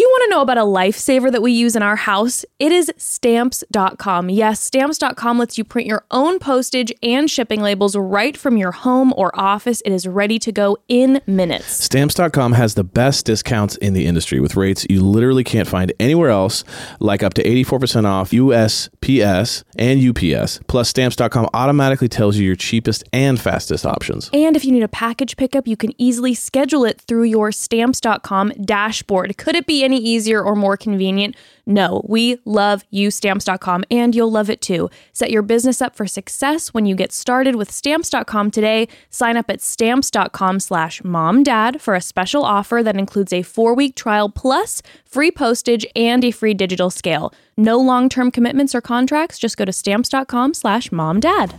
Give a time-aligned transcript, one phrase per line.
[0.00, 2.46] You want to know about a lifesaver that we use in our house?
[2.58, 4.30] It is stamps.com.
[4.30, 9.12] Yes, stamps.com lets you print your own postage and shipping labels right from your home
[9.14, 9.82] or office.
[9.84, 11.84] It is ready to go in minutes.
[11.84, 16.30] Stamps.com has the best discounts in the industry with rates you literally can't find anywhere
[16.30, 16.64] else,
[16.98, 20.60] like up to 84% off USPS and UPS.
[20.66, 24.30] Plus, Stamps.com automatically tells you your cheapest and fastest options.
[24.32, 28.52] And if you need a package pickup, you can easily schedule it through your stamps.com
[28.64, 29.36] dashboard.
[29.36, 31.34] Could it be any easier or more convenient?
[31.66, 34.88] No, we love you, stamps.com, and you'll love it too.
[35.12, 38.88] Set your business up for success when you get started with stamps.com today.
[39.10, 43.94] Sign up at stamps.com slash momdad for a special offer that includes a four week
[43.96, 47.32] trial plus free postage and a free digital scale.
[47.56, 49.38] No long term commitments or contracts.
[49.38, 51.58] Just go to stamps.com slash momdad.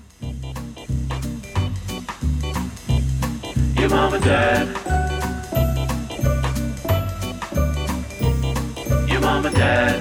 [3.80, 5.01] Your mom and dad.
[9.62, 9.96] Dad.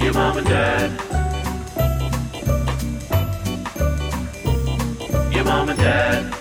[0.00, 0.90] Your mom and dad.
[5.34, 6.34] Your mom and dad.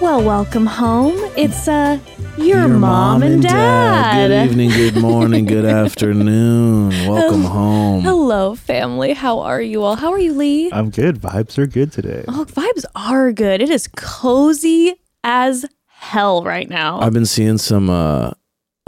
[0.00, 1.18] Well, welcome home.
[1.36, 1.98] It's uh
[2.36, 4.28] your, mom, and dad.
[4.28, 6.90] Good evening, good morning, good afternoon.
[7.08, 8.02] Welcome home.
[8.02, 9.12] Hello, family.
[9.14, 9.96] How are you all?
[9.96, 10.70] How are you, Lee?
[10.72, 11.16] I'm good.
[11.20, 12.24] Vibes are good today.
[12.28, 13.62] Oh, vibes are good.
[13.62, 17.00] It is cozy as hell right now.
[17.00, 18.32] I've been seeing some uh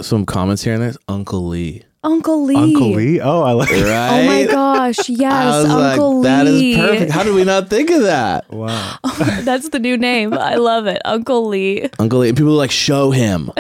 [0.01, 0.95] some comments here and there.
[1.09, 1.85] Uncle Lee.
[2.07, 2.55] Uncle Lee.
[2.55, 3.21] Uncle Lee?
[3.21, 3.83] Oh, I like it.
[3.85, 4.23] Right?
[4.23, 7.11] Oh my gosh, yes, I was Uncle like, that is perfect.
[7.11, 8.47] How did we not think of that?
[8.57, 8.97] Wow.
[9.43, 10.33] That's the new name.
[10.33, 11.03] I love it.
[11.05, 11.91] Uncle Lee.
[11.99, 12.29] Uncle Lee.
[12.29, 13.51] And people are like, show him.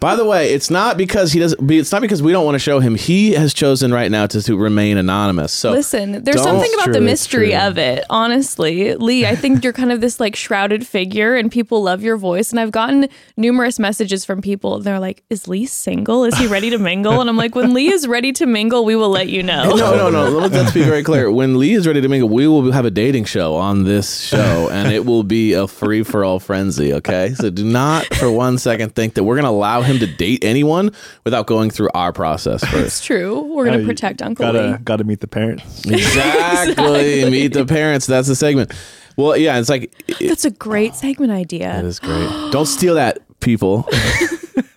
[0.00, 1.70] By the way, it's not because he doesn't.
[1.70, 2.94] It's not because we don't want to show him.
[2.94, 5.52] He has chosen right now to, to remain anonymous.
[5.52, 8.94] So Listen, there's something about true, the mystery of it, honestly.
[8.94, 12.50] Lee, I think you're kind of this like shrouded figure and people love your voice.
[12.50, 14.80] And I've gotten numerous messages from people.
[14.80, 16.24] They're like, Is Lee single?
[16.24, 17.20] Is he ready to mingle?
[17.20, 19.64] And I'm like, When Lee is ready to mingle, we will let you know.
[19.76, 20.28] No, no, no.
[20.30, 21.30] Let- Let's be very clear.
[21.30, 24.68] When Lee is ready to mingle, we will have a dating show on this show,
[24.70, 26.92] and it will be a free for all frenzy.
[26.94, 30.06] Okay, so do not for one second think that we're going to allow him to
[30.06, 30.92] date anyone
[31.24, 33.40] without going through our process It's true.
[33.40, 34.76] We're going to protect Uncle gotta, Lee.
[34.84, 35.84] Gotta meet the parents.
[35.86, 37.30] exactly.
[37.30, 38.06] Meet the parents.
[38.06, 38.72] That's the segment.
[39.16, 41.66] Well, yeah, it's like it, That's a great segment idea.
[41.66, 42.28] That is great.
[42.52, 43.88] Don't steal that, people.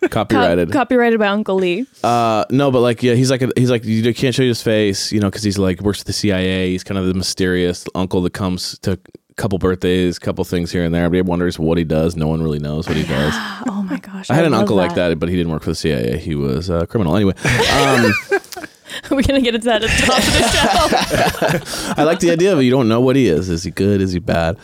[0.03, 0.71] Co- Copyrighted.
[0.71, 1.87] copyrighted by Uncle Lee.
[2.03, 4.61] Uh, no, but like, yeah, he's like, a, he's like, you can't show you his
[4.61, 6.71] face, you know, because he's like works at the CIA.
[6.71, 8.97] He's kind of the mysterious uncle that comes to a
[9.35, 11.05] couple birthdays, couple things here and there.
[11.05, 12.15] Everybody wonders what he does.
[12.15, 13.33] No one really knows what he does.
[13.65, 14.29] Oh my gosh.
[14.29, 16.17] I had an love uncle like that, but he didn't work for the CIA.
[16.17, 17.15] He was a criminal.
[17.17, 17.33] Anyway,
[17.73, 18.13] um,
[19.11, 21.93] We're going to get into that at the top of the show.
[22.01, 22.63] I like the idea of it.
[22.63, 23.49] You don't know what he is.
[23.49, 24.01] Is he good?
[24.01, 24.57] Is he bad?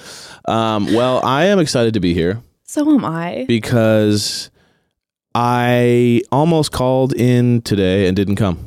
[0.45, 3.45] Um, well, I am excited to be here so am I.
[3.47, 4.49] because
[5.35, 8.65] I almost called in today and didn't come.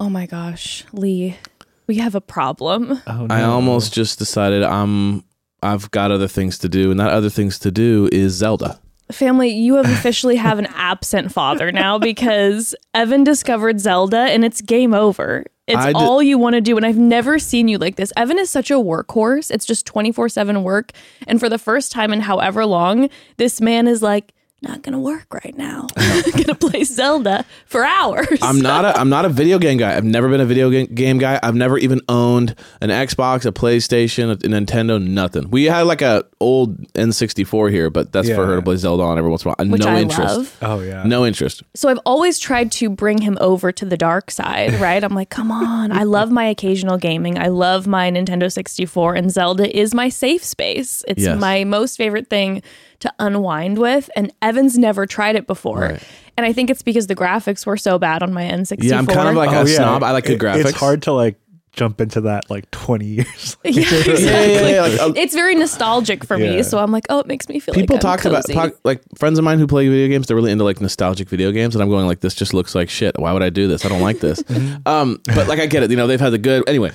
[0.00, 0.84] Oh my gosh.
[0.92, 1.36] Lee,
[1.86, 3.00] we have a problem.
[3.06, 3.34] Oh, no.
[3.34, 5.24] I almost just decided I'm
[5.62, 8.78] I've got other things to do, and that other things to do is Zelda.
[9.12, 14.60] Family, you have officially have an absent father now because Evan discovered Zelda and it's
[14.60, 15.44] game over.
[15.66, 16.76] It's I d- all you want to do.
[16.76, 18.12] And I've never seen you like this.
[18.16, 19.50] Evan is such a workhorse.
[19.50, 20.92] It's just 24 7 work.
[21.26, 24.32] And for the first time in however long, this man is like,
[24.64, 25.86] not going to work right now.
[25.96, 28.38] I'm going to play Zelda for hours.
[28.42, 29.96] I'm not a I'm not a video game guy.
[29.96, 31.38] I've never been a video game, game guy.
[31.42, 35.50] I've never even owned an Xbox, a PlayStation, a, Nintendo, nothing.
[35.50, 38.46] We had like a old N64 here, but that's for Yeah.
[38.46, 39.66] her to play Zelda on every once in a while.
[39.66, 40.36] Uh, which no I interest.
[40.36, 40.56] love.
[40.62, 41.02] Oh, yeah.
[41.04, 41.62] No interest.
[41.74, 45.02] So I've always tried to bring him over to the dark side, right?
[45.04, 45.92] I'm like, come on.
[45.92, 47.38] I love my occasional gaming.
[47.38, 51.04] I love my Nintendo 64, and Zelda is my safe space.
[51.08, 51.38] It's Yes.
[51.40, 52.62] my most favorite thing
[53.04, 54.10] to unwind with.
[54.16, 55.80] And Evan's never tried it before.
[55.80, 56.02] Right.
[56.36, 58.82] And I think it's because the graphics were so bad on my N64.
[58.82, 59.76] Yeah, I'm kind of like Oh, a yeah.
[59.76, 60.02] snob.
[60.02, 60.66] I like good It- graphics.
[60.66, 61.36] It's hard to like
[61.72, 63.56] jump into that like 20 years.
[63.64, 64.24] yeah, exactly.
[64.24, 64.80] Yeah, yeah, yeah.
[64.82, 67.74] Like, uh, It's very nostalgic for me, so I'm like, oh, it makes me feel
[67.74, 70.26] people like I'm talk about talk, like friends of mine who play video games.
[70.28, 72.88] They're really into like nostalgic video games, and I'm going like, this just looks like
[72.90, 73.18] shit.
[73.18, 73.84] Why would I do this?
[73.84, 74.42] I don't like this.
[74.86, 75.90] um, but like I get it.
[75.90, 76.92] You know, they've had the good anyway.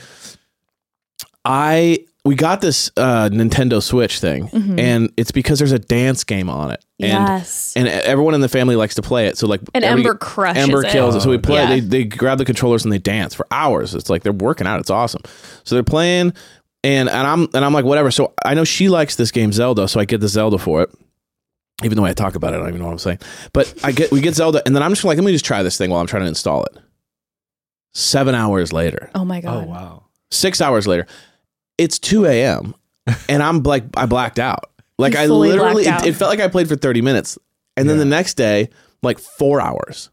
[1.45, 6.50] I we got this uh, Nintendo Switch thing, and it's because there's a dance game
[6.50, 7.74] on it, and Yes.
[7.77, 9.38] and everyone in the family likes to play it.
[9.38, 10.92] So like, And every- Ember crushes Ember it.
[10.92, 11.21] kills it.
[11.21, 11.56] So we play.
[11.62, 11.68] Yeah.
[11.69, 13.95] They they grab the controllers and they dance for hours.
[13.95, 14.80] It's like they're working out.
[14.81, 15.21] It's awesome.
[15.63, 16.33] So they're playing,
[16.83, 18.12] and and I'm and I'm like whatever.
[18.12, 20.89] So I know she likes this game Zelda, so I get the Zelda for it.
[21.86, 23.19] Even though I talk about it, I don't even know what I'm saying.
[23.54, 25.63] But I get we get Zelda, and then I'm just like, let me just try
[25.63, 26.77] this thing while I'm trying to install it.
[27.94, 29.56] Seven hours later, oh my god.
[29.56, 29.68] Oh, God.
[29.69, 30.04] wow.
[30.30, 31.07] six hours later,
[31.80, 32.76] it's 2 a.m.
[33.28, 34.66] and I'm like I blacked out.
[34.98, 36.08] Like You I fully literally, blacked it, out.
[36.08, 37.38] it felt like I played for 30 minutes,
[37.78, 38.70] and then the next day,
[39.02, 40.10] like four hours.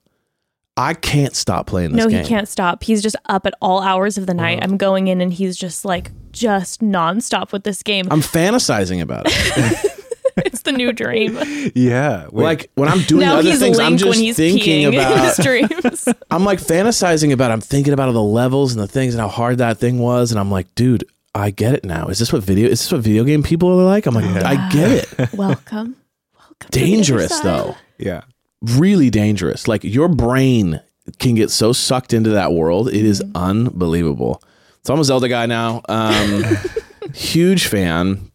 [0.79, 2.13] I can't stop playing this game.
[2.13, 2.23] No, game.
[2.23, 2.83] he can't stop.
[2.83, 4.59] He's just up at all hours of the night.
[4.63, 8.07] I'm going in and he's just like just nonstop with this game.
[8.11, 9.93] I'm fantasizing about it.
[10.45, 11.39] it's the new dream.
[11.75, 12.27] Yeah.
[12.31, 12.45] wait.
[12.45, 14.93] like when I'm doing now other he's things, Link I'm just when he's thinking peeing
[14.93, 15.35] in about.
[15.35, 16.09] his dreams.
[16.31, 17.51] I'm like fantasizing about.
[17.51, 20.31] I'm thinking about all the levels and the things and how hard that thing was,
[20.31, 21.05] and I'm like, dude,
[21.37, 22.07] I get it now.
[22.09, 22.69] Is this what video?
[22.69, 24.07] Is this what video game people are like?
[24.07, 25.33] I'm like, I get it.
[25.35, 25.97] Welcome.
[26.35, 26.57] Welcome.
[26.61, 27.77] to the other Dangerous though.
[27.99, 28.23] yeah.
[28.63, 29.69] really dangerous.
[29.69, 30.81] Like your brain
[31.19, 32.89] can get so sucked into that world.
[32.89, 33.37] It is Mm-hmm.
[33.37, 34.43] unbelievable.
[34.85, 35.83] So I'm a Zelda guy now.
[35.89, 36.45] Um,
[37.15, 38.31] huge fan.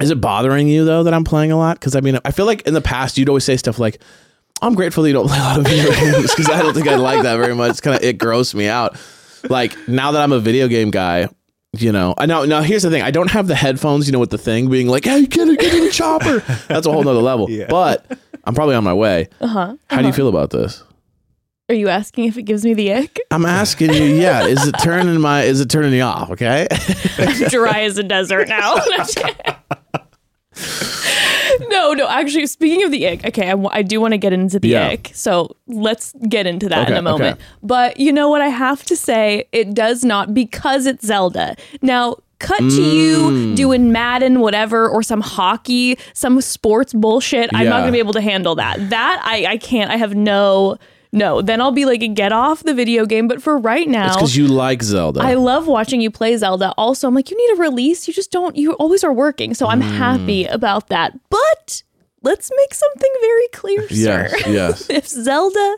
[0.00, 1.78] Is it bothering you though that I'm playing a lot?
[1.78, 4.00] Because I mean, I feel like in the past you'd always say stuff like,
[4.60, 6.88] "I'm grateful that you don't play a lot of video games," because I don't think
[6.88, 7.70] I like that very much.
[7.70, 8.96] It's kind of it grossed me out.
[9.48, 11.28] Like now that I'm a video game guy.
[11.82, 12.44] You know, I know.
[12.44, 14.06] Now, here's the thing: I don't have the headphones.
[14.06, 16.38] You know, with the thing being like, "Hey, get it, get in the chopper."
[16.68, 17.50] That's a whole nother level.
[17.50, 17.66] Yeah.
[17.68, 18.06] But
[18.44, 19.28] I'm probably on my way.
[19.40, 19.76] Uh huh.
[19.88, 20.82] How do you feel about this?
[21.70, 23.18] Are you asking if it gives me the ick?
[23.30, 26.68] I'm asking you, yeah, is it turning my is it turning you off, okay?
[27.48, 28.74] Dry as a desert now.
[31.68, 32.08] no, no.
[32.08, 34.88] Actually, speaking of the ick, okay, I, I do want to get into the Yeah.
[34.88, 35.10] ick.
[35.14, 37.34] So let's get into that in Okay, a moment.
[37.36, 37.44] okay.
[37.62, 39.46] But you know what I have to say?
[39.52, 41.56] It does not because it's Zelda.
[41.82, 43.56] Now, cut to you Mm.
[43.56, 47.48] doing Madden, whatever, or some hockey, some sports bullshit.
[47.54, 47.80] I'm not Yeah.
[47.80, 48.90] going to be able to handle that.
[48.90, 49.90] That I, I can't.
[49.90, 50.76] I have no.
[51.14, 53.28] No, then I'll be like, get off the video game.
[53.28, 55.20] But for right now, It's because you like Zelda.
[55.22, 56.74] I love watching you play Zelda.
[56.76, 58.06] Also, I'm like, you need a release.
[58.08, 59.54] You just don't, you always are working.
[59.54, 59.88] So I'm Hmm.
[59.96, 61.12] happy about that.
[61.30, 61.82] But
[62.22, 64.50] let's make something very clear, yes, sir.
[64.50, 64.90] yes.
[64.98, 65.76] If Zelda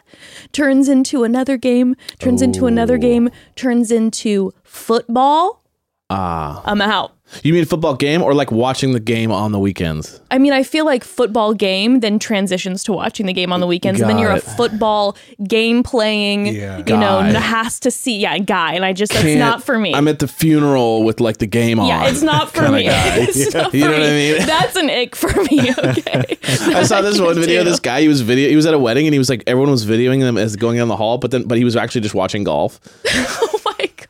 [0.53, 5.63] turns into another game, turns into another game, turns into football,
[6.09, 7.16] Ah, I'm out.
[7.43, 10.21] You mean football game or like watching the game on the weekends?
[10.31, 13.67] I mean, I feel like football game then transitions to watching the game on the
[13.67, 16.79] weekends, and then you're a football game playing, Yeah.
[16.79, 17.33] you know, Guy.
[17.39, 18.75] has to see, yeah, guy.
[18.75, 19.95] And I just, it's Can't- not for me.
[19.95, 21.87] I'm at the funeral with like the game on.
[21.89, 22.87] Yeah, it's not for me.
[22.89, 24.47] It's not You for know what I mean?
[24.47, 25.71] That's an ick for me.
[25.79, 26.37] Okay.
[26.75, 27.63] I saw this one video.
[27.65, 28.49] This guy, he was video.
[28.49, 30.79] He was at a wedding, and he was like, everyone was videoing them as going
[30.79, 32.81] down the hall, but then, but he was actually just watching golf.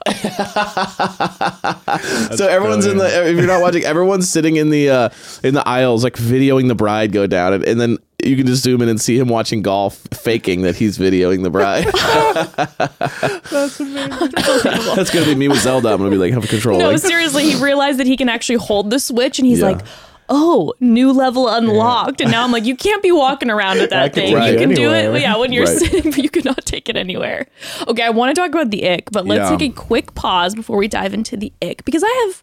[0.06, 0.12] My
[1.86, 2.00] god.
[2.36, 3.28] so everyone's in the.
[3.28, 5.08] If you're not watching, everyone's sitting in the uh
[5.42, 8.62] in the aisles, like videoing the bride go down, and, and then you can just
[8.62, 11.86] zoom in and see him watching golf, faking that he's videoing the bride.
[14.96, 15.90] That's gonna be me with Zelda.
[15.90, 16.78] I'm gonna be like, have control.
[16.78, 19.66] No, like, seriously, he realized that he can actually hold the switch, and he's Yeah.
[19.72, 19.80] like.
[20.28, 22.20] Oh, new level unlocked.
[22.20, 24.30] And now I'm like, you can't be walking around with that thing.
[24.30, 25.78] You can do it, yeah, when you're Right.
[25.78, 27.46] sitting, but you cannot take it anywhere.
[27.86, 29.56] Okay, I want to talk about the ick, but let's Yeah.
[29.56, 32.42] take a quick pause before we dive into the ick because I have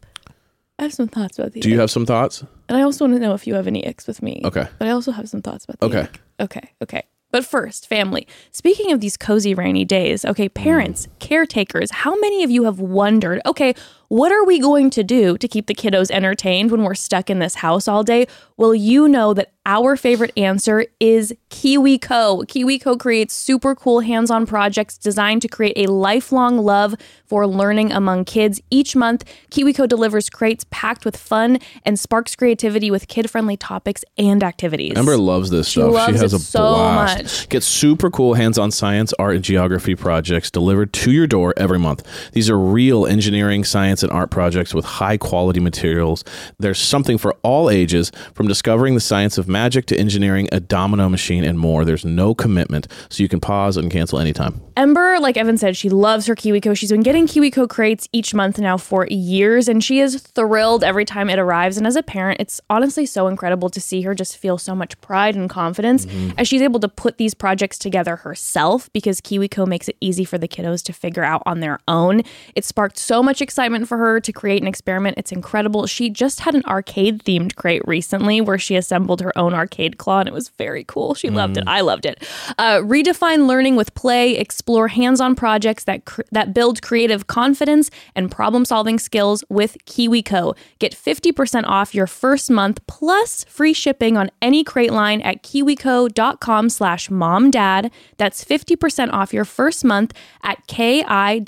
[0.79, 2.43] I have some thoughts about the Do you have some thoughts?
[2.67, 4.41] And I also want to know if you have any icks with me.
[4.43, 4.65] Okay.
[4.79, 6.01] But I also have some thoughts about the Okay.
[6.09, 6.19] ick.
[6.39, 6.69] Okay.
[6.81, 7.03] Okay.
[7.31, 8.27] But first, family.
[8.51, 11.19] Speaking of these cozy rainy days, okay, parents, mm.
[11.19, 13.73] caretakers, how many of you have wondered, okay,
[14.13, 17.39] what are we going to do to keep the kiddos entertained when we're stuck in
[17.39, 18.27] this house all day?
[18.57, 22.45] Well, you know that our favorite answer is KiwiCo.
[22.45, 26.95] KiwiCo creates super cool hands on projects designed to create a lifelong love
[27.25, 28.61] for learning among kids.
[28.69, 34.03] Each month, KiwiCo delivers crates packed with fun and sparks creativity with kid friendly topics
[34.17, 34.93] and activities.
[34.97, 35.91] Amber loves this stuff.
[35.91, 37.23] loves she has a so blast.
[37.23, 37.49] much.
[37.49, 42.05] Get super cool hands-on science, art, and geography projects delivered to your door every month.
[42.33, 46.23] These are real engineering, science, and art projects with high-quality materials.
[46.59, 51.09] There's something for all ages, from discovering the science of magic to engineering a domino
[51.09, 51.85] machine and more.
[51.85, 54.61] There's no commitment, so you can pause and cancel anytime.
[54.75, 56.75] Ember, like Evan said, she loves her KiwiCo.
[56.75, 61.05] She's been getting KiwiCo crates each month now for years, and she is thrilled every
[61.05, 61.77] time it arrives.
[61.77, 64.99] And as a parent, it's honestly so incredible to see her just feel so much
[65.01, 66.31] pride and confidence mm-hmm.
[66.37, 70.37] as she's able to put these projects together herself because KiwiCo makes it easy for
[70.37, 72.21] the kiddos to figure out on their own.
[72.55, 75.19] It sparked so much excitement for her to create an experiment.
[75.19, 75.85] It's incredible.
[75.85, 80.21] She just had an arcade themed crate recently where she assembled her own arcade claw,
[80.21, 81.13] and it was very cool.
[81.13, 81.65] She loved it.
[81.67, 82.23] I loved it.
[82.57, 84.35] Uh, redefine learning with play.
[84.35, 90.57] Explore hands-on projects that cr- that build creative confidence and problem-solving skills with KiwiCo.
[90.79, 96.69] Get 50% off your first month plus free shipping on any crate line at kiwico.com
[96.69, 97.91] slash momdad.
[98.17, 101.43] That's 50% off your first month at K-I-W-I-C-O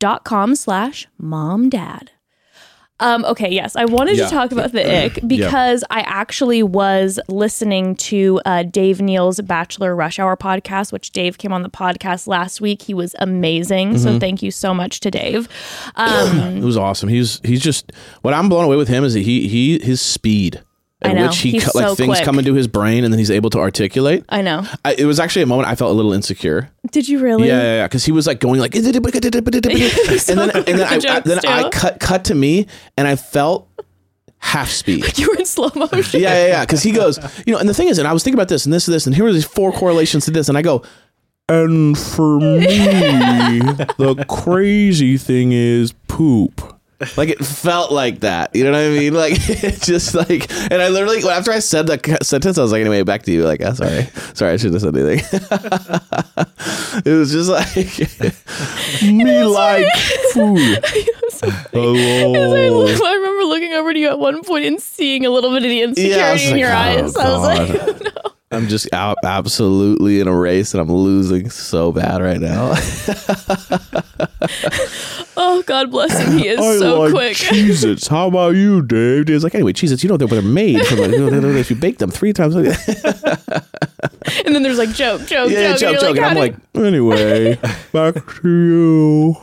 [0.00, 2.08] dot com slash momdad.
[3.02, 4.26] Um, okay, yes, I wanted Yeah.
[4.26, 9.96] to talk about the ick because I actually was listening to uh, Dave Neal's Bachelor
[9.96, 12.82] Rush Hour podcast, which Dave came on the podcast last week.
[12.82, 14.18] He was amazing, so Mm-hmm.
[14.18, 15.48] thank you so much to Dave.
[15.96, 17.08] Um, It was awesome.
[17.08, 17.90] He's he's just
[18.20, 20.60] what I'm blown away with him is that he he his speed
[21.02, 21.26] at I know.
[21.26, 22.24] which he co- like so things quick.
[22.24, 24.24] come into his brain and then he's able to articulate.
[24.28, 24.66] I know.
[24.84, 26.70] I, it was actually a moment I felt a little insecure.
[26.90, 27.48] Did you really?
[27.48, 27.86] Yeah, yeah, yeah.
[27.86, 31.38] Because he was like going like, and then and then, and then, I, I, then
[31.46, 32.66] I cut cut to me
[32.96, 33.68] and I felt
[34.40, 35.04] half speed.
[35.18, 36.20] You were in slow motion.
[36.20, 36.60] Yeah, yeah, yeah.
[36.64, 38.64] Because he goes, you know, and the thing is, and I was thinking about this
[38.64, 40.82] and this and this, and here are these four correlations to this, and I go,
[41.48, 43.58] and for me,
[43.98, 46.79] the crazy thing is poop.
[47.16, 49.14] Like it felt like that, you know what I mean?
[49.14, 52.80] Like it just like, and I literally after I said that sentence, I was like,
[52.80, 53.44] anyway, back to you.
[53.44, 54.04] Like, oh, sorry,
[54.34, 55.24] sorry, I shouldn't have said anything.
[57.06, 57.74] it was just like
[59.02, 59.86] me like
[60.32, 60.84] food.
[61.42, 62.84] I, Hello.
[62.84, 65.62] look- I remember looking over to you at one point and seeing a little bit
[65.62, 67.16] of the insecurity I was in your oh, eyes.
[67.16, 67.68] I was like,
[68.12, 68.32] God.
[68.52, 72.74] I'm just out absolutely in a race and I'm losing so bad right now.
[75.50, 76.38] Oh, God bless him.
[76.38, 77.36] He is so quick.
[77.36, 78.06] Cheez-Its.
[78.06, 79.26] How about you, Dave?
[79.26, 80.98] Dave's like, anyway, Cheez-Its, you know they're made from.
[80.98, 82.54] You know, if you bake them three times.
[84.44, 85.80] and then there's like joke, joke, yeah, joke.
[85.80, 86.16] joke, and joke.
[86.16, 87.56] you're And I'm like, anyway,
[87.92, 89.36] back to you.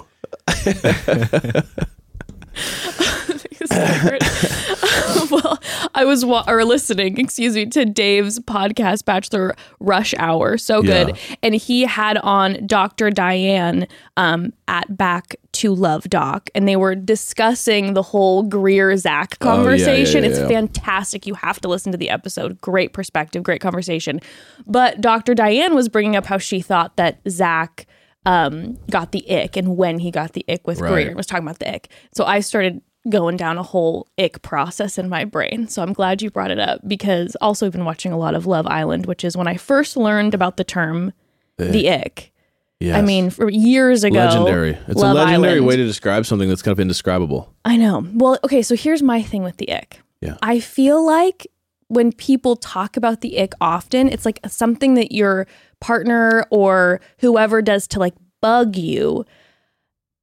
[5.38, 5.60] Well,
[5.94, 10.58] I was wa- or listening, excuse me, to Dave's podcast, Bachelor Rush Hour.
[10.58, 11.36] So good, Yeah.
[11.44, 13.10] and he had on Dr.
[13.12, 19.38] Diane um, at Back to Love Doc, and they were discussing the whole Greer Zach
[19.42, 20.24] Oh, yeah, conversation.
[20.24, 21.26] yeah, it's fantastic.
[21.28, 22.60] You have to listen to the episode.
[22.62, 24.20] Great perspective, great conversation.
[24.66, 25.34] But Dr.
[25.36, 27.86] Diane was bringing up how she thought that Zach
[28.26, 30.92] um, got the ick and when he got the ick with Right.
[30.92, 31.90] Greer and was talking about the ick.
[32.14, 35.68] So I started going down a whole ick process in my brain.
[35.68, 38.46] So I'm glad you brought it up because also I've been watching a lot of
[38.46, 41.14] Love Island, which is when I first learned about the term
[41.58, 42.32] the ick.
[42.80, 42.96] Yes.
[42.96, 44.78] I mean, for years ago, legendary.
[44.88, 45.68] It's Love a legendary Island.
[45.68, 47.52] way to describe something that's kind of indescribable.
[47.66, 48.06] I know.
[48.14, 50.02] Well, okay, so here's my thing with the ick.
[50.22, 50.38] Yeah.
[50.44, 51.48] I feel like
[51.88, 55.48] when people talk about the ick often, it's like something that your
[55.80, 59.26] partner or whoever does to like bug you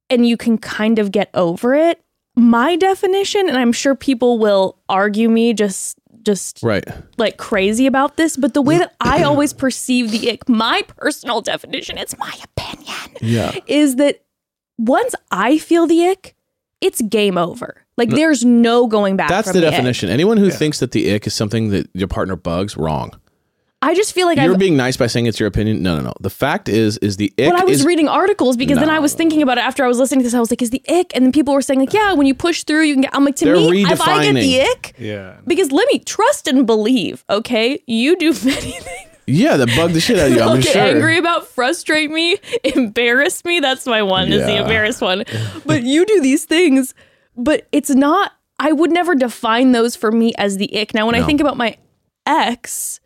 [0.09, 2.04] and you can kind of get over it.
[2.35, 6.83] My definition, and I'm sure people will argue me just just Right.
[7.17, 11.39] like crazy about this, but the way that I always perceive the ick, my personal
[11.41, 13.53] definition, it's my opinion Yeah.
[13.67, 14.23] is that
[14.79, 16.35] once I feel the ick,
[16.81, 17.85] it's game over.
[17.95, 19.29] Like there's no going back.
[19.29, 19.71] That's from the ick.
[19.71, 20.09] definition.
[20.09, 23.11] Anyone who thinks that the ick is something that your partner bugs, wrong.
[23.87, 24.59] I just feel like You're I've.
[24.59, 25.83] being nice by saying it's your opinion.
[25.83, 26.13] No, no, no.
[26.19, 28.99] The fact is, is the ick But I was is reading articles because then I
[28.99, 30.33] was thinking about it after I was listening to this.
[30.33, 32.33] I was like, "Is the ick?" And then people were saying like, "Yeah, when you
[32.33, 34.71] push through, you can get." I'm like, to They're me, if I get the redefining.
[34.71, 35.37] ick, Yeah.
[35.45, 37.23] because let me trust and believe.
[37.29, 39.09] Okay, you do many things.
[39.27, 40.41] yeah, that bug the shit out of you.
[40.41, 40.81] I'm get sure.
[40.81, 43.59] angry about, frustrate me, embarrass me.
[43.59, 44.31] That's my one.
[44.31, 44.61] Is the Yeah.
[44.63, 45.23] embarrass one.
[45.65, 46.93] But you do these things,
[47.37, 48.31] but it's not.
[48.57, 50.93] I would never define those for me as the ick.
[50.93, 51.75] Now, when I think about my
[52.25, 52.99] ex,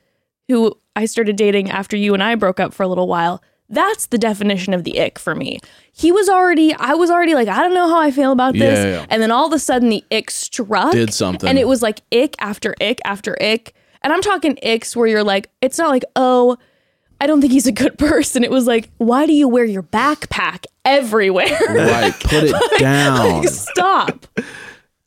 [0.50, 3.42] who I started dating after you and I broke up for a little while.
[3.70, 5.60] That's the definition of the ick for me.
[5.94, 8.84] He was already, I was already like, I don't know how I feel about this.
[8.84, 9.06] Yeah, yeah.
[9.10, 10.92] And then all of a sudden the ick struck.
[10.92, 11.48] Did something.
[11.48, 13.76] And it was like ick after ick after ick.
[14.02, 16.58] And I'm talking icks where you're like, it's not like, oh,
[17.22, 18.44] I don't think he's a good person.
[18.44, 21.60] It was like, why do you wear your backpack everywhere?
[21.70, 22.14] Right.
[22.22, 23.42] Put it down.
[23.42, 24.26] like, stop.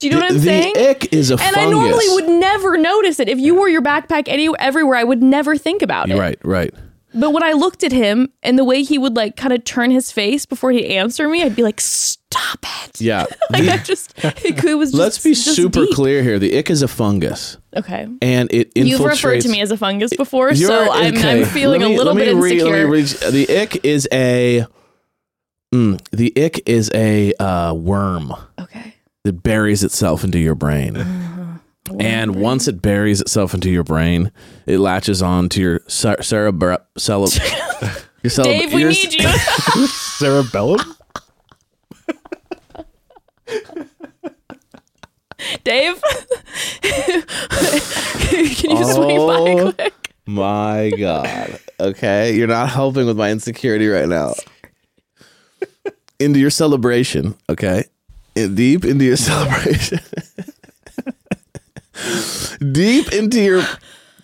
[0.02, 0.74] Do you know what I'm the saying?
[0.76, 1.58] ick is a and fungus.
[1.62, 3.28] I normally would never notice it.
[3.28, 6.18] If you wore your backpack any everywhere, I would never think about it.
[6.18, 6.72] Right, right.
[7.14, 9.90] But when I looked at him and the way he would like kind of turn
[9.90, 13.26] his face before he'd answer me, I'd be like, "Stop it!" Yeah.
[13.50, 14.94] Like The- I just, it, was just.
[14.98, 15.94] let's be super deep.
[15.94, 16.38] clear here.
[16.38, 18.08] The ick is a fungus, Okay.
[18.22, 18.86] and it infiltrates.
[18.86, 21.98] You've referred to me as a fungus before, so I'm, okay, I'm feeling me- a
[21.98, 22.88] little bit read- insecure.
[22.88, 24.64] read- the ick is a.
[25.74, 28.94] Mm, the ick is a uh, worm okay.
[29.24, 30.96] That buries itself into your brain.
[30.96, 31.38] Uh-huh.
[32.00, 34.30] And once it buries itself into your brain,
[34.66, 37.28] it latches on to your cer- cerebra- cele-
[38.22, 39.28] your cele- Dave, we need you.
[39.86, 40.78] Cerebellum?
[45.64, 46.00] Dave,
[46.82, 47.22] can
[48.70, 49.72] you just swing by Oh.
[49.72, 49.94] quick?
[50.26, 51.58] My God.
[51.80, 52.36] Okay.
[52.36, 54.34] You're not helping with my insecurity right now.
[56.20, 57.34] Into your celebration.
[57.50, 57.84] Okay.
[58.34, 59.98] In- deep into your celebration.
[62.72, 63.62] deep into your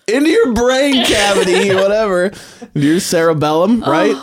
[0.06, 2.32] into your brain cavity, whatever.
[2.74, 4.16] Your cerebellum, right?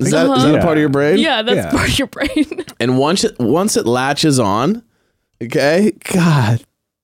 [0.00, 1.18] Is that is that a part of your brain?
[1.18, 1.70] Yeah, that's Yeah.
[1.70, 2.64] part of your brain.
[2.80, 4.82] And once it once it latches on,
[5.42, 6.62] Okay, God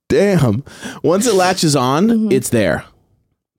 [0.09, 0.63] damn.
[1.03, 2.33] Once it latches on, Mm-hmm.
[2.33, 2.85] it's there.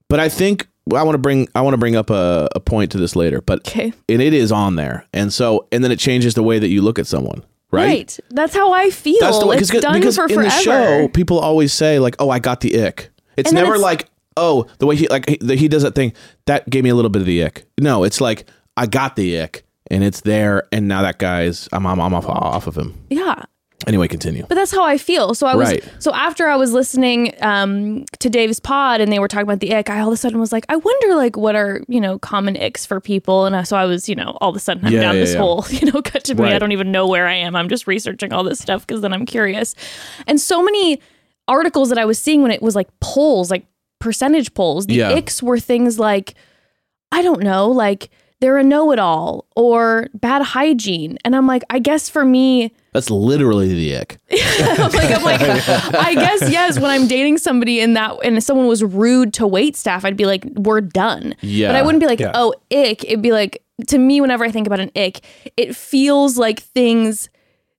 [0.07, 2.91] But I think I want to bring I want to bring up a, a point
[2.91, 3.41] to this later.
[3.41, 3.93] But Okay.
[4.07, 6.81] and it is on there, and so and then it changes the way that you
[6.81, 8.17] look at someone, right?
[8.29, 9.19] That's how I feel.
[9.19, 10.43] That's the way it's because, done because for in forever.
[10.43, 14.09] the show, people always say like, "Oh, I got the ick." It's never it's- like,
[14.37, 16.13] "Oh, the way he like he, the, he does that thing
[16.45, 19.39] that gave me a little bit of the ick." No, it's like I got the
[19.41, 23.05] ick, and it's there, and now that guy's I'm I'm, I'm off off of him.
[23.09, 23.43] yeah.
[23.87, 24.45] Anyway, continue.
[24.47, 25.33] But that's how I feel.
[25.33, 25.83] So I was Right.
[25.99, 29.73] so after I was listening um, to Dave's pod and they were talking about the
[29.73, 32.19] ick, I all of a sudden was like, I wonder like what are you know
[32.19, 34.85] common icks for people, and I, so I was you know all of a sudden
[34.85, 35.39] I'm Yeah, down yeah, this yeah.
[35.39, 36.51] whole you know cut to me.
[36.51, 37.55] I don't even know where I am.
[37.55, 39.75] I'm just researching all this stuff because then I'm curious,
[40.27, 40.99] and so many
[41.47, 43.65] articles that I was seeing when it was like polls, like
[43.99, 46.35] percentage polls, the icks were things like
[47.13, 48.09] I don't know, like
[48.41, 52.73] they're a know-it-all or bad hygiene, and I'm like, I guess for me.
[52.91, 54.17] That's literally the ick.
[54.31, 56.79] I'm like, I'm like, I guess yes.
[56.79, 60.25] When I'm dating somebody and that and someone was rude to wait staff, I'd be
[60.25, 61.35] like, we're done.
[61.41, 61.69] Yeah.
[61.69, 62.31] But I wouldn't be like, Yeah.
[62.33, 63.03] oh, ick.
[63.05, 65.21] It'd be like to me, whenever I think about an ick,
[65.55, 67.29] it feels like things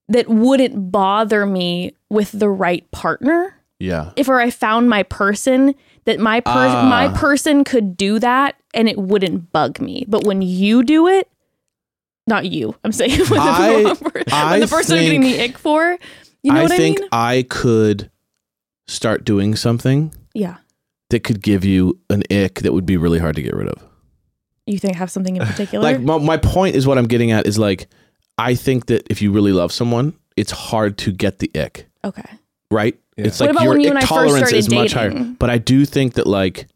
[0.09, 3.55] that wouldn't bother me with the right partner.
[3.79, 4.13] Yeah.
[4.17, 5.75] If or I found my person
[6.05, 6.87] that my per- Ah.
[6.89, 10.05] my person could do that and it wouldn't bug me.
[10.09, 11.29] But when you do it,
[12.27, 12.75] not you.
[12.85, 13.97] I'm saying when the, I- wrong
[14.33, 15.99] I when the person I'm getting the ick for.
[16.43, 17.09] You know I what think I mean?
[17.13, 18.11] I could
[18.87, 20.57] start doing something Yeah.
[21.11, 23.83] that could give you an ick that would be really hard to get rid of.
[24.67, 25.83] You think have something in particular?
[25.83, 27.89] Like my, my point is what I'm getting at is like
[28.39, 32.25] I think that if you really love someone, it's hard to get the ick, okay.
[32.71, 32.99] right?
[33.19, 33.27] Yeah.
[33.27, 35.11] It's What like your when you ick and I first tolerance started is much higher.
[35.39, 36.69] But I do think that like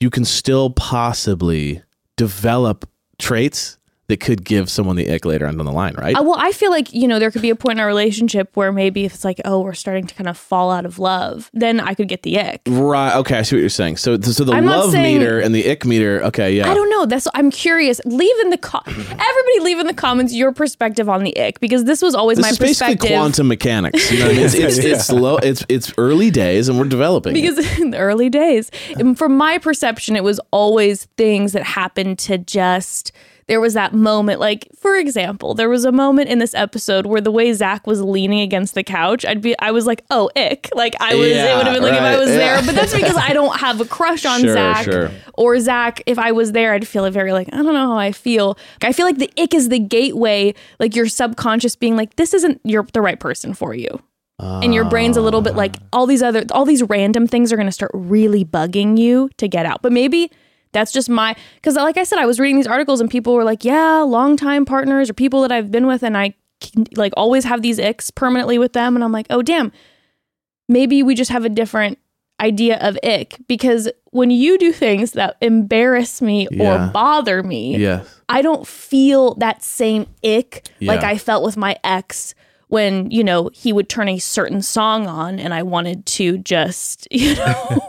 [0.00, 1.82] you can still possibly
[2.16, 3.77] develop traits
[4.08, 6.16] that could give someone the ick later on down the line, right?
[6.16, 8.50] Uh, well, I feel like you know there could be a point in our relationship
[8.56, 11.50] where maybe if it's like, oh, we're starting to kind of fall out of love,
[11.52, 12.62] then I could get the ick.
[12.66, 13.14] right.
[13.16, 13.98] Okay, I see what you're saying.
[13.98, 16.22] So, so the I'm love saying- meter and the ick meter.
[16.24, 16.70] Okay, yeah.
[16.70, 17.04] I don't know.
[17.04, 18.00] That's I'm curious.
[18.06, 21.84] Leave in the co- everybody leave in the comments your perspective on the ick because
[21.84, 23.16] this was always this my is basically perspective.
[23.18, 24.10] quantum mechanics.
[24.10, 24.44] You know what I mean?
[24.46, 25.36] It's it's, it's low.
[25.36, 27.36] It's it's early days, and we're developing.
[27.36, 27.42] it.
[27.42, 28.70] because in the early days,
[29.16, 33.12] from my perception, it was always things that happened to just.
[33.48, 37.20] There was that moment, like for example, there was a moment in this episode where
[37.20, 40.68] the way Zach was leaning against the couch, I'd be, I was like, oh, ick,
[40.74, 42.36] like I was, it would have been like if I was yeah.
[42.36, 45.10] there, but that's because I don't have a crush on Sure, Zach, sure.
[45.34, 46.02] or Zach.
[46.06, 48.58] If I was there, I'd feel a very like I don't know how I feel.
[48.82, 52.60] I feel like the ick is the gateway, like your subconscious being like, this isn't
[52.64, 54.02] you're the right person for you
[54.40, 55.86] and your brain's a little bit like ah.
[55.92, 59.48] all these other all these random things are going to start really bugging you to
[59.48, 60.30] get out but maybe
[60.72, 63.44] that's just my because like i said i was reading these articles and people were
[63.44, 67.44] like yeah longtime partners or people that i've been with and i can, like always
[67.44, 69.70] have these icks permanently with them and i'm like oh damn
[70.68, 71.98] maybe we just have a different
[72.40, 76.88] idea of ick because when you do things that embarrass me Yeah.
[76.88, 78.14] or bother me yes.
[78.28, 82.34] I don't feel that same ick like I felt with my ex
[82.68, 87.08] when, you know, he would turn a certain song on and I wanted to just,
[87.10, 87.87] you know,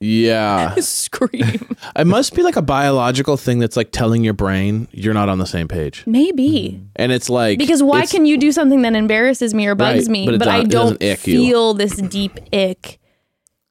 [0.00, 0.74] Yeah.
[0.80, 1.76] scream.
[1.96, 5.38] It must be like a biological thing that's like telling your brain you're not on
[5.38, 6.04] the same page.
[6.06, 6.78] Maybe.
[6.80, 6.86] Mm.
[6.96, 10.04] And it's like Because why it's- can you do something that embarrasses me or bugs
[10.06, 11.38] Right, me, but it but, I don't- it don't ick you.
[11.38, 12.98] feel this deep ick?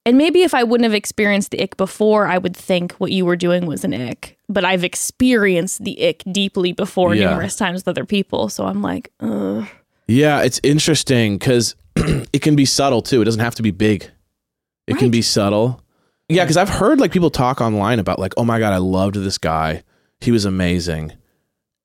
[0.05, 3.25] And maybe if I wouldn't have experienced the ick before, I would think what you
[3.25, 4.37] were doing was an ick.
[4.49, 7.29] But I've experienced the ick deeply before Yeah.
[7.29, 8.49] numerous times with other people.
[8.49, 9.67] So I'm like, ugh.
[10.07, 13.21] Yeah, it's interesting because it can be subtle too.
[13.21, 14.09] It doesn't have to be big.
[14.87, 15.11] It can Right.
[15.11, 15.81] be subtle.
[16.29, 19.15] Yeah, because I've heard like people talk online about like, oh my god, I loved
[19.15, 19.83] this guy.
[20.21, 21.13] He was amazing.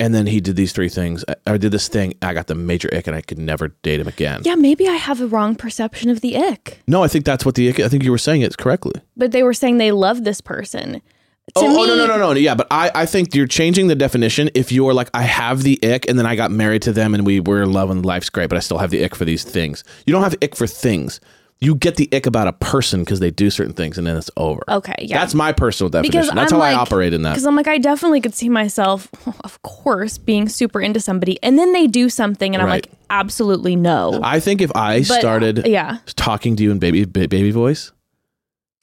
[0.01, 1.25] And then he did these three things.
[1.27, 2.15] Uh, I- I did this thing.
[2.21, 4.43] I got the major ick, and I could never date him again.
[4.45, 6.81] Yeah, maybe I have a wrong perception of the ick.
[6.89, 7.79] No, I think that's what the ick.
[7.81, 9.01] I think you were saying it correctly.
[9.17, 10.95] But they were saying they love this person.
[10.95, 13.89] To Oh, me, oh no no no no yeah but I, I think you're changing
[13.89, 16.93] the definition if you're like I have the ick and then I got married to
[16.93, 19.15] them and we were in love and life's great but I still have the ick
[19.15, 21.21] for these things you don't have ick for things
[21.61, 24.31] you get the ick about a person because they do certain things and then it's
[24.37, 25.19] over Okay, yeah.
[25.19, 27.69] that's my personal definition because that's I'm how I operate in that Because I'm like,
[27.69, 29.09] I definitely could see myself,
[29.45, 33.77] of course, being super into somebody, and then they do something, and I'm like, absolutely
[33.77, 34.21] no.
[34.23, 35.99] I think if I But, started yeah.
[36.17, 37.93] talking to you in baby baby voice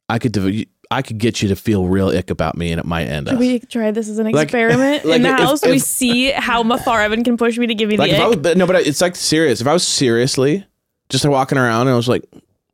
[0.10, 3.06] I could I could get you to feel real ick about me and it might
[3.08, 5.62] end Should us we try this as an Like- experiment like in the if- house?
[5.64, 8.44] we if- see how far Evan can push me to give me like the ick.
[8.44, 10.66] was no but it's like serious if I was seriously
[11.10, 12.24] just walking around and I was like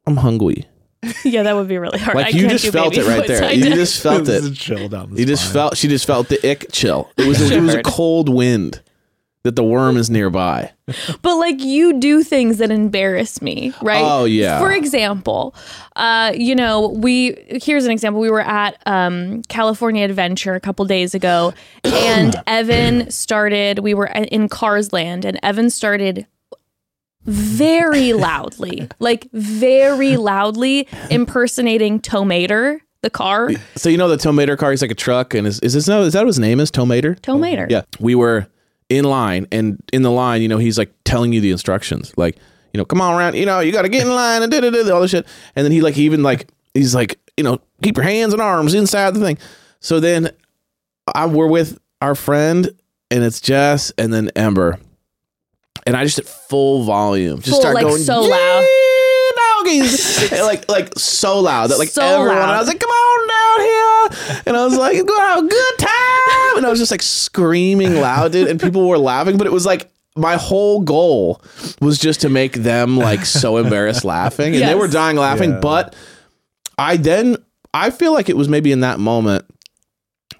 [0.07, 0.65] I'm hungry
[1.23, 2.15] yeah, that would be really hard.
[2.15, 3.43] Like I you can't just do felt baby it right there.
[3.43, 3.75] I You did.
[3.75, 4.51] just felt This it.
[4.51, 5.77] is chill down the You just felt.
[5.77, 7.11] She just felt the ick chill.
[7.17, 7.39] It was.
[7.39, 8.81] A, it was a cold wind
[9.43, 10.71] that the worm is nearby.
[11.21, 14.01] But like you do things that embarrass me, right?
[14.03, 14.59] Oh, yeah.
[14.59, 15.53] For example,
[15.95, 18.19] uh, you know, we here's an example.
[18.19, 23.79] We were at um, California Adventure a couple days ago, and Evan started.
[23.79, 26.25] We were in Cars Land, and Evan started
[27.23, 33.51] very loudly, like very loudly, impersonating Tow Mater, the car.
[33.75, 35.87] So you know the Tow Mater car is like a truck, and is is this
[35.87, 37.15] no, is that what his name is Tow Mater?
[37.15, 37.69] Tomater.
[37.69, 38.47] Yeah, we were
[38.89, 42.37] in line, and in the line, you know, he's like telling you the instructions, like,
[42.73, 44.61] you know, come on around, you know, you got to get in line and da
[44.61, 47.59] da da all this shit, and then he like even like he's like, you know,
[47.81, 49.37] keep your hands and arms inside the thing.
[49.79, 50.31] So then,
[51.13, 52.69] I we're with our friend,
[53.11, 54.79] and it's Jess, and then Ember,
[55.87, 58.67] and I just at full volume, just Full, start like, going so "Yeah, loud."
[59.69, 62.37] And, like like so loud that like So everyone.
[62.39, 62.55] loud.
[62.55, 65.77] I was like, come on down here, and I was like, go have a good
[65.77, 69.53] time, and I was just like screaming loud, dude, and people were laughing, but it
[69.53, 69.91] was like.
[70.19, 71.43] My whole goal
[71.79, 75.51] was just to make them like so embarrassed laughing, and they were dying laughing.
[75.51, 75.59] Yeah.
[75.59, 75.95] But
[76.79, 77.37] I then
[77.71, 79.45] I feel like it was maybe in that moment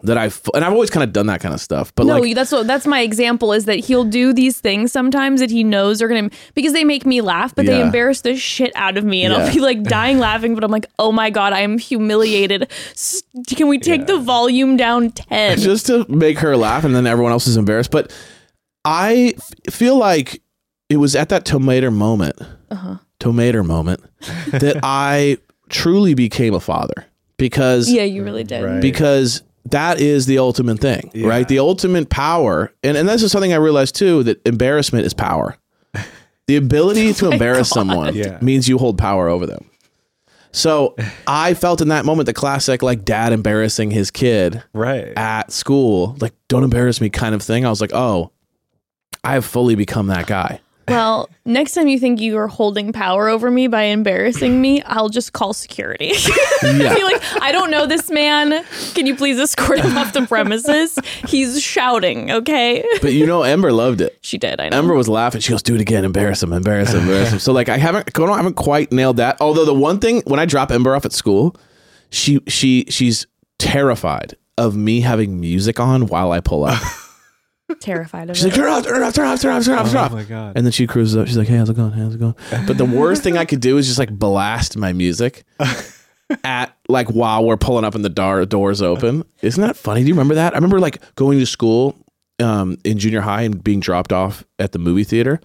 [0.03, 1.93] that I f- and I've always kind of done that kind of stuff.
[1.95, 5.39] But no, like that's what that's my example is that he'll do these things sometimes
[5.39, 8.71] that he knows are gonna because they make me laugh, but they embarrass the shit
[8.75, 9.45] out of me, and Yeah.
[9.45, 12.71] I'll be like dying laughing, but I'm like, oh my god, I am humiliated.
[13.47, 15.57] Can we take the volume down ten?
[15.59, 17.91] just to make her laugh and then everyone else is embarrassed.
[17.91, 18.13] But
[18.85, 20.41] I f- feel like
[20.89, 22.37] it was at that tomato moment,
[22.71, 22.97] Uh-huh.
[23.19, 24.01] tomato moment,
[24.51, 25.37] that I
[25.69, 27.05] truly became a father
[27.37, 28.63] because yeah, you really did.
[28.63, 28.81] Right.
[28.81, 31.27] because that is the ultimate thing, Yeah.
[31.27, 31.47] right?
[31.47, 35.57] The ultimate power, and and this is something I realized too that embarrassment is power.
[36.47, 38.37] The ability oh to embarrass someone Yeah.
[38.41, 39.65] means you hold power over them.
[40.53, 40.95] So
[41.27, 45.11] I felt in that moment the classic like dad embarrassing his kid Right.
[45.15, 47.65] at school, like don't embarrass me kind of thing.
[47.65, 48.31] I was like, oh,
[49.23, 50.59] I have fully become that guy.
[50.87, 55.09] Well, next time you think you are holding power over me by embarrassing me, I'll
[55.09, 56.13] just call security.
[56.63, 56.95] Yeah.
[56.95, 58.65] Be like, I don't know this man.
[58.95, 60.97] Can you please escort him off the premises?
[61.27, 62.83] He's shouting, okay?
[62.99, 64.17] But you know, Ember loved it.
[64.21, 64.77] She did, I know.
[64.77, 65.39] Ember was laughing.
[65.41, 66.03] She goes, "Do it again.
[66.03, 66.51] Embarrass him.
[66.51, 67.01] Embarrass him.
[67.01, 69.39] Embarrass him." So like, I haven't, I haven't quite nailed that.
[69.39, 71.55] Although the one thing when I drop Ember off at school,
[72.09, 73.27] she she she's
[73.59, 76.81] terrified of me having music on while I pull up.
[77.75, 78.35] Terrified of it.
[78.37, 78.47] She's it.
[78.49, 80.11] like, "Turn it off, turn it off, turn off, turn off, turn off, turn it
[80.11, 80.53] Oh my god.
[80.55, 81.27] And then she cruises up.
[81.27, 81.91] She's like, "Hey, how's it going?
[81.91, 84.77] Hey, how's it going?" But the worst thing I could do is just like blast
[84.77, 85.43] my music
[86.43, 89.23] at like while we're pulling up and the door doors open.
[89.41, 90.01] Isn't that funny?
[90.01, 90.53] Do you remember that?
[90.53, 91.95] I remember like going to school
[92.39, 95.39] um, in junior high and being dropped off at the movie theater,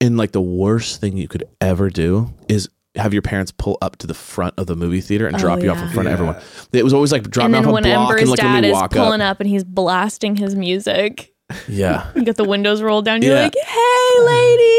[0.00, 3.96] and like the worst thing you could ever do is have your parents pull up
[3.96, 5.92] to the front of the movie theater and Oh, drop you off in yeah.
[5.92, 6.12] front of Yeah.
[6.14, 6.36] everyone.
[6.72, 8.42] It was always like drop and me off a when block Ember's and like let
[8.54, 9.32] dad me is walk pulling up.
[9.32, 9.40] up.
[9.40, 11.34] and he's blasting his music,
[11.68, 12.10] Yeah.
[12.16, 13.22] you get the windows rolled down.
[13.22, 13.42] You're Yeah.
[13.44, 14.62] like, "Hey, lady!"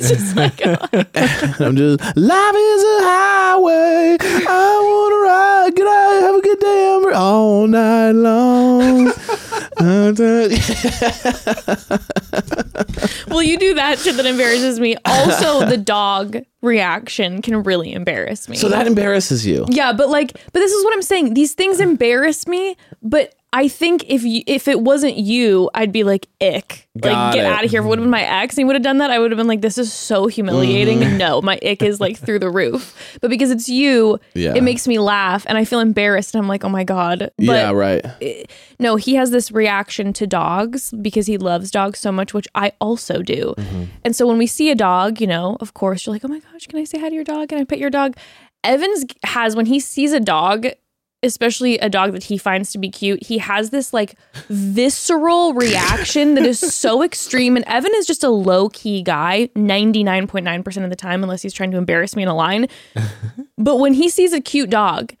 [0.00, 0.76] It's just like, oh.
[1.64, 4.16] I'm just life is a highway.
[4.20, 5.74] I wanna ride.
[5.76, 6.20] Good night.
[6.22, 7.12] Have a good day, Amber.
[7.12, 9.12] All night long.
[13.28, 14.96] well, you do that shit that embarrasses me.
[15.04, 18.56] Also, the dog reaction can really embarrass me.
[18.56, 19.66] so that embarrasses you.
[19.68, 21.34] Yeah, but like, but this is what I'm saying.
[21.34, 26.04] These things embarrass me, but I think if you, if it wasn't you, I'd be
[26.04, 27.50] like, ick, Got like get it.
[27.52, 27.80] out of here.
[27.80, 29.32] If it would have been my ex, and he would have done that, I would
[29.32, 31.00] have been like, this is so humiliating.
[31.00, 31.16] Mm-hmm.
[31.18, 33.18] No, my ick is like through the roof.
[33.20, 34.54] But because it's you, Yeah.
[34.54, 37.18] it makes me laugh, and I feel embarrassed, and I'm like, oh my god.
[37.38, 38.04] But yeah, right.
[38.78, 42.72] no, he has this reaction to dogs because he loves dogs so much, which I
[42.80, 43.54] also do.
[43.58, 43.84] Mm-hmm.
[44.04, 46.38] And so when we see a dog, you know, of course, you're like, oh my
[46.38, 47.48] gosh, can I say hi to your dog?
[47.48, 48.16] Can I pet your dog?
[48.62, 50.66] Evans has, when he sees a dog,
[51.22, 54.14] especially a dog that he finds to be cute, he has this like
[54.48, 57.56] visceral reaction that is so extreme.
[57.56, 61.70] And Evan is just a low key guy 99.9% of the time, unless he's trying
[61.72, 62.68] to embarrass me in a line.
[63.58, 65.14] but when he sees a cute dog,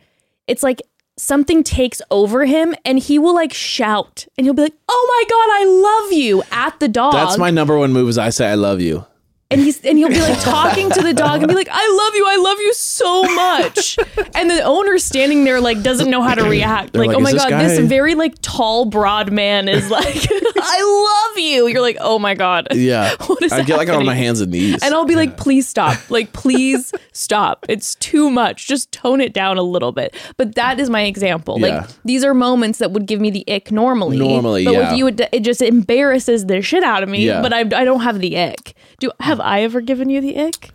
[0.46, 0.82] it's like
[1.16, 5.24] something takes over him and he will like shout and he'll be like, "Oh my
[5.28, 7.12] god, I love you" at the dog.
[7.12, 9.04] That's my number one move is I say I love you.
[9.50, 12.14] And he's and he'll be like talking to the dog and be like, "I love
[12.14, 12.26] you.
[12.26, 13.98] I love you so much."
[14.34, 16.94] and the owner standing there like doesn't know how to react.
[16.94, 20.16] Like, like, "Oh my this god, guy-" this very like tall broad man is like,
[20.30, 23.14] "I love you." You're like, "Oh my god." Yeah.
[23.30, 24.82] What is I get like on my hands and knees.
[24.82, 26.10] And I'll be like, please stop.
[26.10, 27.64] Like, please stop.
[27.68, 28.66] It's too much.
[28.66, 30.14] Just tone it down a little bit.
[30.36, 31.60] But that is my example.
[31.60, 31.80] Yeah.
[31.80, 34.18] Like, these are moments that would give me the ick normally.
[34.18, 34.90] Normally, But yeah.
[34.90, 37.24] with you, it, it just embarrasses the shit out of me.
[37.24, 37.40] Yeah.
[37.40, 38.74] But I, I don't have the ick.
[38.98, 40.70] Do Have I ever given you the ick?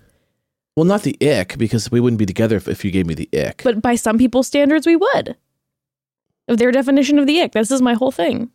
[0.75, 3.29] well, not the ick because we wouldn't be together if, if you gave me the
[3.33, 3.61] ick.
[3.63, 5.37] But by some people's standards, we would.
[6.47, 7.53] Of their definition of the ick.
[7.53, 8.51] This is my whole thing.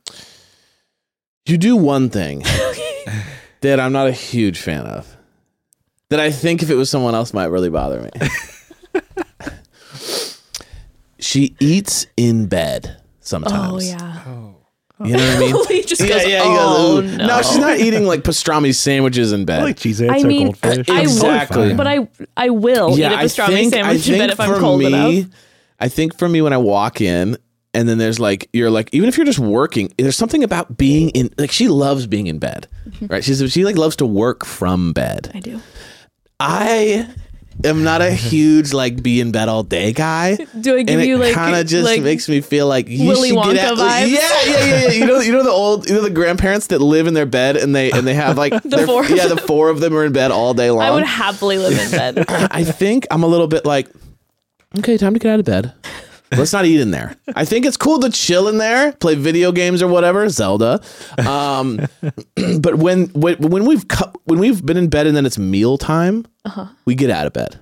[1.46, 2.40] you do one thing
[3.62, 5.16] that I'm not a huge fan of.
[6.10, 8.10] That I think if it was someone else might really bother me.
[11.18, 13.84] she eats in bed sometimes.
[13.84, 14.22] Oh yeah.
[14.26, 14.56] Oh.
[15.04, 15.64] You know what I mean?
[15.68, 16.42] he just yeah, goes, yeah.
[16.42, 17.42] He oh goes, "Ooh." no.
[17.42, 19.60] she's not eating like pastrami sandwiches in bed.
[19.60, 20.88] I like Cheez-Its I or mean, goldfish.
[20.90, 21.68] I It's Exactly.
[21.68, 21.76] fine.
[21.76, 24.86] But I I will eat a pastrami sandwich in bed if I'm for cold me,
[24.86, 25.30] enough.
[25.78, 27.38] I think for me when I walk in
[27.72, 31.10] and then there's like you're like even if you're just working, there's something about being
[31.10, 32.68] in like she loves being in bed.
[32.88, 33.06] Mm-hmm.
[33.06, 33.24] Right?
[33.24, 35.30] She's she like loves to work from bed.
[35.34, 35.60] I do.
[36.38, 37.08] I
[37.64, 40.36] am not a huge like be in bed all day guy.
[40.36, 42.88] Do I give and you it like kind of just like, makes me feel like
[42.88, 43.78] you Willy should Wonka get out.
[43.78, 44.08] vibes?
[44.08, 44.90] Yeah, yeah, yeah, yeah.
[44.90, 47.56] You know, you know the old, you know the grandparents that live in their bed
[47.56, 50.12] and they and they have like the four yeah, the four of them are in
[50.12, 50.82] bed all day long.
[50.82, 52.24] I would happily live in bed.
[52.28, 53.88] I think I'm a little bit like,
[54.78, 55.72] okay, time to get out of bed.
[56.32, 57.16] Let's not eat in there.
[57.34, 60.80] I think it's cool to chill in there, play video games or whatever, Zelda.
[61.18, 61.80] Um,
[62.60, 65.76] but when, when when we've cut, when we've been in bed and then it's meal
[65.78, 66.26] time,
[66.84, 67.58] we get out of bed.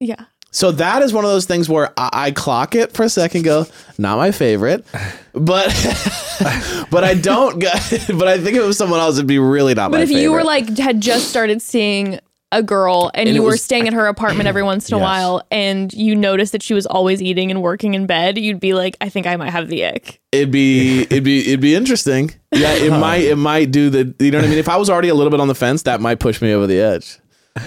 [0.00, 0.24] yeah.
[0.54, 3.42] So that is one of those things where I, I clock it for a second,
[3.44, 3.64] go,
[3.96, 4.84] not my favorite,
[5.32, 5.68] but
[6.90, 7.58] but I don't.
[7.62, 10.22] But I think if it was someone else, it'd be really not But if favorite.
[10.22, 12.20] you were like had just started seeing
[12.52, 14.98] a girl and, And you were was- staying at her apartment every once in a
[15.00, 15.02] Yes.
[15.04, 18.74] while and you noticed that she was always eating and working in bed, you'd be
[18.74, 20.20] like, I think I might have the ick.
[20.30, 22.30] it'd be it'd be it'd be interesting.
[22.54, 24.58] Yeah, it might it might do the you know what I mean.
[24.58, 26.66] If I was already a little bit on the fence, that might push me over
[26.68, 27.18] the edge.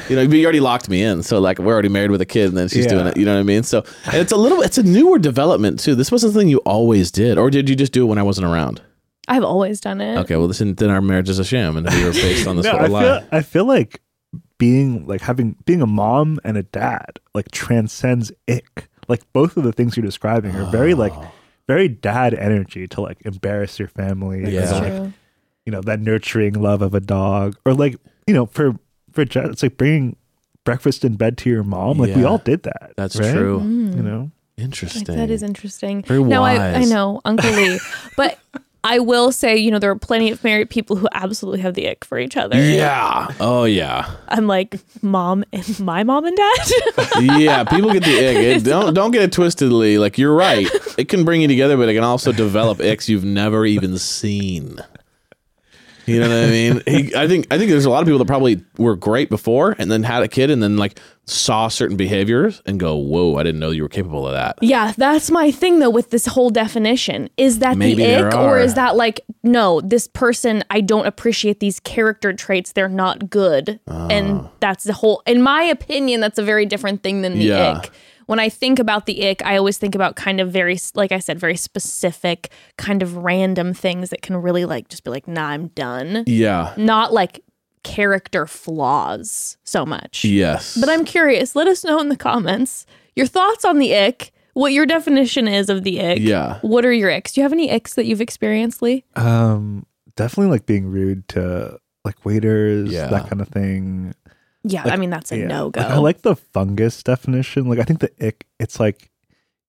[0.09, 2.49] You know, you already locked me in, so like we're already married with a kid,
[2.49, 2.91] and then she's Yeah.
[2.93, 3.17] doing it.
[3.17, 3.61] You know what I mean?
[3.63, 5.93] So and it's a little, it's a newer development too.
[5.93, 8.47] This wasn't something you always did, or did you just do it when I wasn't
[8.47, 8.81] around?
[9.27, 10.17] I've always done it.
[10.19, 12.65] Okay, well, this then our marriage is a sham, and we were based on this
[12.65, 13.01] no, whole I lie.
[13.01, 14.01] feel I feel like
[14.57, 18.89] being like having being a mom and a dad like transcends ick.
[19.07, 21.13] Like both of the things you're describing are very like
[21.67, 24.51] very dad energy to like embarrass your family.
[24.51, 24.61] Yeah.
[24.61, 25.13] It's like,
[25.65, 27.95] you know that nurturing love of a dog or like
[28.27, 28.75] you know for
[29.11, 30.15] for Jen, it's like bringing
[30.63, 31.97] breakfast in bed to your mom.
[31.97, 32.93] Like we all did that.
[32.97, 33.33] That's right?
[33.33, 33.59] true.
[33.59, 33.95] Mm.
[33.95, 34.31] You know.
[34.57, 35.17] Interesting.
[35.17, 36.01] That is interesting.
[36.03, 37.77] Very now I, I know, Uncle Lee.
[38.17, 38.39] but
[38.85, 41.89] I will say, you know, there are plenty of married people who absolutely have the
[41.89, 42.55] ick for each other.
[42.61, 43.29] Yeah.
[43.39, 44.11] Oh yeah.
[44.27, 46.69] I'm like, mom and my mom and dad.
[47.39, 48.37] yeah, people get the ick.
[48.37, 49.97] It, don't don't get it twisted, Lee.
[49.97, 50.69] Like you're right.
[50.99, 54.77] It can bring you together, but it can also develop icks you've never even seen.
[56.05, 56.81] You know what I mean?
[56.87, 59.75] He, I think I think there's a lot of people that probably were great before,
[59.77, 63.43] and then had a kid, and then like saw certain behaviors and go, "Whoa, I
[63.43, 66.49] didn't know you were capable of that." yeah, that's my thing though with this whole
[66.49, 67.29] definition.
[67.37, 71.59] Is that Maybe the ick or is that like, no, this person, I don't appreciate
[71.59, 72.73] these character traits.
[72.73, 73.79] They're not good.
[73.87, 74.51] And ah.
[74.59, 77.79] that's the whole, in my opinion, that's a very different thing than the Yeah.
[77.79, 77.91] ick.
[78.25, 81.19] When I think about the ick, I always think about kind of very, like I
[81.19, 85.47] said, very specific, kind of random things that can really like just be like, nah,
[85.49, 86.23] I'm done.
[86.25, 86.73] Yeah.
[86.77, 87.41] Not like
[87.83, 90.25] character flaws so much.
[90.25, 90.75] Yes.
[90.77, 91.55] But I'm curious.
[91.55, 92.85] Let us know in the comments
[93.15, 96.19] your thoughts on the ick, what your definition is of the ick.
[96.19, 96.59] Yeah.
[96.61, 97.33] What are your icks?
[97.33, 99.03] Do you have any icks that you've experienced, Lee?
[99.15, 99.85] Um,
[100.15, 103.07] definitely like being rude to like waiters, Yeah.
[103.07, 104.13] that kind of thing.
[104.67, 105.47] Yeah, I mean that's a Yeah.
[105.47, 105.81] no go.
[105.81, 107.69] Like, I like the fungus definition.
[107.69, 109.09] Like I think the ick, it's like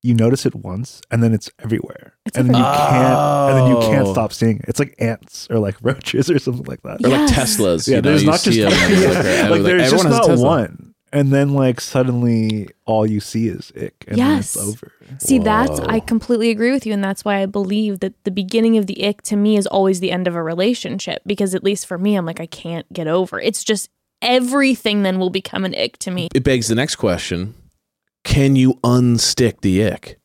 [0.03, 2.89] you notice it once and then it's everywhere, It's and then you everywhere.
[2.89, 4.13] can't, and then you can't Oh.
[4.13, 4.65] stop seeing it.
[4.69, 7.05] It's like ants or like roaches or something like that.
[7.05, 7.89] or like Teslas.
[7.89, 10.21] Yeah, you know, there's not just see 'em like, like, like, there's just everyone has
[10.21, 10.47] not Tesla.
[10.47, 14.55] one, and then like suddenly all you see is ick, and Yes.
[14.55, 14.93] it's over.
[15.19, 18.77] See, that's I completely agree with you, and that's why I believe that the beginning
[18.77, 21.23] of the ick to me is always the end of a relationship.
[21.27, 23.41] Because at least for me, I'm like I can't get over.
[23.41, 23.91] It's just
[24.23, 26.29] everything then will become an ick to me.
[26.35, 27.55] It begs the next question:
[28.25, 30.19] Can you unstick the ick?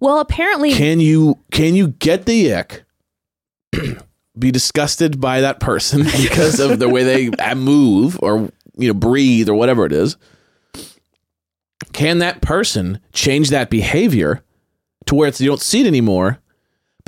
[0.00, 2.84] Well, apparently, Can you can you get the ick?
[4.38, 8.94] be disgusted by that person because of the way they uh, move or you know
[8.94, 10.16] breathe or whatever it is.
[11.92, 14.42] Can that person change that behavior
[15.06, 16.39] to where it's you don't see it anymore?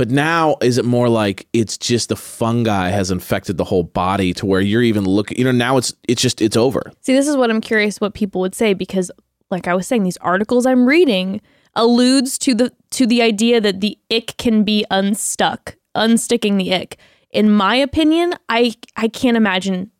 [0.02, 4.34] But now is it more like it's just the fungi has infected the whole body
[4.34, 6.90] to where you're even looking you know now it's it's just it's over.
[7.02, 9.12] See, this is what I'm curious what people would say because
[9.48, 11.40] like I was saying these articles I'm reading
[11.76, 16.96] alludes to the to the idea that the ick can be unstuck, unsticking the ick.
[17.30, 19.92] In my opinion, I I can't imagine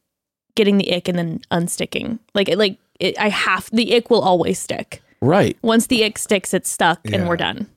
[0.57, 2.19] getting the ick and then unsticking.
[2.35, 5.01] Like it like it, I have the ick will always stick.
[5.21, 5.57] Right.
[5.63, 7.69] Once the ick sticks, it's stuck and we're done.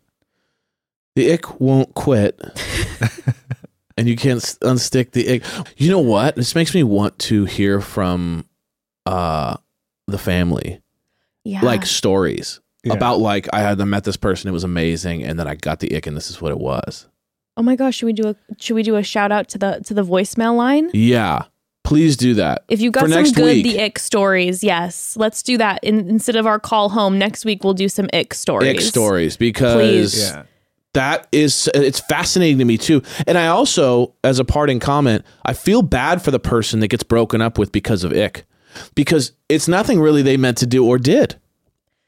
[1.15, 2.39] The ick won't quit.
[3.97, 5.43] and you can't unstick the ick.
[5.78, 6.36] You know what?
[6.36, 8.45] This makes me want to hear from
[9.06, 9.58] uh
[10.08, 10.82] the family.
[11.43, 11.62] Yeah.
[11.62, 12.93] Like stories Yeah.
[12.93, 15.80] about like I had I met this person, it was amazing, and then I got
[15.80, 17.08] the ick and this is what it was.
[17.58, 19.82] Oh my gosh, should we do a should we do a shout out to the
[19.86, 20.89] to the voicemail line?
[20.93, 21.43] Yeah.
[21.86, 22.63] Please do that.
[22.67, 23.63] If you For got some next good week.
[23.63, 25.84] the ick stories, yes, let's do that.
[25.84, 28.75] In, instead of our call home next week, we'll do some ick stories.
[28.78, 30.19] Ick stories because Please.
[30.32, 30.43] Yeah.
[30.95, 33.01] That is it's fascinating to me too.
[33.27, 37.03] And I also, as a parting comment, I feel bad for the person that gets
[37.03, 38.45] broken up with because of ick,
[38.95, 41.36] because it's nothing really they meant to do or did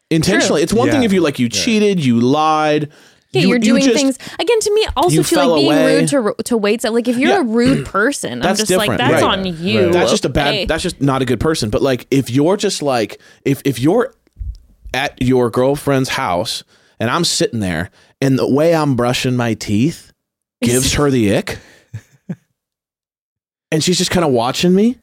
[0.09, 0.59] intentionally.
[0.61, 0.63] True.
[0.63, 2.91] It's one thing if you like you cheated, you lied.
[3.33, 4.59] Yeah, you, you're you doing just- things again.
[4.61, 5.99] To me, also you too, fell like being away.
[5.99, 6.85] rude to to waits.
[6.85, 7.41] Like if you're Yeah.
[7.41, 9.37] a rude person, I'm That's just like different, that's right.
[9.39, 9.91] on you.
[9.91, 10.47] That's just a bad.
[10.47, 10.65] okay?
[10.65, 11.69] That's just not a good person.
[11.69, 14.13] But like, if you're just like, if if you're
[14.93, 16.63] at your girlfriend's house
[17.01, 20.11] and I'm sitting there and the way I'm brushing my teeth
[20.61, 21.59] gives her the ick,
[23.71, 24.97] and she's just kind of watching me,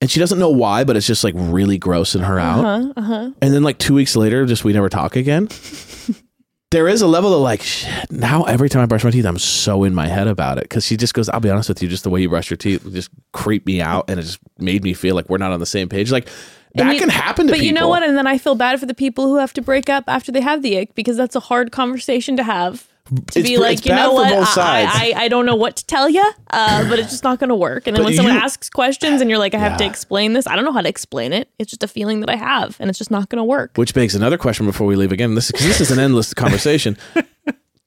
[0.00, 2.64] and she doesn't know why, but it's just like really grossing her out.
[2.64, 3.30] uh-huh, uh-huh.
[3.42, 5.48] And then like two weeks later, just we never talk again.
[6.70, 8.10] there is a level of like shit.
[8.10, 10.86] Now every time I brush my teeth, I'm so in my head about it because
[10.86, 11.28] she just goes.
[11.28, 13.80] I'll be honest with you, just the way you brush your teeth just creeped me
[13.80, 16.12] out, and it just made me feel like we're not on the same page.
[16.12, 16.28] Like
[16.74, 17.66] that And you- can happen to But people.
[17.66, 18.02] you know what?
[18.02, 20.40] And then I feel bad for the people who have to break up after they
[20.40, 22.86] have the ick because that's a hard conversation to have.
[23.32, 24.32] To It's be like, you know what?
[24.56, 25.12] I.
[25.16, 27.56] I, I don't know what to tell you, uh, but it's just not going to
[27.56, 27.88] work.
[27.88, 30.46] And then But when someone asks questions and you're like, I have to explain this,
[30.46, 31.48] I don't know how to explain it.
[31.58, 33.72] It's just a feeling that I have, and it's just not going to work.
[33.74, 35.34] Which begs another question before we leave again.
[35.34, 36.96] This because this is an endless conversation.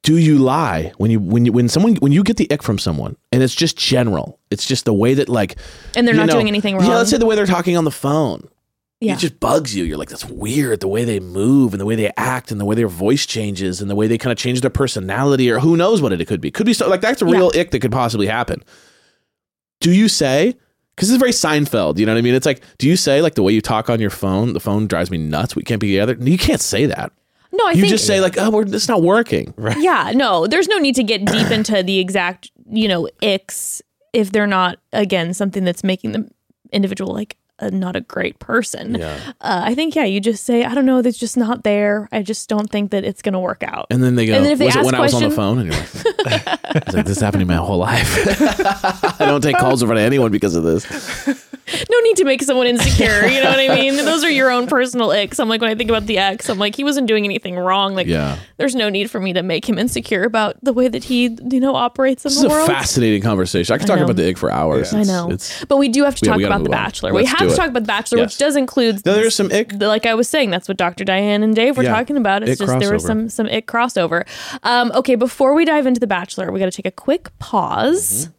[0.02, 2.78] Do you lie when you when you when someone when you get the ick from
[2.78, 4.38] someone and it's just general?
[4.52, 5.56] It's just the way that like
[5.96, 6.86] And they're not know- doing anything wrong.
[6.86, 8.50] Yeah, let's say the way they're talking on the phone.
[9.04, 9.13] Yeah.
[9.13, 9.84] It just bugs you.
[9.84, 10.80] You're like, that's weird.
[10.80, 13.82] The way they move and the way they act and the way their voice changes
[13.82, 16.39] and the way they kind of change their personality or who knows what it could
[16.42, 16.52] be.
[16.52, 18.63] Could be so like that's a real ick that could possibly happen.
[19.82, 20.56] Do you say?
[20.96, 21.98] Because it's very Seinfeld.
[21.98, 22.36] You know what I mean?
[22.36, 24.54] It's like, do you say like the way you talk on your phone?
[24.54, 25.56] The phone drives me nuts.
[25.56, 26.16] We can't be together.
[26.20, 27.12] You can't say that.
[27.52, 29.54] no, I you think just say like, oh, we're, it's not working.
[29.58, 29.78] Right.
[29.80, 33.82] Yeah, no, there's no need to get deep into the exact, you know, icks
[34.13, 36.30] if they're not again something that's making the
[36.72, 38.96] individual like a, not a great person.
[38.96, 39.16] Yeah.
[39.42, 42.10] Uh, I think yeah, you just say I don't know, that's just not there.
[42.12, 43.88] I just don't think that it's gonna work out.
[43.89, 45.24] And then they go, And then if they was it ask when I was on
[45.24, 45.60] the phone?
[45.60, 45.80] And you're
[46.26, 46.46] like,
[46.94, 48.10] like, this is happening my whole life.
[49.22, 50.84] I don't take calls over to anyone because of this.
[51.89, 53.26] no need to make someone insecure.
[53.28, 53.96] You know what I mean?
[53.98, 55.39] Those are your own personal icks.
[55.39, 57.96] I'm like when I think about the ex, I'm like he wasn't doing anything wrong.
[57.96, 58.38] Like Yeah.
[58.58, 61.60] there's no need for me to make him insecure about the way that he you
[61.60, 63.74] know operates in This the is a fascinating conversation.
[63.74, 64.06] I could I talk know.
[64.06, 64.94] about the ick for hours.
[64.94, 66.70] I know, It's, but we do have to Yeah, talk about the.
[66.74, 67.13] Bachelor.
[67.13, 67.58] we Let's have to it.
[67.58, 68.32] talk about the Bachelor, Yes.
[68.34, 69.74] which does include no, there's some ick.
[69.80, 71.04] like I was saying, that's what Dr.
[71.04, 71.94] Diane and Dave were Yeah.
[71.96, 72.44] talking about.
[72.44, 74.26] It's Ick just there was some some it crossover.
[74.64, 78.26] Um, okay, before we dive into the Bachelor, we got to take a quick pause.
[78.28, 78.34] Mm-hmm.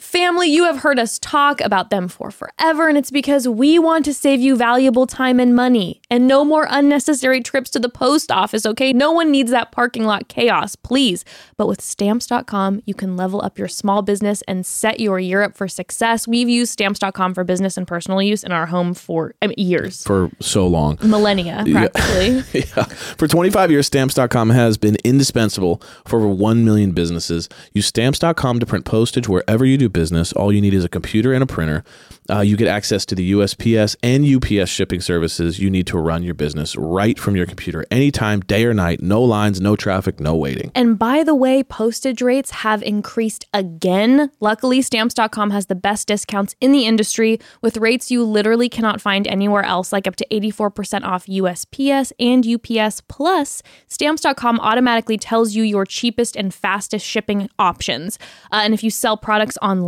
[0.00, 4.06] Family, you have heard us talk about them for forever, and it's because we want
[4.06, 8.32] to save you valuable time and money and no more unnecessary trips to the post
[8.32, 8.94] office, okay?
[8.94, 11.22] No one needs that parking lot chaos, please.
[11.58, 15.54] But with stamps.com, you can level up your small business and set your year up
[15.54, 16.26] for success.
[16.26, 20.02] We've used stamps.com for business and personal use in our home for I mean, years,
[20.02, 20.96] for so long.
[21.02, 22.42] millennia, practically.
[22.74, 22.84] yeah.
[22.84, 27.50] For 25 years, stamps.com has been indispensable for over 1 million businesses.
[27.74, 30.32] Use stamps.com to print postage wherever you do business.
[30.32, 31.84] All you need is a computer and a printer.
[32.30, 36.22] Uh, you get access to the USPS and UPS shipping services you need to run
[36.22, 39.02] your business right from your computer anytime, day or night.
[39.02, 40.70] No lines, no traffic, no waiting.
[40.74, 44.30] And by the way, postage rates have increased again.
[44.38, 49.26] Luckily, stamps.com has the best discounts in the industry with rates you literally cannot find
[49.26, 53.00] anywhere else, like up to 84% off USPS and UPS.
[53.08, 58.18] Plus, stamps.com automatically tells you your cheapest and fastest shipping options.
[58.52, 59.79] Uh, and if you sell products online,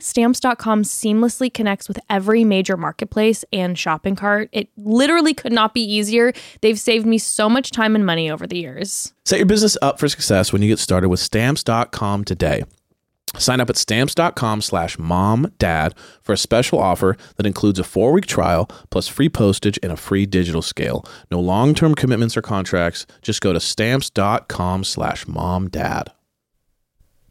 [0.00, 4.48] stamps.com seamlessly connects with every major marketplace and shopping cart.
[4.52, 6.32] It literally could not be easier.
[6.60, 9.12] They've saved me so much time and money over the years.
[9.24, 12.62] Set your business up for success when you get started with stamps.com today.
[13.36, 18.12] Sign up at stamps.com slash mom dad for a special offer that includes a four
[18.12, 21.04] week trial plus free postage and a free digital scale.
[21.30, 23.06] No long term commitments or contracts.
[23.22, 26.12] Just go to stamps.com slash mom dad.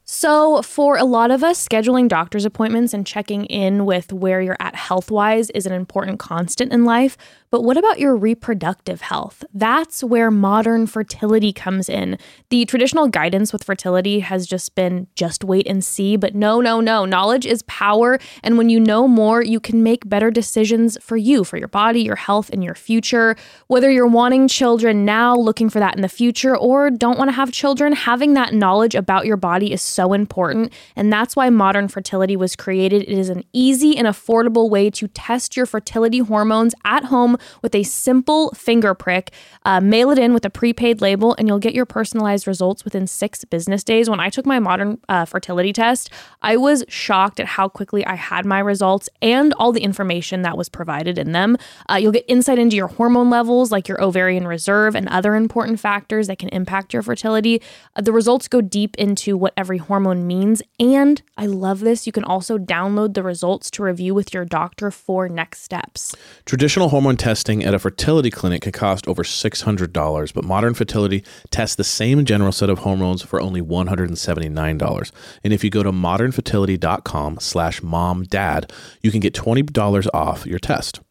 [0.10, 4.56] So, for a lot of us, scheduling doctor's appointments and checking in with where you're
[4.58, 7.18] at health wise is an important constant in life.
[7.50, 9.46] But what about your reproductive health?
[9.54, 12.18] That's where modern fertility comes in.
[12.50, 16.18] The traditional guidance with fertility has just been just wait and see.
[16.18, 17.06] But no, no, no.
[17.06, 18.20] Knowledge is power.
[18.44, 22.02] And when you know more, you can make better decisions for you, for your body,
[22.02, 23.38] your health, and your future.
[23.68, 27.36] Whether you're wanting children now, looking for that in the future, or don't want to
[27.36, 30.74] have children, having that knowledge about your body is so important.
[30.98, 33.04] And that's why modern fertility was created.
[33.04, 37.76] It is an easy and affordable way to test your fertility hormones at home with
[37.76, 39.32] a simple finger prick.
[39.66, 43.08] Uh, mail it in with a prepaid label, and you'll get your personalized results within
[43.08, 44.10] six business days.
[44.10, 46.10] When I took my modern uh, fertility test,
[46.42, 50.58] I was shocked at how quickly I had my results and all the information that
[50.58, 51.58] was provided in them.
[51.90, 55.80] Uh, you'll get insight into your hormone levels, like your ovarian reserve, and other important
[55.80, 57.62] factors that can impact your fertility.
[57.96, 60.62] Uh, the results go deep into what every hormone means.
[60.80, 62.06] And I love this.
[62.06, 66.16] You can also download the results to review with your doctor for next steps.
[66.46, 71.76] Traditional hormone testing at a fertility clinic can cost over $600, but modern fertility tests
[71.76, 75.12] the same general set of hormones for only $179.
[75.44, 78.72] And if you go to modernfertility.com slash mom dad,
[79.02, 81.02] you can get $20 off your test.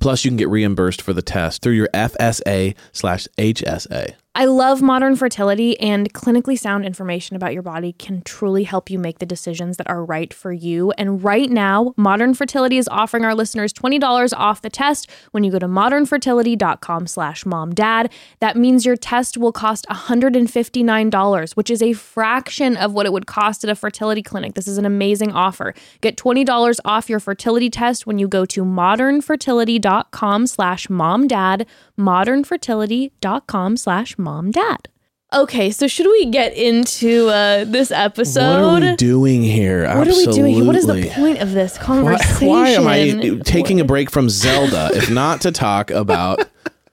[0.00, 4.14] Plus, you can get reimbursed for the test through your FSA slash HSA.
[4.36, 8.98] I love modern fertility, and clinically sound information about your body can truly help you
[8.98, 10.90] make the decisions that are right for you.
[10.98, 15.52] And right now, Modern Fertility is offering our listeners $20 off the test when you
[15.52, 18.10] go to modernfertility.com slash momdad.
[18.40, 23.28] That means your test will cost $159, which is a fraction of what it would
[23.28, 24.54] cost at a fertility clinic.
[24.54, 25.74] This is an amazing offer.
[26.00, 31.66] Get $20 off your fertility test when you go to modernfertility.com slash momdad,
[31.96, 34.88] modernfertility.com slash mom dad.
[35.32, 38.62] Okay, so should we get into uh, this episode?
[38.72, 39.84] What are we doing here?
[39.96, 40.64] What are we doing here?
[40.64, 42.48] What is the point of this Why, conversation?
[42.48, 46.48] why am I taking a break from Zelda if not to talk about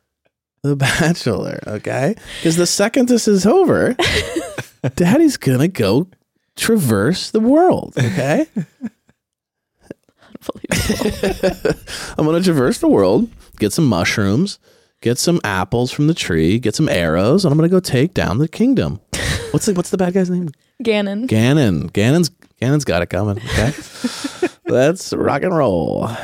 [0.63, 1.59] The Bachelor?
[1.67, 3.95] Okay, because the second this is over,
[4.95, 6.07] Daddy's gonna go
[6.55, 7.93] traverse the world.
[7.97, 8.47] Okay,
[12.17, 14.57] I'm gonna traverse the world, get some mushrooms,
[15.01, 18.37] get some apples from the tree, get some arrows, and I'm gonna go take down
[18.37, 19.01] the kingdom.
[19.51, 20.49] What's the What's the bad guy's name?
[20.81, 21.27] Ganon.
[21.27, 21.91] Ganon.
[21.91, 22.31] Ganon's
[22.61, 23.37] Ganon's got it coming.
[23.37, 23.73] Okay,
[24.67, 26.09] let's rock and roll.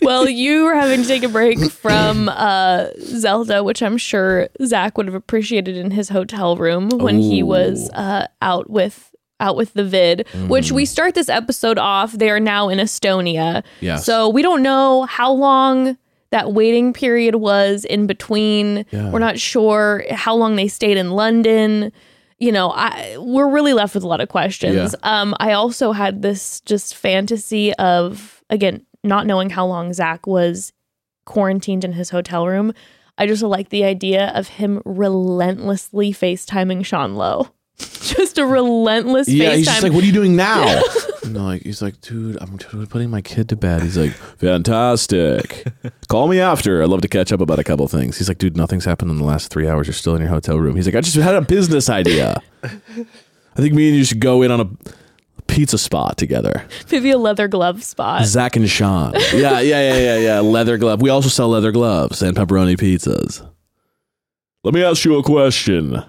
[0.00, 4.96] well, you were having to take a break from uh, Zelda, which I'm sure Zach
[4.96, 9.74] would have appreciated in his hotel room when he was uh, out with out with
[9.74, 10.26] the vid.
[10.48, 12.12] Which we start this episode off.
[12.12, 13.62] They are now in Estonia.
[13.80, 14.06] Yes.
[14.06, 15.98] So we don't know how long
[16.30, 18.84] that waiting period was in between.
[18.90, 19.10] Yeah.
[19.10, 21.92] We're not sure how long they stayed in London.
[22.38, 24.94] You know, I we're really left with a lot of questions.
[25.02, 30.72] Um, I also had this just fantasy of again not knowing how long Zach was
[31.24, 32.72] quarantined in his hotel room.
[33.18, 37.48] I just like the idea of him relentlessly FaceTiming Sean Lowe.
[37.78, 39.56] just a relentless Yeah, FaceTime.
[39.56, 40.82] he's just like, "What are you doing now?"
[41.26, 45.66] no, like he's like, "Dude, I'm t- putting my kid to bed." He's like, "Fantastic.
[46.08, 46.82] Call me after.
[46.82, 49.18] I'd love to catch up about a couple things." He's like, "Dude, nothing's happened in
[49.18, 49.86] the last three hours.
[49.86, 52.40] You're still in your hotel room." He's like, "I just had a business idea.
[52.62, 52.68] I
[53.56, 54.68] think me and you should go in on a
[55.46, 58.24] pizza spot together." Maybe a leather glove spot.
[58.26, 59.14] Zach and Sean.
[59.32, 60.40] Yeah, yeah, yeah, yeah, yeah.
[60.40, 61.02] Leather glove.
[61.02, 63.46] We also sell leather gloves and pepperoni pizzas.
[64.64, 66.02] Let me ask you a question.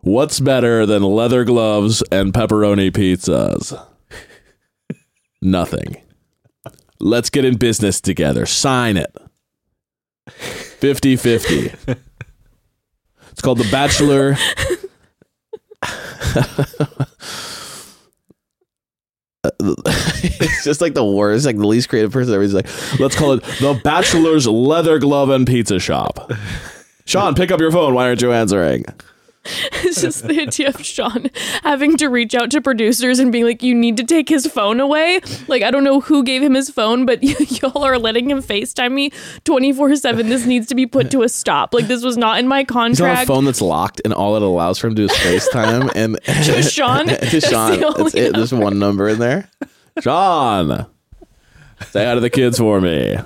[0.00, 3.72] What's better than leather gloves and pepperoni pizzas?
[5.44, 5.98] Nothing.
[7.00, 8.46] Let's get in business together.
[8.46, 9.14] Sign it.
[10.30, 11.70] 50 50.
[13.30, 14.30] It's called The Bachelor.
[19.60, 22.42] it's just like the worst, like the least creative person ever.
[22.42, 26.32] He's like, let's call it The Bachelor's Leather Glove and Pizza Shop.
[27.04, 27.92] Sean, pick up your phone.
[27.92, 28.86] Why aren't you answering?
[29.86, 31.30] It's just the idea of Sean
[31.62, 34.80] having to reach out to producers and being like, you need to take his phone
[34.80, 35.20] away.
[35.46, 37.22] Like, I don't know who gave him his phone, but
[37.62, 39.10] y'all are letting him FaceTime me
[39.44, 40.28] 24 7.
[40.30, 41.74] This needs to be put to a stop.
[41.74, 43.26] Like, this was not in my He's on a contract.
[43.28, 45.92] phone that's locked, and all it allows for him to do is FaceTime.
[45.94, 47.06] And To Sean?
[47.08, 48.32] to Sean, that's it.
[48.34, 49.50] There's one number in there.
[50.00, 50.86] Sean,
[51.90, 53.16] say hi to the kids for me.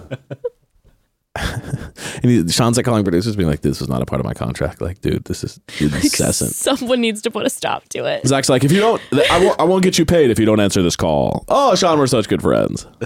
[2.23, 4.35] and he, Sean's like calling producers, being like, "This was not a part of my
[4.35, 4.81] contract.
[4.81, 8.27] Like, dude, this is incessant." Someone needs to put a stop to it.
[8.27, 10.61] Zach's like, if you don't, I won't, I won't get you paid if you don't
[10.61, 11.45] answer this call.
[11.49, 12.87] Oh, Sean, we're such good friends.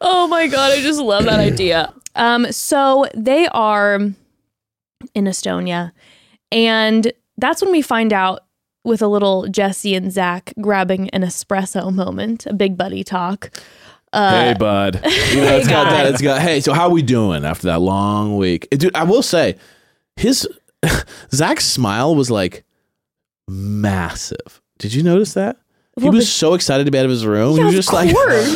[0.00, 1.92] Oh my god, I just love that idea.
[2.14, 4.14] Um, so they are in
[5.24, 5.92] Estonia,
[6.50, 8.40] and that's when we find out
[8.82, 13.50] with a little Jesse and Zach grabbing an espresso moment, a big buddy talk.
[14.12, 15.00] Hey, uh, bud.
[15.30, 16.06] You know, it's got that.
[16.06, 16.40] It's got.
[16.40, 18.94] Hey, so how we doing after that long week, dude?
[18.94, 19.56] I will say,
[20.16, 20.48] his
[21.32, 22.64] Zach's smile was like
[23.48, 24.60] massive.
[24.78, 25.56] Did you notice that?
[25.98, 27.56] He Well, was but- so excited to be out of his room.
[27.56, 28.14] Yeah, he was just like,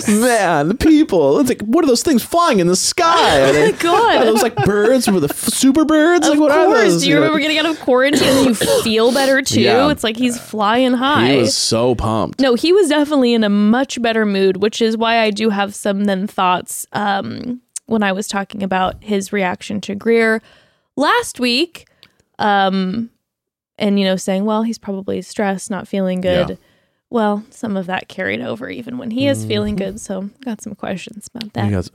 [0.09, 1.41] man, the people.
[1.41, 3.41] It's like, what are those things flying in the sky?
[3.43, 4.17] Are Oh my God.
[4.23, 6.27] Are those like birds with the f- super birds?
[6.29, 6.79] Of like, what are course.
[6.93, 7.03] those?
[7.03, 9.61] Do you remember getting out of quarantine and you feel better too?
[9.63, 9.91] Yeah.
[9.91, 11.33] It's like he's flying high.
[11.33, 12.41] He was so pumped.
[12.41, 15.75] no, he was definitely in a much better mood, which is why I do have
[15.75, 20.41] some then thoughts um, when I was talking about his reaction to Greer
[20.97, 21.89] last week.
[22.39, 23.11] Um,
[23.77, 26.51] and, you know, saying, well, he's probably stressed, not feeling good.
[26.51, 26.57] Yeah.
[27.15, 30.01] Well, some of that carried over even when he is feeling good.
[30.01, 31.67] So, got some questions about that.
[31.67, 31.91] We got,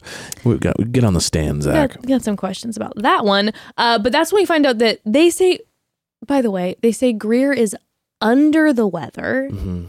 [0.45, 1.95] we got, we get on the stand, Zach.
[1.95, 3.51] got, got some questions about that one.
[3.77, 5.59] Uh, but that's when we find out that they say,
[6.25, 7.75] by the way, they say Greer is
[8.21, 9.49] under the weather.
[9.51, 9.87] Mm-hmm.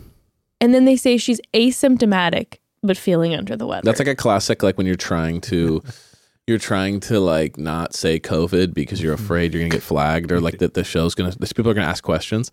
[0.61, 3.83] And then they say she's asymptomatic, but feeling under the weather.
[3.85, 5.81] That's like a classic, like when you're trying to,
[6.49, 10.41] you're trying to like not say COVID because you're afraid you're gonna get flagged or
[10.41, 12.51] like that the show's gonna, these people are gonna ask questions.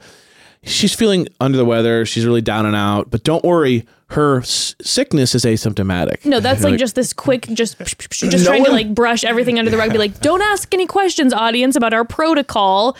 [0.63, 2.05] She's feeling under the weather.
[2.05, 6.25] She's really down and out, but don't worry, her s- sickness is asymptomatic.
[6.25, 9.59] no, that's You're like, just this quick, just just No trying to like brush everything
[9.59, 9.91] under the rug.
[9.91, 12.97] Be like, don't ask any questions, audience, about our protocol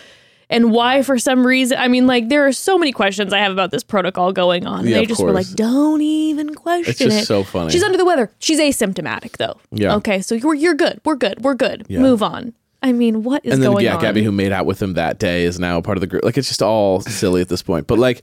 [0.49, 1.77] and why, for some reason.
[1.77, 4.79] I mean, like there are so many questions I have about this protocol going on.
[4.81, 7.25] And Yeah, they just were like, don't even question It's just it.
[7.25, 7.71] so funny.
[7.71, 8.31] She's under the weather.
[8.39, 9.57] She's asymptomatic though.
[9.71, 9.95] Yeah.
[9.95, 11.01] Okay, so you're you're good.
[11.03, 11.43] We're good.
[11.43, 11.85] We're good.
[11.89, 11.99] Yeah.
[11.99, 12.53] Move on.
[12.81, 14.03] I mean, what is and then going yeah, on?
[14.03, 16.23] Gabi, who made out with him that day, is now part of the group.
[16.23, 17.87] Like it's just all silly at this point.
[17.87, 18.21] But like,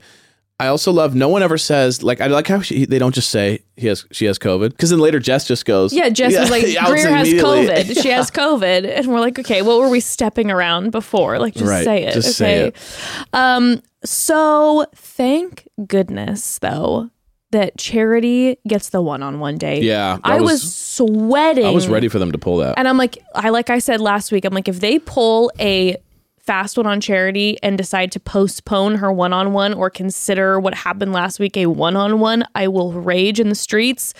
[0.57, 3.29] I also love no one ever says like I like how she, they don't just
[3.29, 6.49] say he has she has COVID because then later Jess just goes yeah, Jess was
[6.49, 7.27] like, Greer has.
[7.27, 8.01] COVID.
[8.01, 8.97] She has COVID.
[8.97, 11.39] And we're like, okay, what were we stepping around before?
[11.39, 12.13] Like, just Right, say it.
[12.13, 12.71] just okay.
[12.73, 17.09] say Um, so thank goodness, though,
[17.55, 19.83] that Charity gets the one on one date.
[19.83, 21.65] Yeah, I was, was- sweating.
[21.65, 22.77] I was ready for them to pull that.
[22.77, 25.97] And I'm like, I like I said last week, I'm like, if they pull a
[26.39, 30.75] fast one on charity and decide to postpone her one on one or consider what
[30.75, 34.13] happened last week a one on one, I will rage in the streets.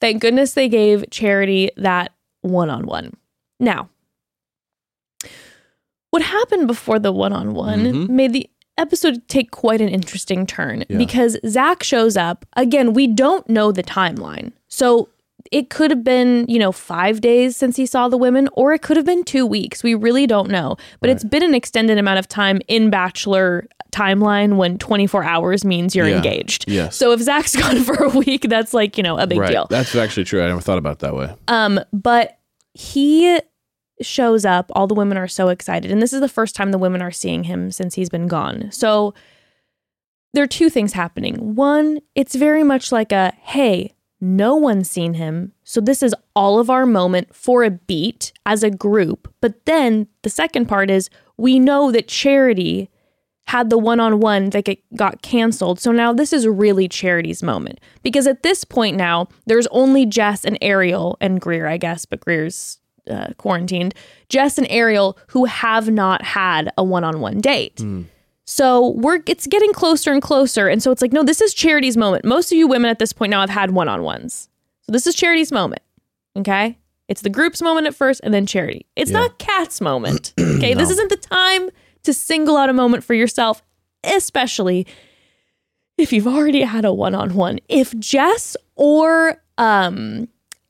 [0.00, 2.12] Thank goodness they gave charity that
[2.42, 3.14] one on one.
[3.58, 3.88] Now,
[6.10, 8.48] what happened before the one on one made the
[8.78, 10.98] episode take quite an interesting turn Yeah.
[10.98, 12.46] because Zach shows up.
[12.56, 14.52] Again, we don't know the timeline.
[14.68, 15.08] So
[15.50, 18.80] it could have been, you know, five days since he saw the women, or it
[18.80, 19.82] could have been two weeks.
[19.82, 20.76] We really don't know.
[21.00, 25.94] But it's been an extended amount of time in Bachelor timeline when 24 hours means
[25.94, 26.16] you're Yeah.
[26.16, 26.64] engaged.
[26.66, 26.96] Yes.
[26.96, 29.66] So if Zach's gone for a week, that's like, you know, a big right, deal.
[29.68, 30.42] that's actually true.
[30.42, 31.34] I never thought about it that way.
[31.48, 32.38] Um, but
[32.72, 33.38] he
[34.00, 34.70] shows up.
[34.74, 35.90] All the women are so excited.
[35.90, 38.70] And this is the first time the women are seeing him since he's been gone.
[38.72, 39.14] So
[40.32, 41.54] there are two things happening.
[41.54, 45.52] One, it's very much like a hey, no one's seen him.
[45.64, 49.32] So this is all of our moment for a beat as a group.
[49.40, 52.88] But then the second part is we know that Charity
[53.48, 55.80] had the one on one that got canceled.
[55.80, 57.80] So now this is really Charity's moment.
[58.02, 62.20] Because at this point now, there's only Jess and Ariel and Greer, I guess, but
[62.20, 62.78] Greer's
[63.10, 63.94] uh, quarantined.
[64.28, 67.82] Jess and Ariel who have not had a one on one date.
[68.44, 70.68] So we're it's getting closer and closer.
[70.68, 72.24] And so it's like, no, this is Charity's moment.
[72.24, 74.48] Most of you women at this point now have had one on ones.
[74.82, 75.82] So this is Charity's moment.
[76.36, 76.76] Okay.
[77.08, 78.86] It's the group's moment at first and then Charity.
[78.96, 79.20] It's Yeah.
[79.20, 80.34] not Kat's moment.
[80.40, 80.74] Okay.
[80.74, 81.70] This isn't the time
[82.04, 83.62] to single out a moment for yourself,
[84.04, 84.86] especially
[85.98, 87.58] if you've already had a one on one.
[87.68, 90.28] If Jess or um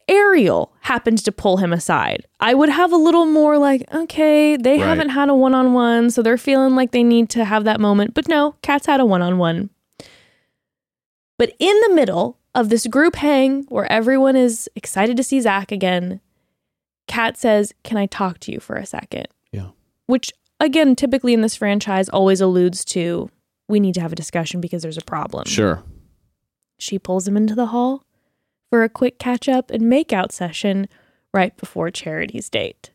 [0.08, 4.78] Ariel happened to pull him aside, I would have a little more like, okay, they
[4.78, 4.80] Right.
[4.86, 7.80] haven't had a one on one, so they're feeling like they need to have that
[7.80, 8.14] moment.
[8.14, 9.70] But no, Kat's had a one on one.
[11.38, 15.72] But in the middle of this group hang where everyone is excited to see Zach
[15.72, 16.20] again,
[17.08, 19.26] Kat says, Can I talk to you for a second?
[19.50, 19.68] Yeah.
[20.06, 23.30] Which, again, typically in this franchise always alludes to
[23.68, 25.44] we need to have a discussion because there's a problem.
[25.46, 25.82] Sure.
[26.78, 28.04] She pulls him into the hall
[28.72, 30.88] for a quick catch up and make out session
[31.34, 32.90] right before Charity's date.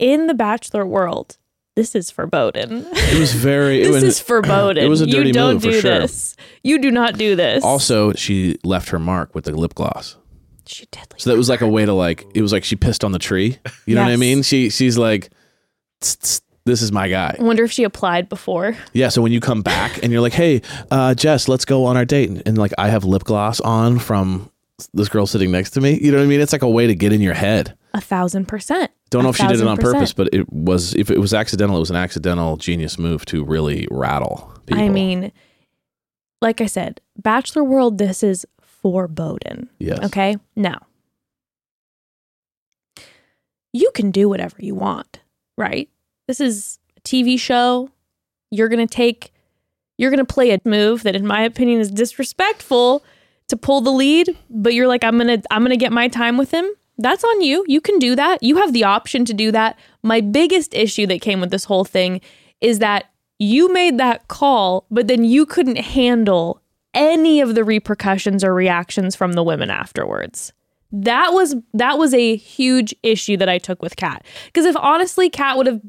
[0.00, 1.38] In the Bachelor world,
[1.76, 2.84] this is foreboding.
[2.84, 3.78] It was very.
[3.84, 4.82] this was, is foreboding.
[4.84, 6.00] it was a dirty you don't move for do sure.
[6.00, 6.34] this.
[6.64, 7.62] You do not do this.
[7.62, 10.16] also, she left her mark with the lip gloss.
[10.66, 11.14] she did.
[11.16, 12.26] So that was like a way to like.
[12.34, 13.58] It was like she pissed on the tree.
[13.86, 14.42] You know what I mean?
[14.42, 15.30] She she's like,
[16.00, 17.34] "Tss, tss, this is my guy.
[17.38, 18.76] I wonder if she applied before.
[18.92, 19.08] Yeah.
[19.08, 22.04] So when you come back and you're like, hey, uh, Jess, let's go on our
[22.04, 24.50] date, and, and like I have lip gloss on from
[24.94, 25.98] this girl sitting next to me.
[26.00, 26.40] You know what I mean?
[26.40, 27.76] It's like a way to get in your head.
[27.94, 28.90] A thousand percent.
[29.10, 29.94] Don't know A if she did it on percent.
[29.94, 33.42] purpose, but it was if it was accidental, it was an accidental genius move to
[33.44, 34.84] really rattle people.
[34.84, 35.32] I mean,
[36.40, 39.68] like I said, Bachelor World, this is foreboding.
[39.78, 39.98] yes.
[40.04, 40.36] Okay.
[40.54, 40.82] Now,
[43.72, 45.20] you can do whatever you want,
[45.56, 45.88] right?
[46.28, 47.90] This is a TV show.
[48.50, 49.32] You're going to take
[49.96, 53.04] you're going to play a move that in my opinion is disrespectful
[53.48, 56.06] to pull the lead, but you're like I'm going to I'm going to get my
[56.06, 56.66] time with him.
[56.98, 57.64] That's on you.
[57.66, 58.42] You can do that.
[58.42, 59.78] You have the option to do that.
[60.02, 62.20] My biggest issue that came with this whole thing
[62.60, 66.60] is that you made that call, but then you couldn't handle
[66.92, 70.52] any of the repercussions or reactions from the women afterwards.
[70.90, 74.24] That was that was a huge issue that I took with Kat.
[74.46, 75.80] Because if honestly Kat would have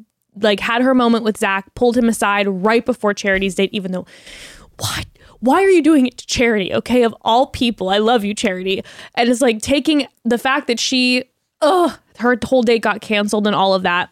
[0.41, 4.05] like had her moment with Zach, pulled him aside right before Charity's date, even though
[4.77, 5.05] what?
[5.41, 6.73] Why are you doing it to Charity?
[6.73, 8.83] Okay, of all people, I love you, Charity.
[9.15, 11.23] And it's like taking the fact that she,
[11.61, 14.09] ugh, her whole date got canceled and all of that.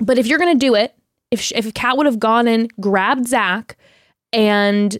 [0.00, 0.94] But if you're gonna do it,
[1.30, 3.76] if sh- if Kat would have gone and grabbed Zach
[4.32, 4.98] and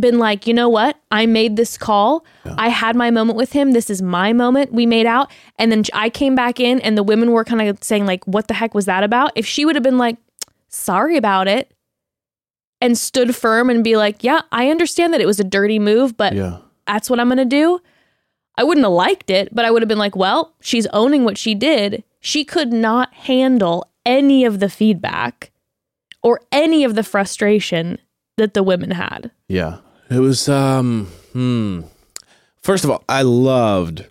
[0.00, 0.98] been like, you know what?
[1.10, 2.24] I made this call.
[2.56, 3.72] I had my moment with him.
[3.72, 4.72] This is my moment.
[4.72, 5.30] We made out.
[5.58, 8.48] And then I came back in and the women were kind of saying, like, what
[8.48, 9.32] the heck was that about?
[9.34, 10.16] If she would have been like,
[10.68, 11.72] sorry about it
[12.80, 16.16] and stood firm and be like, yeah, I understand that it was a dirty move,
[16.16, 16.58] but Yeah.
[16.86, 17.80] that's what I'm going to do.
[18.56, 21.38] I wouldn't have liked it, but I would have been like, well, she's owning what
[21.38, 22.02] she did.
[22.20, 25.50] She could not handle any of the feedback
[26.22, 27.98] or any of the frustration
[28.36, 29.30] that the women had.
[29.48, 29.78] Yeah.
[30.10, 31.82] It was um hmm.
[32.62, 34.06] First of all, I loved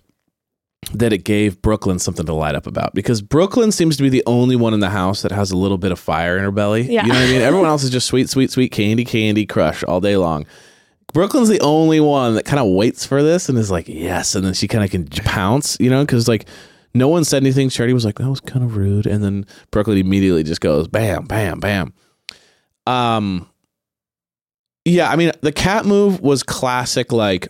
[0.92, 4.22] that it gave Brooklyn something to light up about because Brooklyn seems to be the
[4.26, 6.82] only one in the house that has a little bit of fire in her belly.
[6.82, 7.02] Yeah.
[7.02, 7.42] You know what I mean?
[7.42, 10.46] Everyone else is just sweet, sweet, sweet candy, candy, crush all day long.
[11.12, 14.34] Brooklyn's the only one that kind of waits for this and is like, yes.
[14.34, 16.46] And then she kind of can pounce, you know, because like
[16.94, 17.68] no one said anything.
[17.68, 19.06] Charity was like, that was kind of rude.
[19.06, 21.92] And then Brooklyn immediately just goes, bam, bam, bam.
[22.86, 23.48] Um,
[24.88, 27.48] yeah, I mean, the Kat move was classic, like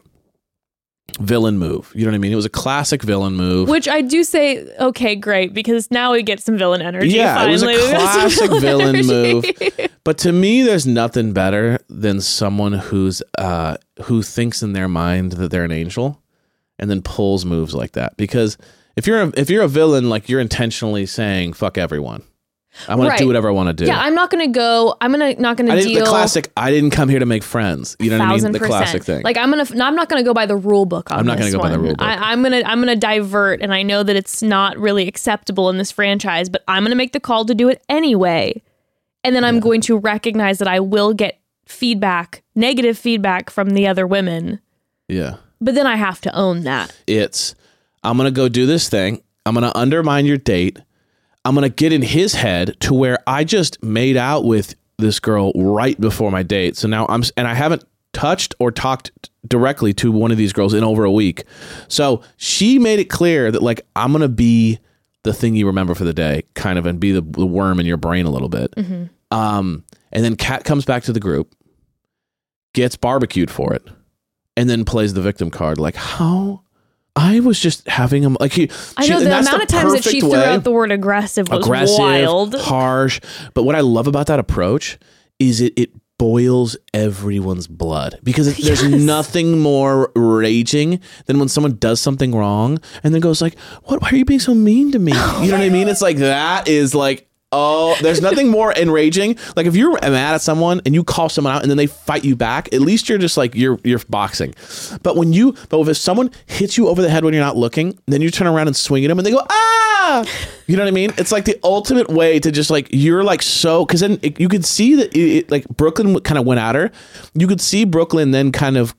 [1.21, 1.91] villain move.
[1.95, 2.33] You know what I mean?
[2.33, 3.69] It was a classic villain move.
[3.69, 7.09] Which I do say, okay, great, because now we get some villain energy.
[7.09, 7.85] Yeah, it was a finally.
[7.87, 9.89] We got some classic villain energy.
[10.05, 15.33] But to me, there's nothing better than someone who's uh, who thinks in their mind
[15.33, 16.23] that they're an angel,
[16.79, 18.17] and then pulls moves like that.
[18.17, 18.57] Because
[18.97, 22.23] if you're a, if you're a villain, like you're intentionally saying "fuck everyone,"
[22.89, 23.19] I'm gonna Right.
[23.19, 23.87] do whatever I want to do.
[23.87, 24.97] yeah, I'm not gonna go.
[25.01, 26.05] I'm gonna not gonna I didn't, deal.
[26.05, 26.51] the classic.
[26.57, 27.97] I didn't come here to make friends.
[27.99, 28.53] You know what I mean?
[28.53, 28.71] The percent.
[28.71, 29.23] classic thing.
[29.23, 31.39] Like I'm gonna, no, I'm not gonna go by the rule book on I'm not
[31.39, 32.07] gonna this go by the rule book.
[32.07, 35.79] I, I'm gonna, I'm gonna divert, and I know that it's not really acceptable in
[35.79, 38.63] this franchise, but I'm gonna make the call to do it anyway,
[39.25, 43.87] and then I'm going to recognize that I will get feedback, negative feedback from the
[43.87, 44.61] other women,
[45.09, 45.37] yeah.
[45.61, 46.95] but then I have to own that.
[47.07, 47.55] It's
[48.05, 49.23] I'm gonna go do this thing.
[49.45, 50.79] I'm gonna undermine your date.
[51.45, 55.53] I'm gonna get in his head to where I just made out with this girl
[55.55, 56.77] right before my date.
[56.77, 60.75] So now I'm and I haven't touched or talked directly to one of these girls
[60.75, 61.45] in over a week.
[61.89, 64.79] So she made it clear that like I'm gonna be
[65.25, 67.87] the thing you remember for the day, kind of, and be the, the worm in
[67.87, 68.73] your brain a little bit.
[69.31, 71.55] Um, and then Kat comes back to the group,
[72.73, 73.87] gets barbecued for it,
[74.57, 75.79] and then plays the victim card.
[75.79, 76.63] Like how
[77.19, 78.71] I was just having him like he.
[78.97, 80.45] I know the amount of times that she threw way.
[80.45, 82.55] out the word aggressive was aggressive, wild.
[82.55, 83.21] harsh.
[83.55, 84.99] But what I love about that approach
[85.41, 91.77] is it it boils everyone's blood because it, there's nothing more raging than when someone
[91.77, 94.01] does something wrong and then goes like, "What?
[94.01, 95.89] Why are you being so mean to me?" You know what I mean?
[95.89, 97.28] It's like that is like.
[97.51, 99.37] Oh, there's nothing more enraging.
[99.57, 102.25] Like if you're mad at someone and you call someone out and then they fight
[102.25, 104.55] you back, at least you're just like you're you're boxing.
[105.03, 107.99] But when you but if someone hits you over the head when you're not looking,
[108.07, 110.25] then you turn around and swing at them and they go ah,
[110.67, 111.11] you know what I mean?
[111.17, 114.49] It's like the ultimate way to just like you're like so because then it, you
[114.49, 116.91] could see that it, it- like Brooklyn kind of went at her.
[117.35, 118.95] You could see Brooklyn then kind of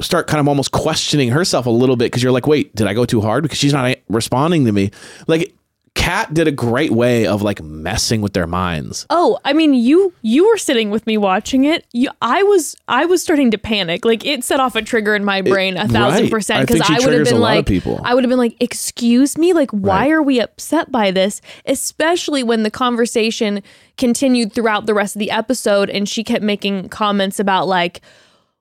[0.00, 2.94] start kind of almost questioning herself a little bit because you're like, wait, did I
[2.94, 3.42] go too hard?
[3.42, 4.90] Because she's not responding to me.
[5.28, 5.54] Like,
[5.94, 9.06] Kat did a great way of like messing with their minds.
[9.10, 11.86] Oh, I mean, you you were sitting with me watching it.
[11.92, 14.04] You, I was I was starting to panic.
[14.04, 16.30] Like it set off a trigger in my brain a thousand right.
[16.30, 18.00] percent because she I, would have been a lot of like.
[18.04, 20.12] I would have been like, excuse me, like why Right.
[20.12, 21.40] are we upset by this?
[21.64, 23.62] Especially when the conversation
[23.96, 28.00] continued throughout the rest of the episode, and she kept making comments about like.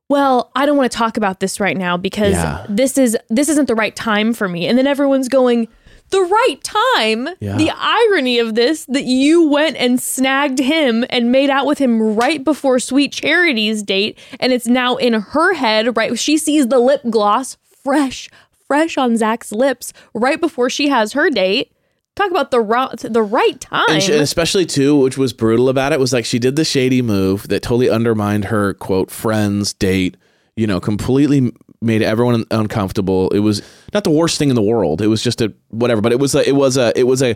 [0.09, 2.65] Well, I don't want to talk about this right now because Yeah.
[2.69, 4.67] this is this isn't the right time for me.
[4.67, 5.67] And then everyone's going,
[6.13, 7.27] the right time.
[7.41, 7.57] Yeah.
[7.57, 12.15] The irony of this that you went and snagged him and made out with him
[12.15, 16.17] right before Sweet Charity's date, and it's now in her head, right?
[16.17, 18.29] She sees the lip gloss fresh,
[18.67, 21.71] fresh on Zach's lips right before she has her date.
[22.15, 23.89] Talk about the ro- the right time.
[23.89, 26.63] And, she, and especially too, which was brutal about it, was like she did the
[26.63, 30.15] shady move that totally undermined her quote friends date.
[30.55, 31.51] You know, completely
[31.83, 33.29] made everyone uncomfortable.
[33.29, 33.61] It was
[33.93, 35.01] not the worst thing in the world.
[35.01, 36.01] It was just a whatever.
[36.01, 37.35] But it was a, it was a, it was a.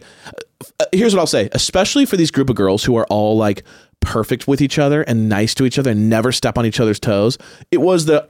[0.80, 3.64] uh, here's what I'll say, especially for these group of girls who are all like
[4.00, 7.00] perfect with each other and nice to each other and never step on each other's
[7.00, 7.38] toes.
[7.72, 8.30] It was the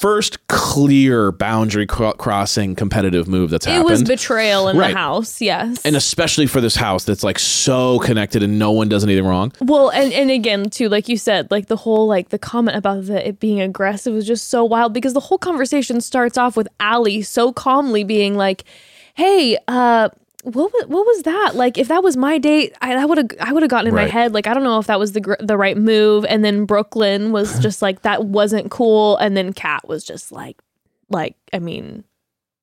[0.00, 3.88] first clear boundary crossing competitive move that's It happened.
[3.88, 4.88] It was betrayal in Right.
[4.92, 5.80] the house, yes.
[5.84, 9.52] and especially for this house that's like so connected and no one does anything wrong.
[9.60, 13.06] Well, and, and again, too, like you said, like the whole like the comment about
[13.06, 16.68] the, it being aggressive was just so wild because the whole conversation starts off with
[16.80, 18.64] Aly so calmly being like,
[19.14, 20.08] "Hey, uh."
[20.44, 21.78] What was, what was that like?
[21.78, 24.34] If that was my date, I would have I would have gotten in my head.
[24.34, 26.24] Like I don't know if that was the gr- the right move.
[26.26, 29.16] And then Brooklyn was just like that wasn't cool.
[29.16, 30.60] And then Kat was just like,
[31.08, 32.04] like I mean,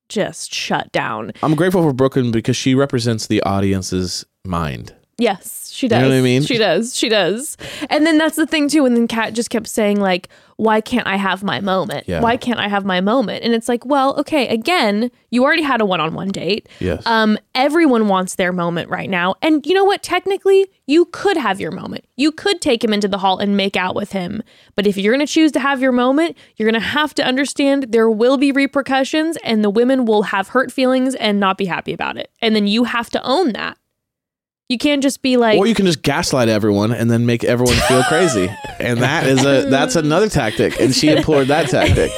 [0.10, 1.32] just shut down.
[1.42, 4.94] I'm grateful for Brooklyn because she represents the audience's mind.
[5.18, 6.10] Yes, she know does.
[6.10, 6.44] what I mean?
[6.44, 6.96] She does.
[6.96, 7.58] She does.
[7.90, 8.86] And then that's the thing too.
[8.86, 12.08] And then Kat just kept saying like, "Why can't I have my moment?
[12.08, 12.22] Yeah.
[12.22, 14.48] Why can't I have my moment?" And it's like, well, okay.
[14.48, 16.68] Again, you already had a one-on-one date.
[16.80, 17.06] Yes.
[17.06, 19.36] Um, everyone wants their moment right now.
[19.42, 20.04] And you know what?
[20.04, 22.06] Technically, you could have your moment.
[22.18, 24.44] You could take him into the hall and make out with him.
[24.76, 27.26] But if you're going to choose to have your moment, you're going to have to
[27.26, 31.66] understand there will be repercussions and the women will have hurt feelings and not be
[31.66, 32.30] happy about it.
[32.42, 33.78] And then you have to own that.
[34.72, 37.76] You can't just be like, or you can just gaslight everyone and then make everyone
[37.90, 38.50] feel crazy.
[38.80, 40.80] And that is a that's another tactic.
[40.80, 42.10] And she employed that tactic.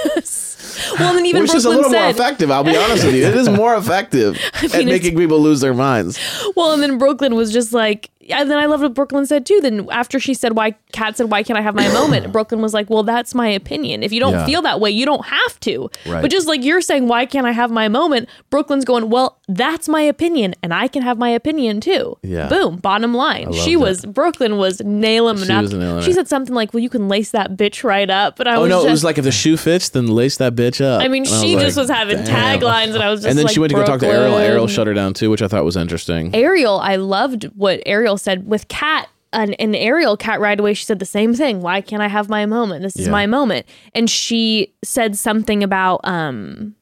[0.97, 3.25] well, then even Which is a Brooklyn little more effective, I'll be honest with you.
[3.25, 4.39] It is more effective
[4.73, 6.17] at making people lose their minds.
[6.55, 9.59] well, and then Brooklyn was just like, and then I loved what Brooklyn said too.
[9.61, 12.31] Then after she said, why, Kat said, why can't I have my moment?
[12.31, 14.03] Brooklyn was like, well, that's my opinion.
[14.03, 14.45] If you don't Yeah.
[14.45, 15.89] feel that way, you don't have to.
[16.05, 16.21] Right.
[16.21, 18.29] But just like you're saying, why can't I have my moment?
[18.49, 22.17] Brooklyn's going, well, that's my opinion, and I can have my opinion too.
[22.21, 22.47] Yeah.
[22.47, 22.77] Boom.
[22.77, 23.51] Bottom line.
[23.53, 27.07] She was, Brooklyn was nailing She was nailing She said something like, well, you can
[27.07, 28.37] lace that bitch right up.
[28.37, 29.89] But I oh, was like, Oh no, just, it was like if the shoe fits,
[29.89, 31.01] then lace that bitch up.
[31.01, 32.59] I mean, And she was just like, was having damn.
[32.59, 34.37] taglines, and I was just And then like, she went to go talk to Ariel.
[34.37, 36.33] Ariel shut her down too, which I thought was interesting.
[36.35, 39.09] Ariel, I loved what Ariel said with Kat.
[39.35, 41.61] And, and Ariel, Kat, right away, she said the same thing.
[41.61, 42.83] Why can't I have my moment?
[42.83, 43.11] This is Yeah.
[43.11, 43.65] my moment.
[43.95, 46.75] And she said something about, um,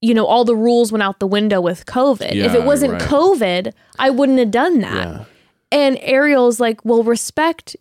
[0.00, 2.32] you know, all the rules went out the window with COVID.
[2.32, 3.02] if it wasn't right.
[3.02, 4.94] COVID, I wouldn't have done that.
[5.08, 5.24] Yeah.
[5.72, 7.74] And Ariel's like, well, respect,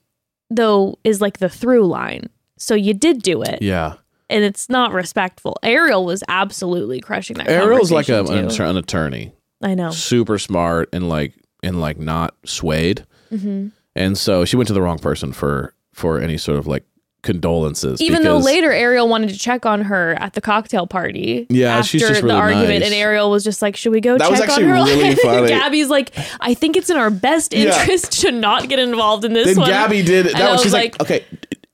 [0.50, 2.30] though, is like the through line.
[2.58, 3.94] So you did do it, Yeah.
[4.30, 5.58] and it's not respectful.
[5.64, 7.48] Ariel was absolutely crushing that.
[7.48, 9.34] Ariel's like a, an, an attorney.
[9.62, 9.92] I know.
[9.92, 11.34] super smart and like
[11.64, 13.06] and like not swayed.
[13.32, 13.68] Mm-hmm.
[13.96, 16.86] And so she went to the wrong person for for any sort of like
[17.22, 18.02] condolences.
[18.02, 21.46] Even though later Ariel wanted to check on her at the cocktail party.
[21.50, 22.86] Yeah, after she's just the really argument, nice.
[22.86, 25.16] and Ariel was just like, "Should we go That was check actually on her?" really
[25.24, 25.52] funny.
[25.52, 27.78] Gabi's like, "I think it's in our best Yeah.
[27.80, 30.36] interest to not get involved in this then one." Gabi did that.
[30.36, 31.26] I Was, was she's like, okay,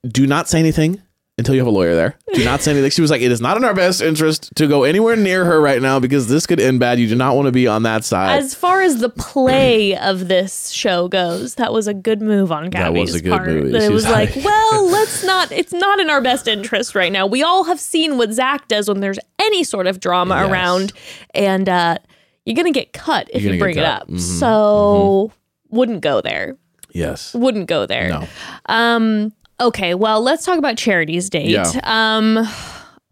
[0.06, 1.00] do not say anything
[1.38, 2.16] until you have a lawyer there.
[2.32, 2.90] Do not say anything.
[2.90, 5.60] She was like, it is not in our best interest to go anywhere near her
[5.60, 6.98] right now because this could end bad.
[6.98, 8.38] You do not want to be on that side.
[8.38, 12.70] As far as the play of this show goes, that was a good move on
[12.70, 12.94] Gabi's part.
[12.94, 13.48] That was a good part.
[13.48, 13.70] move.
[13.82, 15.52] She it was like, like- well, let's not.
[15.52, 17.26] It's not in our best interest right now.
[17.26, 20.50] We all have seen what Zach does when there's any sort of drama Yes.
[20.50, 20.92] around,
[21.34, 21.98] and uh,
[22.46, 24.08] you're gonna get cut if you bring it up.
[24.08, 24.20] Mhm.
[24.20, 25.32] So
[25.68, 26.56] wouldn't go there.
[26.92, 27.34] yes.
[27.34, 28.08] Wouldn't go there.
[28.08, 28.28] No.
[28.66, 29.32] Um.
[29.60, 29.94] Okay.
[29.94, 31.48] Well, let's talk about Charity's date.
[31.48, 31.70] Yeah.
[31.84, 32.46] Um.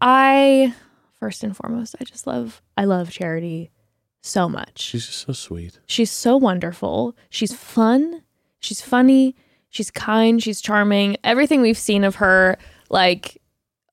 [0.01, 0.73] I
[1.19, 2.61] first and foremost, I just love.
[2.77, 3.71] I love Charity
[4.21, 4.81] so much.
[4.81, 5.79] She's just so sweet.
[5.87, 7.15] She's so wonderful.
[7.29, 8.23] She's fun.
[8.59, 9.35] She's funny.
[9.69, 10.41] She's kind.
[10.41, 11.17] She's charming.
[11.23, 12.57] Everything we've seen of her,
[12.89, 13.41] like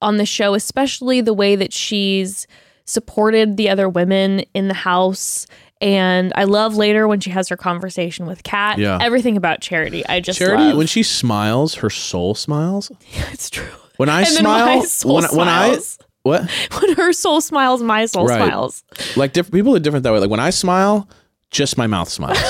[0.00, 2.46] on the show, especially the way that she's
[2.84, 5.46] supported the other women in the house.
[5.82, 8.78] And I love later when she has her conversation with Kat.
[8.78, 8.98] Yeah.
[9.00, 10.06] Everything about Charity.
[10.06, 10.76] I just Charity, love.
[10.76, 12.90] when she smiles, her soul smiles.
[13.32, 13.66] it's true.
[13.96, 15.76] When I And smile, soul when, when I
[16.22, 16.48] what
[16.80, 18.36] When her soul smiles, my soul Right.
[18.36, 18.84] smiles.
[19.16, 20.20] like different people are different that way.
[20.20, 21.08] Like when I smile,
[21.50, 22.38] just my mouth smiles.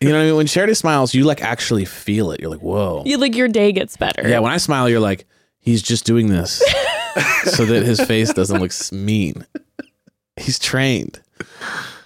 [0.00, 0.36] you know what I mean?
[0.36, 2.40] When Charity smiles, you like actually feel it.
[2.40, 3.02] You're like, whoa.
[3.06, 4.28] You like your day gets better.
[4.28, 4.40] Yeah.
[4.40, 5.26] When I smile, you're like,
[5.58, 6.62] he's just doing this
[7.44, 9.46] so that his face doesn't look mean.
[10.36, 11.20] He's trained.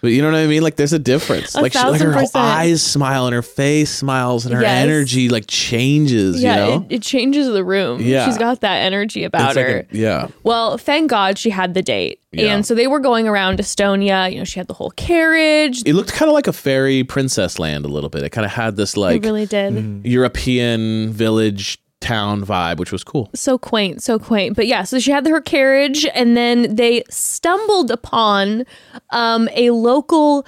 [0.01, 0.63] But you know what I mean?
[0.63, 1.55] Like there's a difference.
[1.55, 2.37] A like she, like her percent.
[2.37, 4.83] eyes smile and her face smiles and her Yes.
[4.85, 6.43] energy like changes.
[6.43, 6.87] yeah, you know?
[6.91, 8.03] it, it changes the room.
[8.03, 8.27] Yeah.
[8.27, 9.79] She's got that energy about It's like her.
[9.91, 10.29] a- yeah.
[10.43, 12.21] Well, thank God she had the date.
[12.33, 12.55] Yeah.
[12.55, 14.31] And so they were going around Estonia.
[14.31, 15.83] You know, she had the whole carriage.
[15.87, 18.23] It looked kind of like a fairy princess land a little bit.
[18.25, 19.73] It kind of had this like it really did.
[19.73, 20.07] Mm-hmm.
[20.07, 23.31] European village town vibe, which was cool.
[23.35, 24.55] So quaint, so quaint.
[24.57, 28.65] But yeah, so she had her carriage, and then they stumbled upon
[29.11, 30.47] um, a local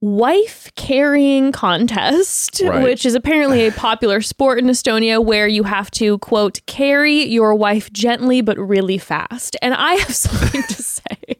[0.00, 2.82] wife carrying contest, Right.
[2.82, 7.54] which is apparently a popular sport in Estonia where you have to, quote, carry your
[7.54, 9.56] wife gently but really fast.
[9.62, 11.36] And I have something to say.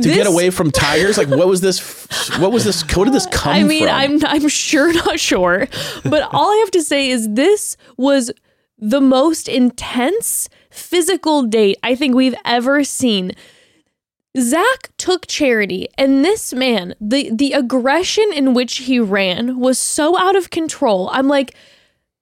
[0.00, 1.18] To get away from tigers?
[1.18, 2.06] Like, what was this?
[2.38, 2.82] What was this?
[2.94, 3.94] Where did this come I mean, from?
[3.94, 5.66] I'm I'm sure not sure,
[6.04, 8.30] but all I have to say is this was
[8.78, 13.32] the most intense physical date I think we've ever seen.
[14.38, 20.18] Zach took charity, and this man, the the aggression in which he ran was so
[20.18, 21.10] out of control.
[21.12, 21.54] I'm like,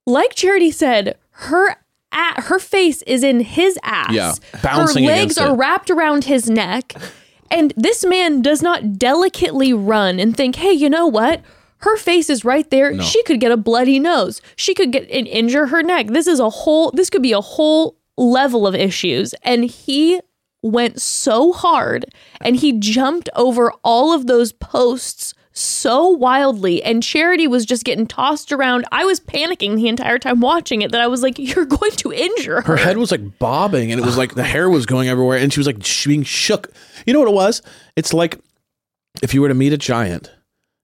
[0.05, 1.77] like Charity said, her
[2.11, 4.11] at her face is in his ass.
[4.11, 6.93] Yeah, bouncing her legs are wrapped around his neck.
[7.51, 11.41] And this man does not delicately run and think, hey, you know what?
[11.79, 12.93] Her face is right there.
[12.93, 13.03] No.
[13.03, 14.41] She could get a bloody nose.
[14.55, 16.07] She could get and injure her neck.
[16.07, 19.33] This is a whole this could be a whole level of issues.
[19.43, 20.21] And he
[20.63, 22.05] went so hard
[22.39, 28.07] and he jumped over all of those posts so wildly and charity was just getting
[28.07, 31.65] tossed around i was panicking the entire time watching it that i was like you're
[31.65, 34.69] going to injure her her head was like bobbing and it was like the hair
[34.69, 36.71] was going everywhere and she was like sh- being shook.
[37.05, 37.61] You know what it was?
[37.95, 38.39] It's like
[39.21, 40.27] if you were to meet a giant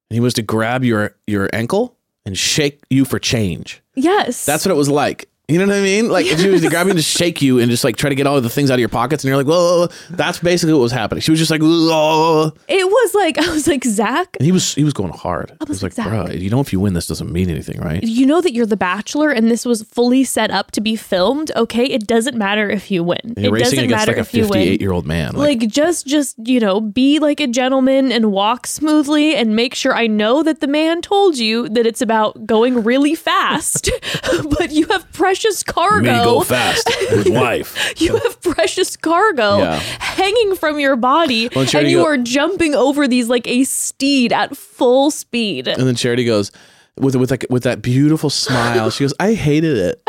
[0.10, 1.96] and he was to grab your your ankle
[2.26, 3.82] and shake you for change.
[3.96, 5.30] yes That's what it was like.
[5.50, 6.10] You know what I mean?
[6.10, 7.96] Like if she was grabbing to grab you and just shake you and just like
[7.96, 9.88] try to get all of the things out of your pockets and you're like, whoa,
[10.10, 11.22] that's basically what was happening.
[11.22, 12.52] She was just like, whoa.
[12.68, 15.52] it was like i was like zach And he was he was going hard.
[15.52, 17.80] I was was like, like, bro, you know if you win this doesn't mean anything,
[17.80, 18.04] right?
[18.04, 21.50] you know that you're the bachelor and this was fully set up to be filmed
[21.56, 24.22] okay it doesn't matter if you win you're it racing doesn't against matter like a
[24.22, 25.34] if you win 58 year old man.
[25.34, 29.76] Like, like just just you know be like a gentleman and walk smoothly and make
[29.76, 33.90] sure i know that the man told you that it's about going really fast
[34.58, 36.90] but you have precious cargo me go fast.
[37.10, 37.94] His wife.
[38.02, 39.80] you have precious cargo Yeah.
[40.00, 44.34] hanging from your body Well, and you go- are jumping over these like a steed
[44.34, 46.52] at full speed And then Charity goes
[46.98, 48.90] with with like with that beautiful smile.
[48.90, 50.02] She goes, "I hated it."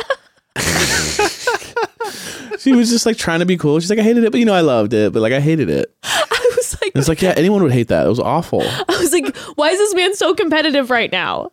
[2.58, 3.78] she was just like trying to be cool.
[3.80, 5.68] She's like, "I hated it, but you know, I loved it, but like I hated
[5.68, 8.06] it." i was like And it's like, yeah, anyone would hate that.
[8.06, 8.62] It was awful.
[8.62, 11.52] I was like, why is this man so competitive right now?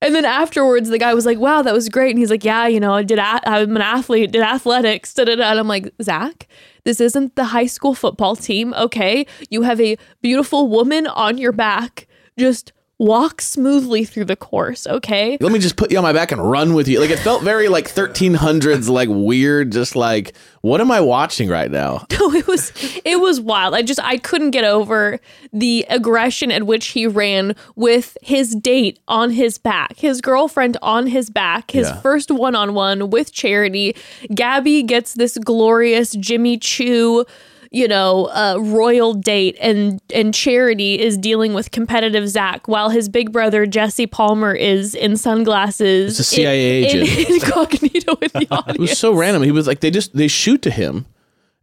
[0.00, 2.10] And then afterwards, the guy was like, wow, that was great.
[2.10, 5.12] And he's like, yeah, you know, I did, a- I'm an athlete, did athletics.
[5.12, 5.50] Da, da, da.
[5.50, 6.46] And I'm like, Zach,
[6.84, 8.72] this isn't the high school football team.
[8.74, 9.26] Okay.
[9.50, 12.06] You have a beautiful woman on your back.
[12.38, 14.86] Just walk smoothly through the course.
[14.86, 15.36] Okay.
[15.40, 16.98] Let me just put you on my back and run with you.
[17.00, 19.70] Like it felt very like 1300s, like weird.
[19.72, 22.06] Just like, what am I watching right now?
[22.18, 22.72] No, it was
[23.04, 23.74] it was wild.
[23.76, 25.20] I just I couldn't get over
[25.52, 31.06] the aggression at which he ran with his date on his back, his girlfriend on
[31.06, 32.00] his back, his Yeah.
[32.00, 33.94] first one on one with Charity.
[34.30, 37.24] Gabi gets this glorious Jimmy Choo,
[37.70, 43.08] you know, uh, royal date, and and Charity is dealing with competitive Zach, while his
[43.08, 47.30] big brother Jesse Palmer is in sunglasses, It's a CIA in- in- agent.
[47.44, 48.66] incognito in the audience.
[48.76, 49.42] It was so random.
[49.42, 51.06] He was like, they just they shoot to him,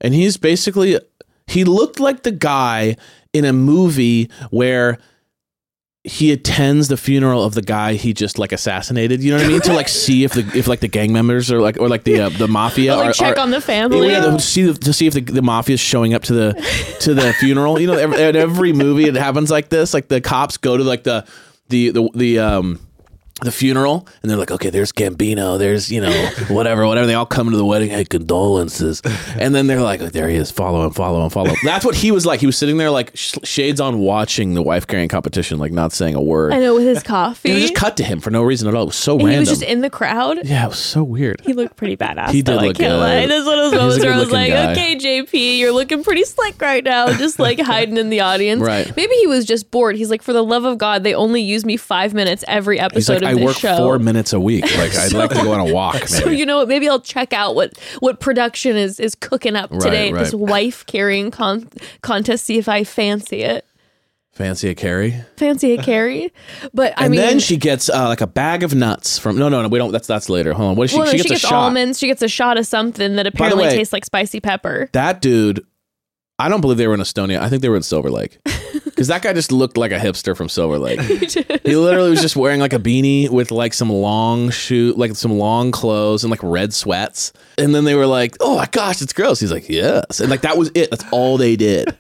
[0.02, 1.00] and he's basically
[1.48, 2.98] he looked like the guy
[3.34, 4.98] in a movie where
[6.08, 9.24] he attends the funeral of the guy he just like assassinated.
[9.24, 9.62] You know what I mean?
[9.62, 12.22] to like see if the if like the gang members or like or like the
[12.22, 14.10] uh, the mafia Or, like are, check are- on the family.
[14.12, 17.14] Yeah, to see to see if the, the mafia is showing up to the to
[17.16, 17.80] the funeral.
[17.82, 19.94] You know, every, at every movie it happens like this.
[19.94, 21.26] Like the cops go to like the
[21.70, 22.80] the the the um
[23.44, 26.10] the funeral and they're like, okay, there's Gambino, there's you know
[26.48, 27.06] whatever, whatever.
[27.06, 29.02] They all come to the wedding, hey, condolences,
[29.38, 31.58] and then they're like, oh, there he is, follow him, follow him, follow him.
[31.64, 32.40] That's what he was like.
[32.40, 35.92] He was sitting there like sh- shades on, watching the wife carrying competition, like not
[35.92, 36.54] saying a word.
[36.54, 37.50] I know with his coffee.
[37.50, 38.84] And it just cut to him for no reason at all.
[38.84, 39.34] It was so And random.
[39.34, 40.40] he was just in the crowd.
[40.46, 41.42] yeah, it was so weird.
[41.42, 42.30] He looked pretty badass.
[42.32, 43.00] He did though, look can't good.
[43.00, 43.26] lie.
[43.28, 44.72] This one of those moments where I was good-looking like, guy.
[44.72, 48.62] okay, JP, you're looking pretty slick right now, just like hiding in the audience.
[48.62, 48.96] Right.
[48.96, 49.98] Maybe he was just bored.
[49.98, 53.22] He's like, for the love of God, they only use me five minutes every episode
[53.24, 53.78] like, of I work show.
[53.78, 54.64] four minutes a week.
[54.78, 55.94] Like, I'd like to go on a walk.
[55.96, 56.08] Maybe.
[56.08, 56.68] So you know what?
[56.68, 60.12] Maybe I'll check out what what production is is cooking up Right, today.
[60.12, 61.70] This wife carrying con-
[62.02, 62.46] contest.
[62.46, 63.66] See if I fancy it.
[64.34, 65.16] Fancy a carry.
[65.38, 66.34] Fancy a carry.
[66.74, 69.38] But I and mean, then she gets uh, like a bag of nuts from.
[69.38, 69.70] No, no, no.
[69.70, 69.94] We don't.
[69.94, 70.52] That's that's later.
[70.54, 70.76] Hold on.
[70.76, 70.98] What is she?
[70.98, 71.64] well, no, she she gets gets, a shot.
[71.64, 71.98] almonds.
[72.00, 74.90] She gets a shot of something that apparently way- tastes like spicy pepper.
[74.92, 75.66] That dude.
[76.38, 77.40] I don't believe they were in Estonia.
[77.40, 78.40] I think they were in Silver Lake.
[78.96, 81.02] Because that guy just looked like a hipster from Silver Lake.
[81.66, 85.34] he literally was just wearing like a beanie with like some long shoe, like some
[85.38, 87.34] long clothes and like red sweats.
[87.58, 90.42] And then they were like, "Oh my gosh, it's gross." He's like, "Yes," and like
[90.42, 90.92] that was it.
[90.92, 91.96] That's all they did.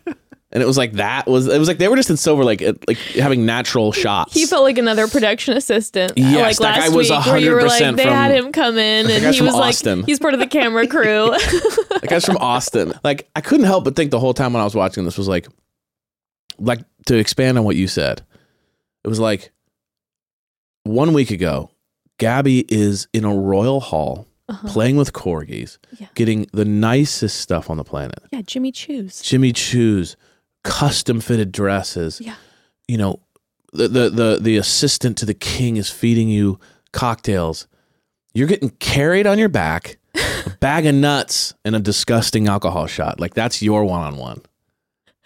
[0.51, 2.61] And it was like that was it was like they were just in Silver Lake,
[2.87, 4.33] like having natural shots.
[4.33, 6.11] He felt like another production assistant.
[6.11, 8.13] uh, Yes, like that last guy was week, where you were 100% like, they from-
[8.13, 9.99] had him come in, and guy's he from was Austin.
[9.99, 11.35] like, he's part of the camera crew.
[11.95, 12.93] That guy's from Austin.
[13.03, 15.27] Like I couldn't help but think the whole time when I was watching this was
[15.27, 15.47] like,
[16.59, 18.21] like to expand on what you said.
[19.03, 19.51] It was like
[20.83, 21.71] one week ago,
[22.19, 24.67] Gabi is in a royal hall Uh-huh.
[24.67, 26.07] playing with corgis, Yeah.
[26.15, 28.19] getting the nicest stuff on the planet.
[28.31, 29.21] yeah, Jimmy Choo's.
[29.21, 30.15] Jimmy Choo's,
[30.63, 32.21] custom fitted dresses.
[32.21, 32.35] Yeah.
[32.87, 33.19] You know,
[33.73, 36.59] the, the the the assistant to the king is feeding you
[36.93, 37.67] cocktails.
[38.33, 43.19] You're getting carried on your back, a bag of nuts, and a disgusting alcohol shot.
[43.19, 44.41] Like that's your one on one.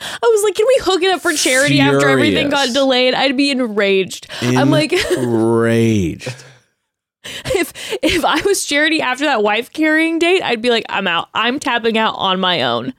[0.01, 3.13] I was like, can we hook it up for charity after everything got delayed?
[3.13, 4.27] I'd be enraged.
[4.41, 6.35] I'm like, enraged.
[7.23, 11.29] if if I was charity after that wife carrying date, I'd be like, I'm out.
[11.33, 12.93] I'm tapping out on my own.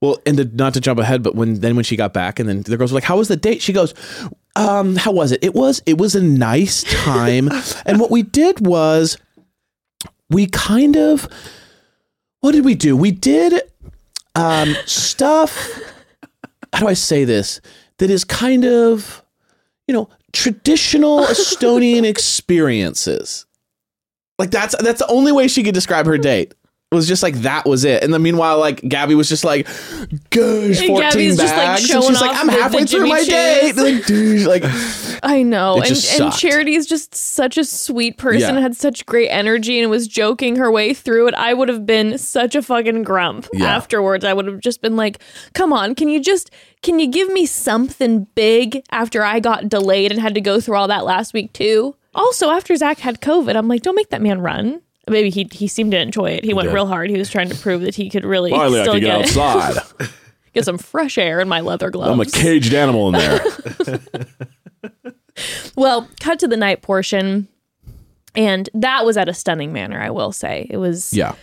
[0.00, 2.48] Well, and to, not to jump ahead, but when then when she got back, and
[2.48, 3.92] then the girls were like, "How was the date?" She goes,
[4.56, 5.44] "Um, how was it?
[5.44, 7.50] It was it was a nice time,
[7.86, 9.18] and what we did was
[10.30, 11.28] we kind of
[12.40, 12.96] what did we do?
[12.96, 13.60] We did
[14.34, 15.70] um stuff.
[16.72, 17.60] How do I say this?
[17.98, 19.24] That is kind of
[19.86, 23.46] you know traditional Estonian experiences.
[24.38, 26.54] Like that's that's the only way she could describe her date.
[26.92, 28.02] It was just like that was it.
[28.02, 29.64] And then meanwhile, like Gabi was just like,
[30.30, 33.76] gosh, And 14 Gabi's just, like, and showing she's like, I'm halfway through my date.
[33.76, 34.64] Like, dude, like
[35.22, 35.80] I know.
[35.80, 36.32] And and.
[36.32, 38.60] Charity is just such a sweet person, Yeah.
[38.60, 41.34] had such great energy and was joking her way through it.
[41.34, 43.66] I would have been such a fucking grump Yeah.
[43.66, 44.24] afterwards.
[44.24, 45.20] I would have just been like,
[45.54, 46.50] come on, can you just
[46.82, 50.74] can you give me something big after I got delayed and had to go through
[50.76, 51.94] all that last week too?
[52.16, 54.82] Also, after Zach had COVID, I'm like, don't make that man run.
[55.10, 56.44] Maybe he he seemed to enjoy it.
[56.44, 56.74] He, went did.
[56.74, 57.10] real hard.
[57.10, 60.08] He was trying to prove that he could really finally I still get get, outside.
[60.54, 62.12] get some fresh air in my leather gloves.
[62.12, 63.98] I'm a caged animal in there.
[65.76, 67.48] Well, cut to the night portion.
[68.34, 70.66] And that was at a stunning manner, I will say.
[70.70, 71.34] It was yeah.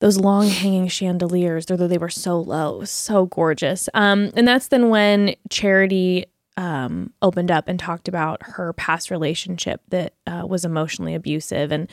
[0.00, 3.88] those long hanging chandeliers, though they were so low, so gorgeous.
[3.94, 6.26] Um, and that's then when Charity
[6.56, 11.70] um, opened up and talked about her past relationship that uh, was emotionally abusive.
[11.70, 11.88] And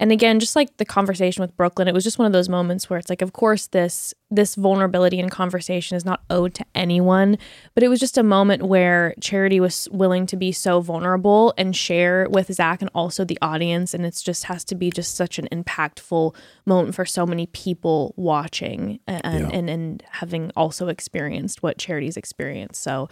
[0.00, 2.90] and again, just like the conversation with Brooklyn, it was just one of those moments
[2.90, 7.38] where it's like, of course, this this vulnerability and conversation is not owed to anyone,
[7.74, 11.76] but it was just a moment where Charity was willing to be so vulnerable and
[11.76, 15.38] share with Zach and also the audience, and it's just has to be just such
[15.38, 16.34] an impactful
[16.66, 19.56] moment for so many people watching and Yeah.
[19.56, 22.82] and, and having also experienced what Charity's experienced.
[22.82, 23.08] So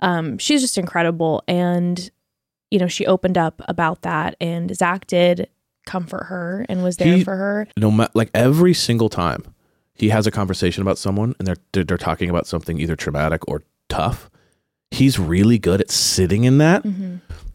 [0.00, 2.08] um, she's just incredible, and
[2.70, 5.48] you know she opened up about that, and Zach did
[5.86, 7.66] comfort her and was there He- for her.
[7.76, 9.44] No matter like every single time
[9.94, 13.62] he has a conversation about someone and they're they're, talking about something either traumatic or
[13.88, 14.30] tough,
[14.90, 16.84] he's really good at sitting in that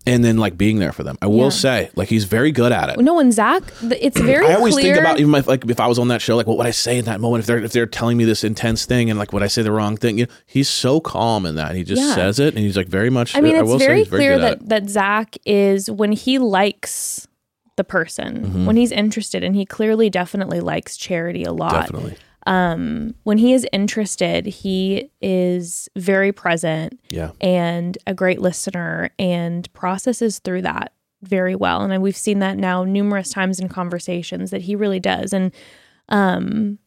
[0.08, 1.18] and then like being there for them.
[1.22, 1.44] I will Mm-hmm.
[1.46, 1.50] Yeah.
[1.50, 3.00] say, like he's very good at it.
[3.00, 4.94] No, and Zach, it's very I always clear.
[4.94, 6.72] think about even if, like if I was on that show, like what would I
[6.72, 9.34] say in that moment if they're if they're telling me this intense thing and like
[9.34, 10.20] would I say the wrong thing?
[10.20, 12.14] You know, he's so calm in that he just Yeah.
[12.14, 13.36] says it and he's like very much.
[13.36, 17.28] I mean, it's will say very clear that that Zach is when he likes
[17.78, 18.66] the person, Mm-hmm.
[18.66, 21.74] when he's interested, and he clearly definitely likes Charity a lot.
[21.88, 22.18] definitely.
[22.48, 29.72] Um, when he is interested, he is very present Yeah, and a great listener and
[29.74, 31.82] processes through that very well.
[31.82, 35.34] And we've seen that now numerous times in conversations that he really does.
[35.34, 35.52] And,
[36.10, 36.78] um,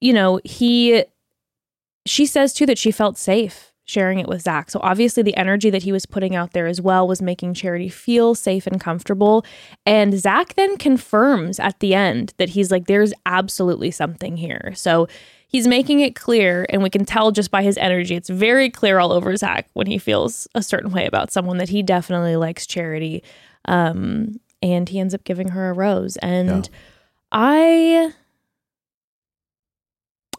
[0.00, 1.04] you know, he,
[2.06, 4.70] she says too that she felt safe sharing it with Zach.
[4.70, 7.88] So obviously the energy that he was putting out there as well was making Charity
[7.88, 9.44] feel safe and comfortable.
[9.84, 14.72] And Zach then confirms at the end that he's like, there's absolutely something here.
[14.74, 15.06] So
[15.48, 18.98] he's making it clear, and we can tell just by his energy, it's very clear
[18.98, 22.66] all over Zach when he feels a certain way about someone that he definitely likes
[22.66, 23.22] Charity.
[23.66, 26.16] Um, and he ends up giving her a rose.
[26.16, 26.70] And
[27.30, 28.12] I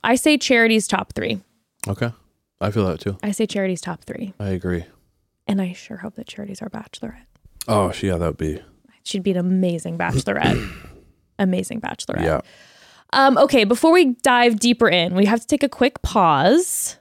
[0.04, 1.42] I say Charity's top three.
[1.88, 2.12] okay,
[2.62, 3.18] I feel that too.
[3.22, 4.34] I say Charity's top three.
[4.40, 4.86] I agree.
[5.48, 7.26] And I sure hope that Charity's our bachelorette.
[7.68, 8.62] Oh, she, yeah, that would be
[9.04, 10.68] She'd be an amazing bachelorette.
[11.40, 12.24] amazing bachelorette.
[12.24, 12.42] yeah.
[13.14, 16.98] Um, okay, before we dive deeper in, we have to take a quick pause.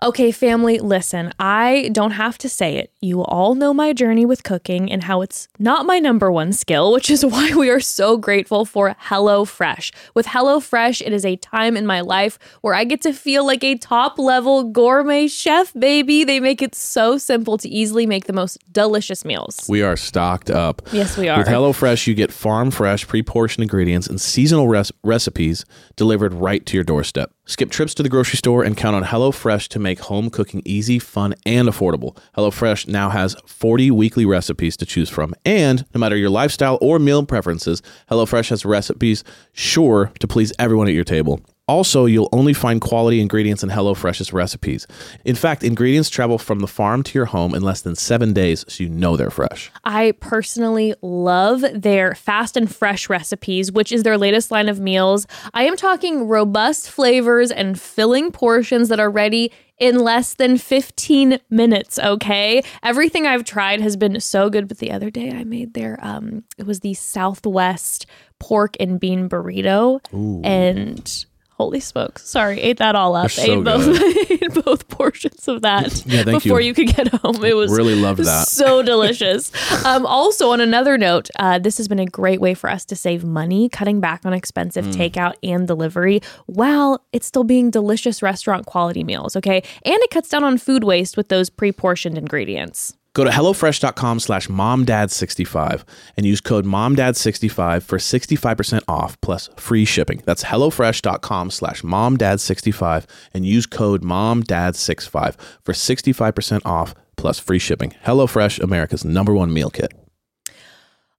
[0.00, 2.92] Okay, family, listen, I don't have to say it.
[3.00, 6.92] You all know my journey with cooking and how it's not my number one skill,
[6.98, 9.92] which is why we are so grateful for HelloFresh.
[10.14, 13.64] With HelloFresh, it is a time in my life where I get to feel like
[13.64, 16.22] a top level gourmet chef, baby.
[16.22, 19.66] They make it so simple to easily make the most delicious meals.
[19.68, 20.80] We are stocked up.
[20.92, 21.38] Yes, we are.
[21.38, 25.64] With HelloFresh, you get farm fresh, pre portioned ingredients and seasonal res- recipes
[25.96, 27.32] delivered right to your doorstep.
[27.48, 30.98] Skip trips to the grocery store and count on HelloFresh to make home cooking easy,
[30.98, 32.14] fun, and affordable.
[32.36, 35.34] HelloFresh now has 40 weekly recipes to choose from.
[35.46, 37.80] And no matter your lifestyle or meal preferences,
[38.10, 39.24] HelloFresh has recipes
[39.54, 41.40] sure to please everyone at your table.
[41.68, 44.86] Also, you'll only find quality ingredients in HelloFresh's recipes.
[45.24, 48.64] In fact, ingredients travel from the farm to your home in less than seven days,
[48.68, 49.70] so you know they're fresh.
[49.84, 55.26] I personally love their fast and fresh recipes, which is their latest line of meals.
[55.52, 61.38] I am talking robust flavors and filling portions that are ready in less than 15
[61.50, 62.62] minutes, okay?
[62.82, 66.44] Everything I've tried has been so good, but the other day I made their um
[66.56, 68.06] it was the Southwest
[68.40, 70.00] pork and bean burrito
[70.44, 71.24] and
[71.58, 72.28] holy smokes.
[72.28, 73.30] Sorry, ate that all up.
[73.32, 74.00] So ate both
[74.30, 76.68] ate both portions of that Yeah, thank before you.
[76.68, 76.74] you.
[76.74, 77.44] could get home.
[77.44, 78.48] It was Really loved that.
[78.48, 79.52] so delicious.
[79.84, 82.96] um, also, on another note, uh, this has been a great way for us to
[82.96, 84.94] save money, cutting back on expensive Mm.
[84.94, 89.34] takeout and delivery while it's still being delicious restaurant quality meals.
[89.36, 92.94] Okay, and it cuts down on food waste with those pre-portioned ingredients.
[93.14, 95.84] Go to HelloFresh.com slash MomDad65
[96.16, 100.22] and use code MomDad65 for 65% off plus free shipping.
[100.24, 107.94] That's HelloFresh.com slash MomDad65 and use code MomDad65 for 65% off plus free shipping.
[108.04, 109.92] HelloFresh, America's number one meal kit.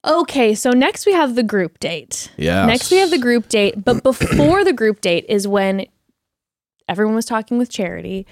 [0.06, 2.32] Okay, so next we have the group date.
[2.38, 2.66] Yeah.
[2.66, 5.86] Next we have the group date, but before the group date is when
[6.88, 8.26] everyone was talking with Charity,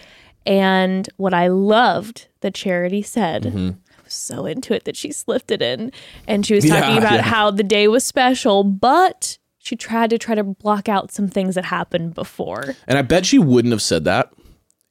[0.45, 3.43] and what I loved that Charity said.
[3.43, 3.69] Mm-hmm.
[3.99, 5.91] I was so into it that she slipped it in,
[6.27, 7.21] and she was Yeah, talking about yeah.
[7.23, 11.55] how the day was special, but she tried to try to block out some things
[11.55, 12.75] that happened before.
[12.87, 14.31] And I bet she wouldn't have said that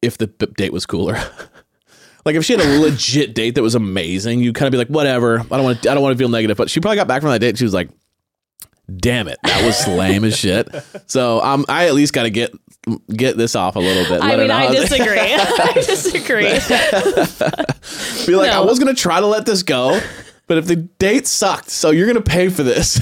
[0.02, 1.14] if the date was cooler.
[2.26, 4.88] like if she had a legit date that was amazing, you'd kind of be like,
[4.88, 5.40] whatever.
[5.40, 5.90] I don't want to.
[5.90, 6.59] I don't want to feel negative.
[6.59, 7.50] But she probably got back from that date.
[7.50, 7.88] And she was like,
[8.95, 10.68] damn it, that was lame as shit.
[11.07, 12.53] So um, I at least got to get
[13.14, 14.22] get this off a little bit.
[14.22, 15.18] I mean, I disagree.
[15.18, 16.45] I disagree.
[18.26, 20.01] be like, I was gonna try to let this go,
[20.47, 23.01] but if the date sucked, so you're gonna pay for this.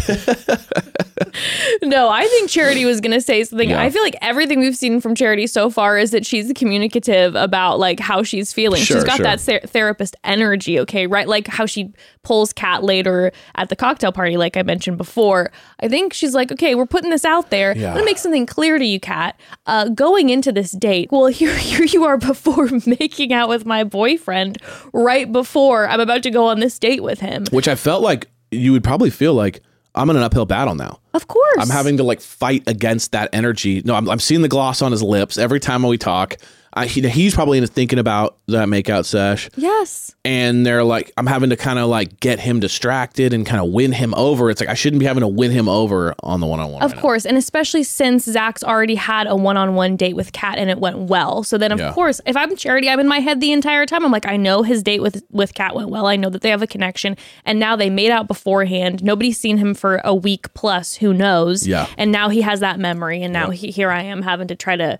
[1.83, 3.71] No, I think Charity was going to say something.
[3.71, 3.81] Yeah.
[3.81, 7.79] I feel like everything we've seen from Charity so far is that she's communicative about
[7.79, 8.83] like how she's feeling.
[8.83, 9.25] Sure, she's got sure.
[9.25, 11.29] that ther- therapist energy, okay, right?
[11.29, 11.93] Like how she
[12.23, 15.51] pulls Kat later at the cocktail party, like I mentioned before.
[15.81, 17.77] I think she's like, okay, we're putting this out there.
[17.77, 17.89] Yeah.
[17.89, 19.39] I'm gonna make something clear to you, Kat.
[19.67, 23.85] Uh, going into this date, well, here, here you are before making out with my
[23.85, 24.59] boyfriend,
[24.93, 27.34] right before I'm about to go on this date with him.
[27.51, 29.61] Which I felt like you would probably feel like
[29.95, 31.01] I'm in an uphill battle now.
[31.13, 33.83] Of course, I'm having to like fight against that energy.
[33.85, 36.37] No, I'm, I'm seeing the gloss on his lips every time we talk.
[36.77, 40.15] I, he, he's probably into thinking about that makeout sesh, yes.
[40.25, 43.71] and they're like, I'm having to kind of like get him distracted and kind of
[43.73, 44.51] win him over.
[44.51, 46.83] It's like I shouldn't be having to win him over on the one on one.
[46.83, 50.79] Of course, and especially since Zach's already had a one-on-one date with Kat and it
[50.81, 51.45] went well.
[51.45, 51.93] So then, of Yeah.
[51.93, 54.05] course, if I'm Charity, I'm in my head the entire time.
[54.05, 56.07] I'm like, I know his date with with Kat went well.
[56.07, 59.05] I know that they have a connection, and now they made out beforehand.
[59.05, 60.97] Nobody's seen him for a week plus.
[60.97, 61.67] Who knows?
[61.69, 61.87] Yeah.
[61.97, 64.75] And now he has that memory, and now he, here I am having to try
[64.77, 64.99] to.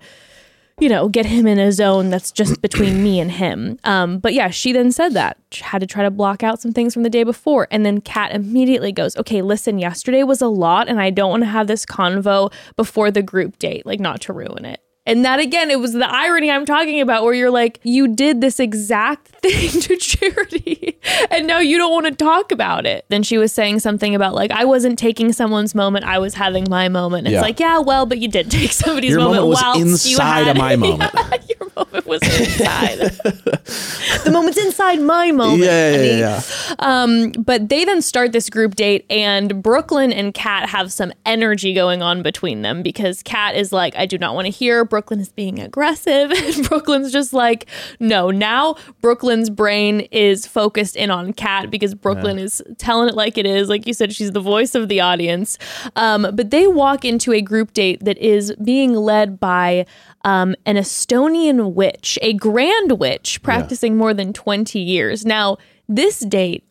[0.79, 3.79] You know, get him in a zone that's just between me and him.
[3.85, 6.93] Um, but yeah, she then said that had to try to block out some things
[6.93, 10.89] from the day before, and then Kat immediately goes, "Okay, listen, yesterday was a lot,
[10.89, 14.33] and I don't want to have this convo before the group date, like not to
[14.33, 17.79] ruin it." And that again, it was the irony I'm talking about, where you're like,
[17.83, 20.97] you did this exact thing to charity,
[21.29, 23.05] and now you don't want to talk about it.
[23.09, 26.65] Then she was saying something about like, I wasn't taking someone's moment, I was having
[26.69, 27.27] my moment.
[27.27, 27.41] It's Yeah.
[27.41, 30.55] like, yeah, well, but you did take somebody's Your moment was whilst you inside had
[30.55, 31.11] of my moment.
[31.47, 32.97] Yeah, moment was inside.
[34.23, 35.63] the moment's inside my moment.
[35.63, 36.19] Yeah, yeah, honey.
[36.19, 36.75] yeah, yeah.
[36.79, 41.73] Um, but they then start this group date, and Brooklyn and Kat have some energy
[41.73, 44.85] going on between them because Kat is like, I do not want to hear.
[44.85, 46.31] Brooklyn is being aggressive.
[46.45, 47.65] And Brooklyn's just like,
[47.99, 48.29] no.
[48.29, 53.47] Now Brooklyn's brain is focused in on Kat because Brooklyn is telling it like it
[53.47, 53.67] is.
[53.67, 55.57] Like you said, she's the voice of the audience.
[55.95, 59.85] Um, but they walk into a group date that is being led by
[60.25, 65.23] um, an Estonian witch, a grand witch practicing more than 20 years.
[65.25, 65.57] Now,
[65.87, 66.63] this date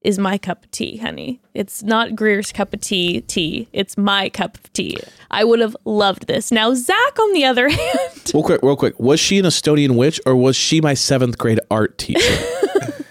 [0.00, 1.40] is my cup of tea, honey.
[1.52, 3.68] It's not Greer's cup of tea tea.
[3.72, 4.98] It's my cup of tea.
[5.30, 6.50] I would have loved this.
[6.50, 8.98] Now, Zach, on the other hand, Real quick, real quick.
[8.98, 12.20] Was she an Estonian witch or was she my seventh grade art teacher?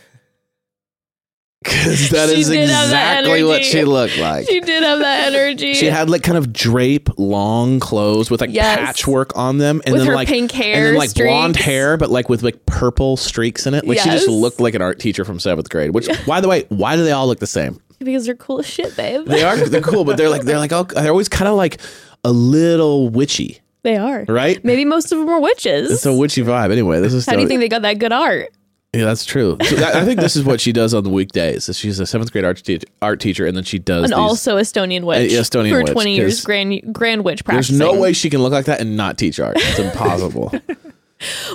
[1.64, 2.58] Because that She is have
[2.90, 4.48] that exactly what she looked like.
[4.48, 5.74] she did have that energy.
[5.74, 8.78] She had like kind of drape long clothes with like Yes.
[8.80, 12.10] patchwork on them, and With then like pink hair and then like blonde hair, but
[12.10, 13.88] like with like purple streaks in it.
[13.88, 15.94] Like she just looked like an art teacher from seventh grade.
[15.94, 17.80] Which, by the way, why do they all look the same?
[18.00, 19.26] because they're cool as shit, babe.
[19.26, 21.80] They are they're cool, but they're like they're like all, they're always kind of like
[22.26, 24.26] a little witchy, They are.
[24.28, 24.62] right?
[24.66, 25.90] Maybe most of them are witches.
[25.90, 26.72] It's a witchy vibe.
[26.72, 28.50] Anyway, this is How do you think they got that good art?
[28.94, 29.58] Yeah, that's true.
[29.66, 31.68] So that, I think this is what she does on the weekdays.
[31.68, 34.04] is She's a seventh grade art, te- art teacher, and then she does.
[34.04, 35.32] And these- also Estonian witch.
[35.34, 37.70] Uh, Estonian for witch, 20 years, grand grand witch practice.
[37.70, 39.56] there's no way she can look like that and not teach art.
[39.60, 40.52] It's impossible.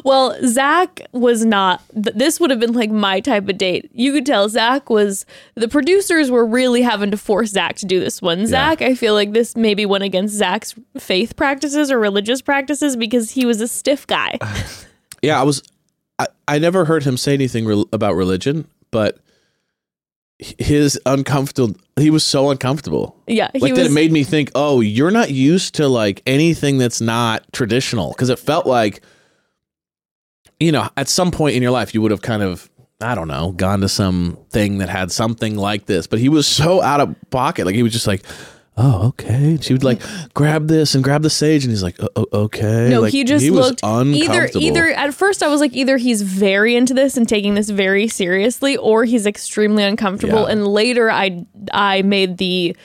[0.03, 1.83] Well, Zach was not.
[1.93, 3.91] This would have been like my type of date.
[3.93, 5.27] You could tell Zach was.
[5.57, 8.47] The producers were really having to force Zach to do this one.
[8.47, 13.33] Zach, I feel like this maybe went against Zach's faith practices or religious practices because
[13.33, 14.39] he was a stiff guy.
[15.21, 15.65] Yeah, I was.
[16.19, 19.19] I, I never heard him say anything re- about religion, but
[20.39, 21.77] his uncomfortable.
[21.99, 23.17] He was so uncomfortable.
[23.27, 24.51] Yeah, like that, it made me think.
[24.55, 29.03] Oh, you're not used to like anything that's not traditional because it felt like,
[30.61, 32.71] you know, at some point in your life you would have kind of.
[33.01, 36.49] I don't know, gone to some thing that had something like this, but he was
[36.49, 37.65] so out of pocket.
[37.65, 38.25] Like he was just like,
[38.79, 40.01] "Oh, okay." And she would like
[40.35, 43.45] grab this and grab the sage, and he's like, "Oh, okay." no, Like, he just
[43.51, 44.63] was looked either uncomfortable.
[44.65, 48.07] either at first I was like either he's very into this and taking this very
[48.09, 50.53] seriously or he's extremely uncomfortable Yeah.
[50.53, 52.77] and later I I made the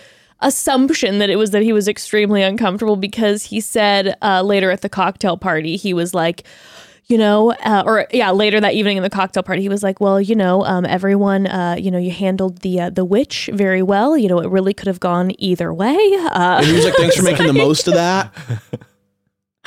[0.42, 4.82] assumption that it was that he was extremely uncomfortable because he said uh, later at
[4.82, 6.44] the cocktail party he was like
[7.14, 10.02] you know, uh, or yeah, later that evening in the cocktail party, he was like,
[10.02, 13.84] "Well, you know, um, everyone, uh, you know, you handled the uh, the witch very
[13.84, 14.18] well.
[14.18, 17.16] You know, it really could have gone either way." Uh, And he was like, "Thanks
[17.16, 18.34] for making the most of that."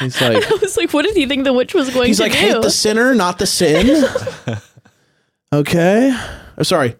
[0.00, 2.24] He's like, I was like, "What did he think the witch was going he's to
[2.24, 4.04] like, do?" hate the sinner, not the sin.
[5.52, 6.10] okay.
[6.58, 6.96] Oh, sorry.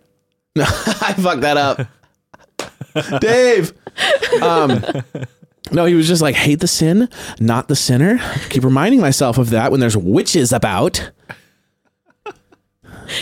[0.54, 3.20] No, I fucked that up.
[3.20, 3.72] Dave.
[4.40, 4.80] Um,
[5.72, 7.08] no, he was just like, hate the sin,
[7.40, 8.18] not the sinner.
[8.50, 11.10] Keep reminding myself of that when there's witches about.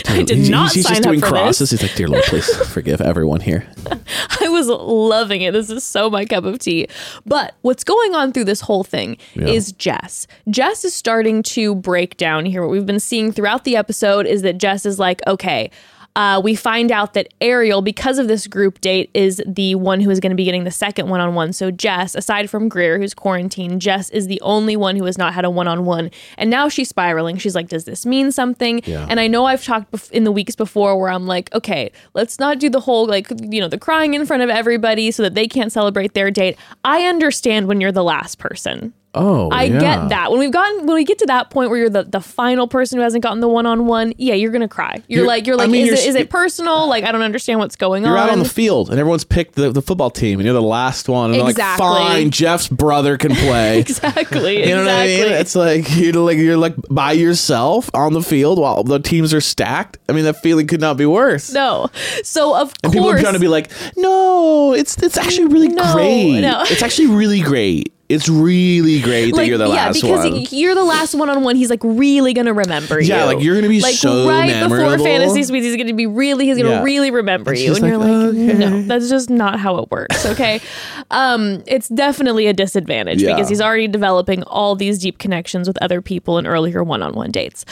[0.07, 1.69] I did He's- not he's, he's sign just up doing for crosses.
[1.69, 3.67] He's like, dear Lord, please forgive everyone here.
[4.41, 5.51] I was loving it.
[5.51, 6.87] This is so my cup of tea.
[7.25, 10.25] But what's going on through this whole thing is Jess.
[10.49, 12.61] Jess is starting to break down here.
[12.63, 15.69] What we've been seeing throughout the episode is that Jess is like, okay,
[16.15, 20.09] uh, we find out that Ariel, because of this group date, is the one who
[20.09, 21.51] is going to be getting the second one on one.
[21.51, 25.33] So, Jess, aside from Greer, who's quarantined, Jess is the only one who has not
[25.33, 26.11] had a one on one.
[26.37, 27.37] And now she's spiraling.
[27.37, 28.81] She's like, does this mean something?
[28.85, 29.05] Yeah.
[29.09, 32.39] And I know I've talked bef- in the weeks before where I'm like, okay, let's
[32.39, 35.35] not do the whole, like, you know, the crying in front of everybody so that
[35.35, 36.57] they can't celebrate their date.
[36.83, 38.93] I understand when you're the last person.
[39.15, 39.79] Oh, I yeah.
[39.79, 40.31] get that.
[40.31, 42.97] When we've gotten when we get to that point where you're the, the final person
[42.97, 44.95] who hasn't gotten the one on one, yeah, you're gonna cry.
[45.07, 46.87] You're, You're- like you're I like, mean, is you're it is it personal?
[46.87, 48.11] Like I don't understand what's going on.
[48.11, 50.61] You're out on the field and everyone's picked the, the football team and you're the
[50.61, 51.33] last one.
[51.33, 51.85] And Exactly.
[51.87, 53.79] like, fine, Jeff's brother can play.
[53.85, 54.59] exactly.
[54.67, 55.17] You know exactly.
[55.19, 55.39] what I mean?
[55.41, 59.41] It's like you're like you're like by yourself on the field while the teams are
[59.41, 59.97] stacked.
[60.09, 61.51] I mean, that feeling could not be worse.
[61.53, 61.89] no.
[62.23, 65.69] So of And people are course trying to be like, no, it's it's actually really
[65.69, 66.41] No, great.
[66.41, 66.63] no.
[66.67, 67.93] It's actually really great.
[68.07, 70.11] It's really great that like you're the yeah, last one.
[70.27, 71.55] Yeah, because you're the last one on one.
[71.55, 73.07] He's like really gonna remember you.
[73.07, 74.91] Yeah, like, you're gonna be like so right memorable.
[74.91, 75.65] before Fantasy Suites.
[75.65, 76.45] He's gonna be really.
[76.45, 76.83] He's gonna Yeah.
[76.83, 79.89] really remember And you, and you're like, like, "Okay." no, that's just not how it
[79.89, 80.23] works.
[80.23, 80.61] Okay,
[81.11, 83.33] um, it's definitely a disadvantage Yeah.
[83.33, 87.65] because he's already developing all these deep connections with other people in earlier one-on-one dates.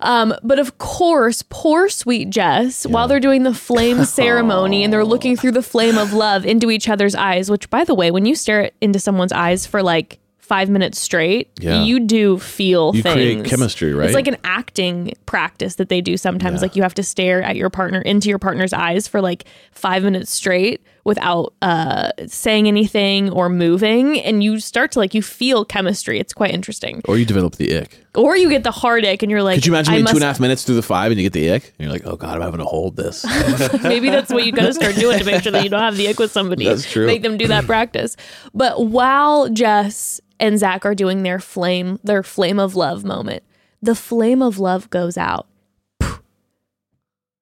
[0.00, 5.04] Um, but of course, poor sweet Jess, while they're doing the flame ceremony and they're
[5.04, 7.50] looking through the flame of love into each other's eyes.
[7.52, 11.50] Which, by the way, when you stare into someone's eyes for like five minutes straight,
[11.58, 11.82] Yeah.
[11.82, 13.14] you do feel You things.
[13.14, 14.06] create chemistry, right?
[14.06, 16.62] It's like an acting practice that they do sometimes.
[16.62, 20.04] Like you have to stare at your partner into your partner's eyes for like five
[20.04, 25.64] minutes straight without uh, saying anything or moving, and you start to like you feel
[25.64, 26.18] chemistry.
[26.20, 27.02] It's quite interesting.
[27.06, 28.05] or you develop the ick.
[28.16, 30.16] Or you get the heartache, and you're like, Could you imagine I being must, two
[30.18, 31.64] and a half minutes through the five and you get the ick?
[31.78, 33.24] And you're like, oh God, I'm having to hold this.
[33.82, 35.96] Maybe that's what you got to start doing to make sure that you don't have
[35.96, 36.64] the ick with somebody.
[36.66, 37.06] That's true.
[37.06, 38.16] Make them do that practice.
[38.54, 43.42] But while Jess and Zach are doing their flame, their flame of love moment,
[43.82, 45.46] the flame of love goes out.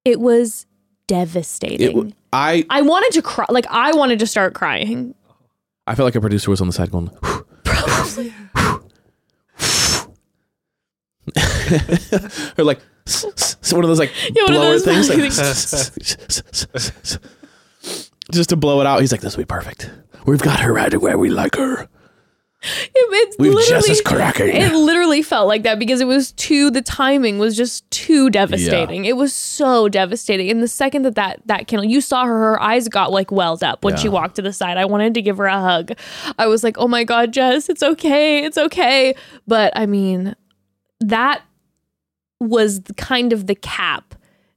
[0.05, 0.67] It was
[1.07, 1.81] devastating.
[1.89, 3.47] It, w- I I wanted to cry.
[3.49, 5.15] Like I wanted to start crying.
[5.87, 7.11] I felt like a producer was on the side going,
[12.59, 12.81] or like
[13.73, 15.19] one of those like Yeah, blower those things, like,
[18.33, 19.01] just to blow it out.
[19.01, 19.91] He's like, "This will be perfect.
[20.27, 21.89] We've got her right where we like her.
[22.95, 26.71] It, We've literally- just as cracking." It literally felt like that because it was too.
[26.71, 29.05] The timing was just too devastating.
[29.05, 30.51] It was so devastating.
[30.51, 33.63] And the second that that that candle, you saw her, her eyes got like welled
[33.63, 34.79] up when she walked to the side.
[34.79, 35.93] I wanted to give her a hug.
[36.39, 39.15] I was like, oh my god, Jess, it's okay, it's okay.
[39.47, 40.35] But I mean,
[41.09, 41.43] that
[42.41, 44.15] was kind of the cap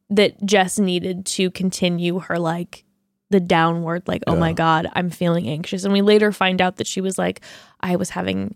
[0.09, 2.83] that Jess needed to continue her like
[3.29, 5.83] the downward like oh my god i'm feeling anxious.
[5.83, 7.41] And we later find out that she was like
[7.81, 8.55] i was having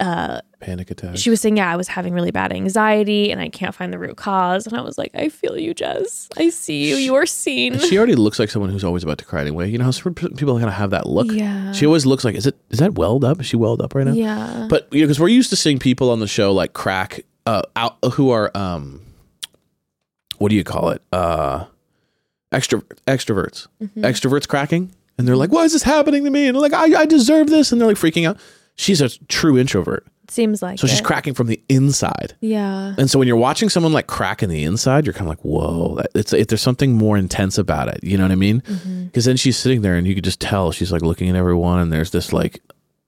[0.00, 1.16] uh Panic attack.
[1.16, 3.98] she was saying yeah i was having really bad anxiety and i can't find the
[3.98, 7.26] root cause and i was like i feel you jess i see you you are
[7.26, 9.70] seen And she already looks like someone who's always about to cry anyway.
[9.70, 11.30] You know how some people kind of have that look.
[11.30, 11.70] Yeah.
[11.72, 13.40] She always looks like is it is that welled up?
[13.40, 14.12] Is she welled up right now?
[14.14, 17.20] yeah But you know, because we're used to seeing people on the show like crack
[17.46, 19.00] uh out who are um
[20.38, 21.02] what do you call it?
[21.12, 21.66] Uh
[22.50, 23.68] extra extroverts.
[23.82, 24.04] Mm-hmm.
[24.04, 24.92] Extroverts cracking.
[25.18, 26.46] And they're like, Why is this happening to me?
[26.48, 27.70] And they're like, I, I deserve this.
[27.70, 28.38] And they're like freaking out.
[28.76, 30.06] She's a true introvert.
[30.28, 32.34] Seems like So she's cracking from the inside.
[32.40, 32.94] Yeah.
[32.96, 35.44] And so when you're watching someone like crack in the inside, you're kind of like,
[35.44, 38.00] whoa, that- it's if there's something more intense about it.
[38.02, 38.58] You know what I mean?
[38.58, 39.20] Because Mm-hmm.
[39.20, 41.92] then she's sitting there and you could just tell she's like looking at everyone and
[41.92, 42.60] there's this like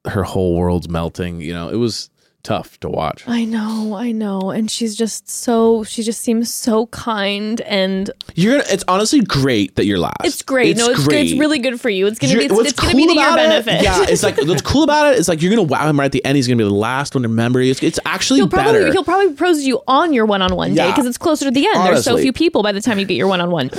[0.07, 1.41] her whole world's melting.
[1.41, 2.11] You know, it was
[2.47, 3.25] tough to watch.
[3.27, 4.51] I know, I know.
[4.51, 8.73] And she's just so she just seems so kind and You're gonna.
[8.73, 10.15] It's honestly great that you're last.
[10.25, 10.77] it's great.
[10.77, 11.15] no, it's good.
[11.27, 12.07] It's really good for you.
[12.07, 13.75] It's gonna be You're- it's, it's gonna be to your about benefit.
[13.75, 16.07] It, yeah, it's like what's cool about it is like you're gonna wow him right
[16.07, 16.37] at the end.
[16.37, 17.61] He's gonna be the last one to remember.
[17.61, 17.71] you.
[17.73, 18.93] It's, it's actually He'll probably better.
[18.93, 20.91] he'll probably propose you on your one on one day Yeah.
[20.93, 21.75] because it's closer to the end.
[21.85, 22.23] There's so Honestly.
[22.23, 23.71] few people by the time you get your one on one.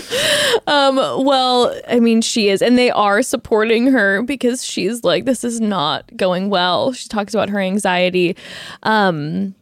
[0.67, 5.43] Um, well, I mean, she is, and they are supporting her because she's like, this
[5.43, 6.91] is not going well.
[6.91, 8.35] She talks about her anxiety.
[8.83, 9.55] Um,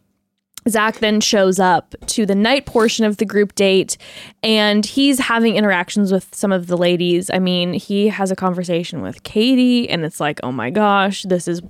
[0.68, 3.98] Zach then shows up to the night portion of the group date
[4.42, 7.30] and he's having interactions with some of the ladies.
[7.32, 11.48] I mean, he has a conversation with Kaity and it's like, oh my gosh, this
[11.48, 11.62] is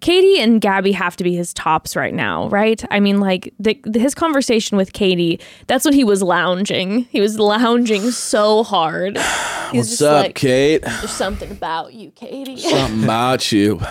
[0.00, 2.84] Kaity and Gabi have to be his tops right now, right?
[2.92, 7.06] I mean, like the, the- his conversation with Kaity, that's when he was lounging.
[7.10, 9.16] He was lounging so hard.
[9.72, 10.82] What's up, like, Kate?
[10.82, 12.56] there's something about you, Kaity.
[12.60, 13.80] Something about you.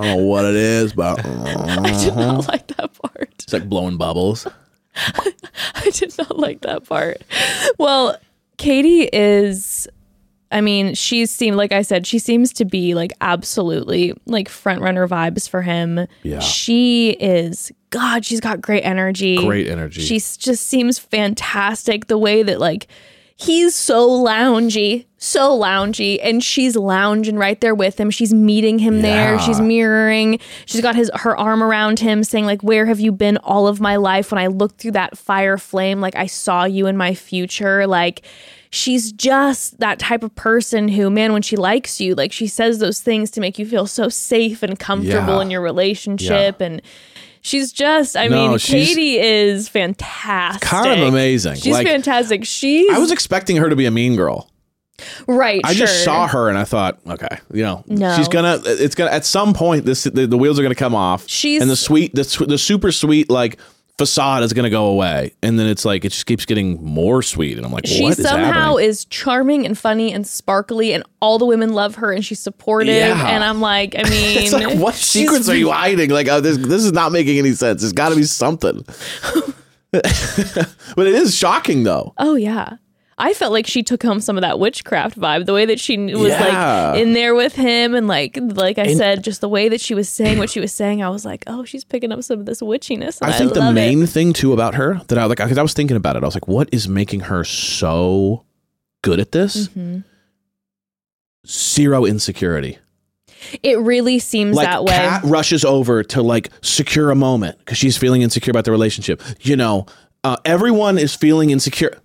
[0.00, 2.42] I don't know what it is, but I did not uh-huh.
[2.48, 3.30] like that part.
[3.38, 4.46] it's like blowing bubbles.
[5.74, 7.22] I did not like that part.
[7.78, 8.16] Well,
[8.58, 9.88] Kaity is
[10.52, 14.80] I mean, she seemed like I said, she seems to be like absolutely like front
[14.80, 16.06] runner vibes for him.
[16.22, 16.40] Yeah.
[16.40, 19.36] She is God, she's got great energy.
[19.36, 20.00] Great energy.
[20.00, 22.88] She just seems fantastic the way that like
[23.36, 28.10] he's so loungy, so loungy, and she's lounging right there with him.
[28.10, 29.38] She's meeting him there.
[29.38, 30.40] She's mirroring.
[30.64, 33.80] She's got his her arm around him, saying like, "Where have you been all of
[33.80, 34.32] my life?
[34.32, 38.22] When I looked through that fire flame, like I saw you in my future." Like
[38.70, 42.78] she's just that type of person who, man, when she likes you, like she says
[42.78, 45.42] those things to make you feel so safe and comfortable Yeah.
[45.42, 46.80] in your relationship and.
[47.42, 50.60] She's just, I No, mean, Kaity is fantastic.
[50.68, 51.54] kind of amazing.
[51.54, 52.44] She's Like, fantastic.
[52.44, 54.50] She's I was expecting her to be a mean girl.
[55.26, 55.60] Right.
[55.64, 58.16] I just saw her and I thought, okay, you know, No.
[58.16, 58.60] she's gonna.
[58.64, 59.84] It's gonna at some point.
[59.86, 61.24] This the, the wheels are gonna come off.
[61.28, 63.58] She's- and the sweet, the the super sweet like
[63.98, 67.58] facade is gonna go away, and then it's like it just keeps getting more sweet,
[67.58, 68.86] and I'm like, She what is somehow happening?
[68.88, 72.94] is charming and funny and sparkly, and all the women love her, and she's supportive.
[72.94, 73.28] Yeah.
[73.28, 76.08] And I'm like, I mean, It's like, what secrets are you hiding?
[76.08, 77.82] Like, oh, this, this is not making any sense.
[77.82, 78.86] There's got to be something.
[79.92, 82.14] but it is shocking, though.
[82.16, 82.76] Oh yeah.
[83.20, 85.96] I felt like she took home some of that witchcraft vibe, the way that she
[85.98, 86.92] was Yeah.
[86.92, 89.94] like in there with him, and like like I said, just the way that she
[89.94, 91.02] was saying what she was saying.
[91.02, 93.20] I was like, oh, she's picking up some of this witchiness.
[93.20, 94.08] And I I, think the main it.
[94.08, 96.22] thing too about her that I like because I was thinking about it.
[96.22, 98.44] I was like, what is making her so
[99.02, 99.68] good at this?
[99.68, 99.98] Mm-hmm.
[101.46, 102.78] Zero insecurity.
[103.62, 104.92] It really seems Like that way.
[104.92, 109.22] Kat rushes over to like secure a moment because she's feeling insecure about the relationship.
[109.40, 109.86] You know,
[110.24, 111.98] uh, everyone is feeling insecure.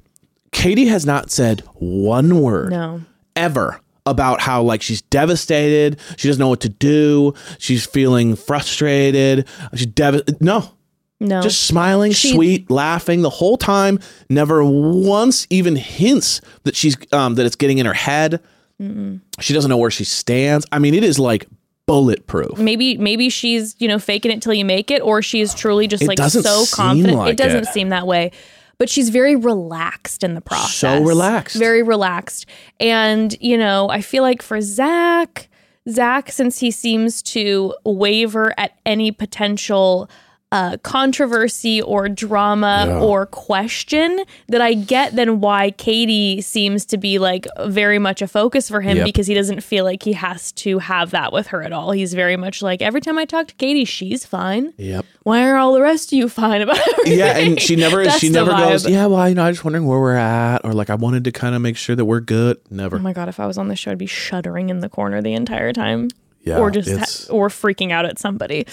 [0.55, 3.01] Kaity has not said one word no.
[3.35, 5.99] ever about how like she's devastated.
[6.17, 7.33] She doesn't know what to do.
[7.59, 9.47] She's feeling frustrated.
[9.73, 10.69] She's dev- no,
[11.19, 11.41] No.
[11.41, 13.99] just smiling, She- sweet, laughing the whole time.
[14.29, 18.39] Never once even hints that she's um, that it's getting in her head.
[19.39, 20.65] She doesn't know where she stands.
[20.71, 21.47] I mean, it is like
[21.87, 22.57] bulletproof.
[22.57, 26.01] maybe maybe she's you know faking it till you make it or she's truly just
[26.01, 27.73] It like so confident like it doesn't it.
[27.73, 28.31] seem that way
[28.77, 31.55] but she's very relaxed in the process So relaxed.
[31.57, 32.45] very relaxed
[32.79, 35.47] and you know i feel like for zach
[35.89, 40.09] zach since he seems to waver at any potential
[40.51, 42.99] uh, controversy or drama Yeah.
[42.99, 48.27] or question that I get then why Kaity seems to be like very much a
[48.27, 49.05] focus for him Yep.
[49.05, 51.91] because he doesn't feel like he has to have that with her at all.
[51.91, 54.73] He's very much like every time I talk to Kaity, she's fine.
[54.77, 55.05] Yep.
[55.23, 57.17] Why are all the rest of you fine about everything?
[57.19, 58.87] Yeah, and she never she never goes.
[58.87, 61.31] Yeah, well, you know, I just wondering where we're at, or like I wanted to
[61.31, 62.57] kind of make sure that we're good.
[62.69, 62.97] Never.
[62.97, 65.21] Oh my god, if I was on the show, I'd be shuddering in the corner
[65.21, 66.09] the entire time.
[66.45, 68.65] Yeah, or just ha- or freaking out at somebody.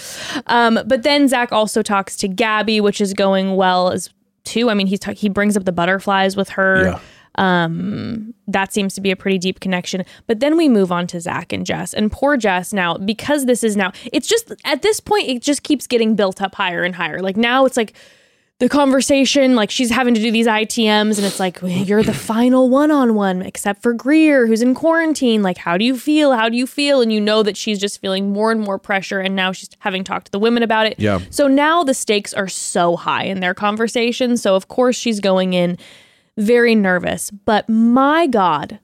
[0.47, 4.11] Um, but then Zach also talks to Gabi, which is going well as
[4.45, 4.71] too.
[4.71, 6.85] I mean, he's ta- he brings up the butterflies with her.
[6.85, 7.01] Yeah.
[7.37, 10.05] Um, that seems to be a pretty deep connection.
[10.27, 11.95] But then we move on to Zach and Jess.
[11.95, 15.63] And poor Jess now, because this is now, it's just at this point, it just
[15.63, 17.21] keeps getting built up higher and higher.
[17.21, 17.95] Like now it's like
[18.63, 22.71] the conversation, like she's having to do these ITMs, and it's like, you're the final
[22.71, 25.43] one on one, except for Greer, who's in quarantine.
[25.43, 26.33] Like, how do you feel?
[26.33, 27.01] How do you feel?
[27.01, 29.19] And you know that she's just feeling more and more pressure.
[29.19, 30.95] And now she's having talked to the women about it.
[31.01, 31.19] Yeah.
[31.31, 34.37] So now the stakes are so high in their conversation.
[34.37, 35.77] So, of course, she's going in
[36.37, 37.33] very nervous.
[37.33, 38.79] But my God,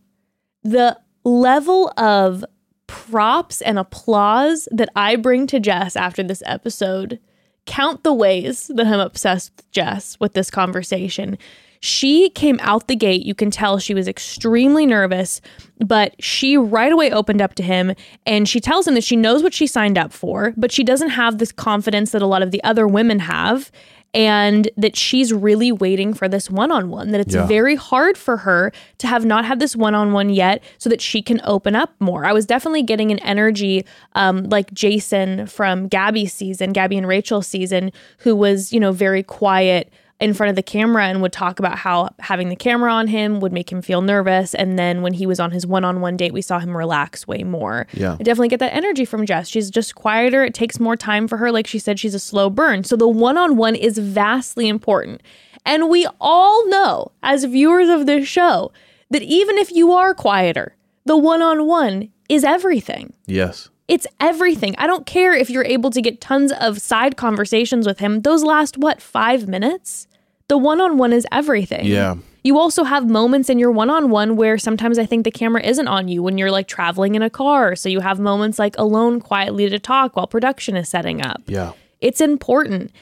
[0.64, 2.44] the level of
[2.88, 7.20] props and applause that I bring to Jess after this episode.
[7.69, 11.36] Count the ways that I'm obsessed with Jess with this conversation.
[11.81, 13.24] She came out the gate.
[13.24, 15.43] You can tell she was extremely nervous,
[15.78, 17.95] but she right away opened up to him
[18.27, 21.11] and she tells him that she knows what she signed up for, but she doesn't
[21.11, 23.70] have this confidence that a lot of the other women have.
[24.14, 27.47] And that she's really waiting for this one on one, that it's Yeah.
[27.47, 31.02] very hard for her to have not had this one on one yet so that
[31.02, 32.24] she can open up more.
[32.24, 37.47] I was definitely getting an energy um, like Jason from Gabby's season, Gabby and Rachel's
[37.47, 41.61] season, who was, you know, very quiet in front of the camera and would talk
[41.61, 44.53] about how having the camera on him would make him feel nervous.
[44.53, 47.28] And then when he was on his one on one date, we saw him relax
[47.28, 47.86] way more.
[47.93, 48.15] Yeah.
[48.15, 49.49] I definitely get that energy from Jess.
[49.49, 50.45] She's just quieter.
[50.45, 51.53] It takes more time for her.
[51.53, 52.82] Like she said, she's a slow burn.
[52.82, 55.23] So the one on one is vastly important.
[55.65, 58.73] And we all know, as viewers of this show,
[59.11, 60.74] that even if you are quieter,
[61.05, 63.12] the one on one is everything.
[63.27, 63.70] Yes.
[63.89, 64.74] It's everything.
[64.77, 68.20] I don't care if you're able to get tons of side conversations with him.
[68.20, 70.06] Those last, what, five minutes?
[70.48, 71.86] The one on one is everything.
[71.86, 72.16] Yeah.
[72.44, 75.62] You also have moments in your one on one where sometimes I think the camera
[75.62, 77.74] isn't on you when you're like traveling in a car.
[77.77, 81.43] So you have moments like alone quietly to talk while production is setting up.
[81.47, 81.73] Yeah.
[82.01, 82.93] It's important.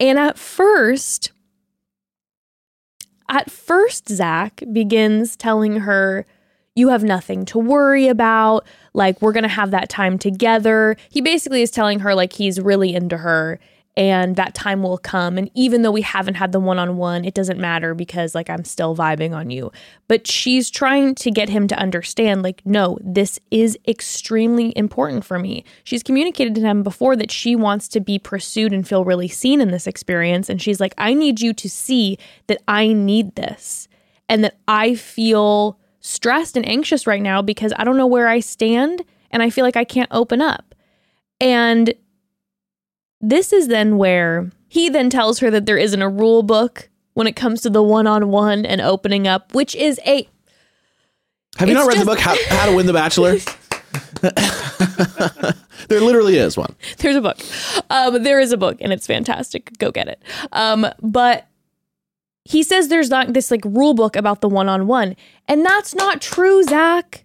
[0.00, 1.32] And at first,
[3.28, 6.26] at first, Zach begins telling her,
[6.74, 8.66] You have nothing to worry about.
[8.94, 10.96] Like, we're going to have that time together.
[11.10, 13.60] He basically is telling her, like, he's really into her
[13.94, 15.36] and that time will come.
[15.36, 18.48] And even though we haven't had the one on one, it doesn't matter because, like,
[18.48, 19.70] I'm still vibing on you.
[20.08, 25.38] But she's trying to get him to understand, like, no, this is extremely important for
[25.38, 25.64] me.
[25.84, 29.60] She's communicated to him before that she wants to be pursued and feel really seen
[29.60, 30.48] in this experience.
[30.48, 32.16] And she's like, I need you to see
[32.46, 33.88] that I need this
[34.26, 38.40] and that I feel stressed and anxious right now because I don't know where I
[38.40, 40.74] stand and I feel like I can't open up.
[41.40, 41.94] And
[43.20, 47.26] this is then where he then tells her that there isn't a rule book when
[47.26, 50.28] it comes to the one on one and opening up, which is a
[51.56, 53.36] Have you not read just- the book How, How to Win the Bachelor?
[55.88, 56.74] there literally is one.
[56.98, 57.38] there's a book.
[57.90, 59.76] Um, there is a book and it's fantastic.
[59.78, 60.22] Go get it.
[60.52, 61.46] Um, but
[62.44, 65.16] he says there's not this like rule book about the one on one.
[65.48, 67.24] And that's not true, Zach.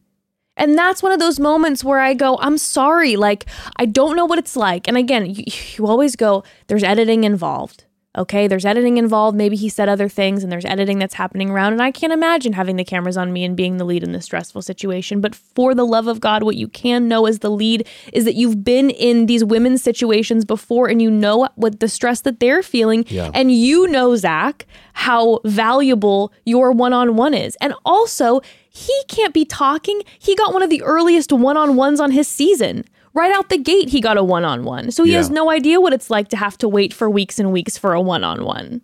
[0.56, 3.16] And that's one of those moments where I go, I'm sorry.
[3.16, 3.46] Like,
[3.78, 4.88] I don't know what it's like.
[4.88, 5.44] And again, you,
[5.78, 7.86] you always go, there's editing involved.
[8.18, 9.38] Okay, there's editing involved.
[9.38, 11.74] Maybe he said other things and there's editing that's happening around.
[11.74, 14.26] And I can't imagine having the cameras on me and being the lead in this
[14.26, 15.22] stressful situation.
[15.22, 18.36] But for the love of God, what you can know as the lead is that
[18.36, 22.64] you've been in these women's situations before and you know what the stress that they're
[22.64, 23.06] feeling.
[23.08, 23.30] Yeah.
[23.34, 27.56] And you know, Zach, how valuable your one on one is.
[27.62, 30.02] And also, he can't be talking.
[30.18, 32.84] He got one of the earliest one on ones on his season.
[33.18, 34.92] Right out the gate, he got a one on one.
[34.92, 35.18] So he Yeah.
[35.18, 37.94] has no idea what it's like to have to wait for weeks and weeks for
[37.94, 38.82] a one on one.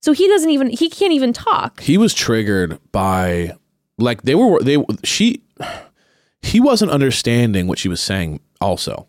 [0.00, 1.80] So he doesn't even, he can't even talk.
[1.82, 3.52] He was triggered by
[3.98, 5.42] like they were they she
[6.40, 9.06] he wasn't understanding what she was saying also.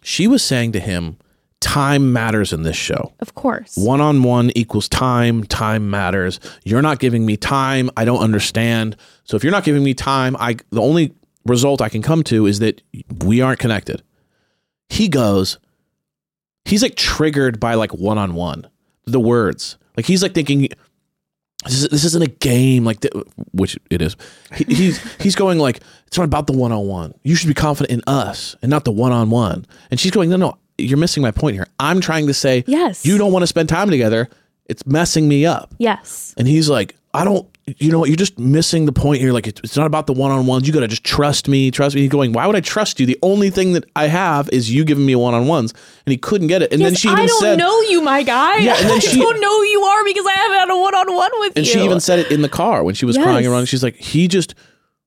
[0.00, 1.16] She was saying to him,
[1.60, 3.12] time matters in this show.
[3.18, 3.76] Of course.
[3.76, 5.42] One on one equals time.
[5.42, 6.38] Time matters.
[6.64, 7.90] You're not giving me time.
[7.96, 8.96] I don't understand.
[9.24, 11.14] So if you're not giving me time, I the only
[11.48, 12.82] result I can come to is that
[13.24, 14.02] we aren't connected.
[14.88, 15.58] He goes,
[16.64, 18.68] he's like triggered by like one on one,
[19.06, 19.76] the words.
[19.96, 20.68] Like he's like thinking,
[21.64, 23.12] this, is, this isn't a game, like th-
[23.52, 24.16] which it is.
[24.54, 27.14] He, he's he's going like it's not about the one on one.
[27.22, 29.66] You should be confident in us and not the one on one.
[29.90, 31.66] And she's going, no, no, you're missing my point here.
[31.80, 33.04] I'm trying to say, Yes.
[33.04, 34.28] you don't want to spend time together.
[34.66, 35.74] It's messing me up.
[35.78, 36.34] Yes.
[36.38, 37.46] And he's like, I don't,
[37.78, 38.08] you know what?
[38.08, 39.32] You're just missing the point here.
[39.32, 40.66] Like, it's, not about the one on ones.
[40.66, 42.00] You got to just trust me, trust me.
[42.02, 43.06] He's going, why would I trust you?
[43.06, 45.72] The only thing that I have is you giving me one on ones.
[46.06, 46.72] And he couldn't get it.
[46.72, 48.56] And then Yes, she even I don't said, know you, my guy.
[48.58, 50.76] Yeah, and then I she- don't know who you are because I haven't had a
[50.78, 51.72] one on one with and you.
[51.72, 53.24] And she even said it in the car when she was Yes.
[53.24, 53.66] crying around.
[53.66, 54.54] She's like, he just,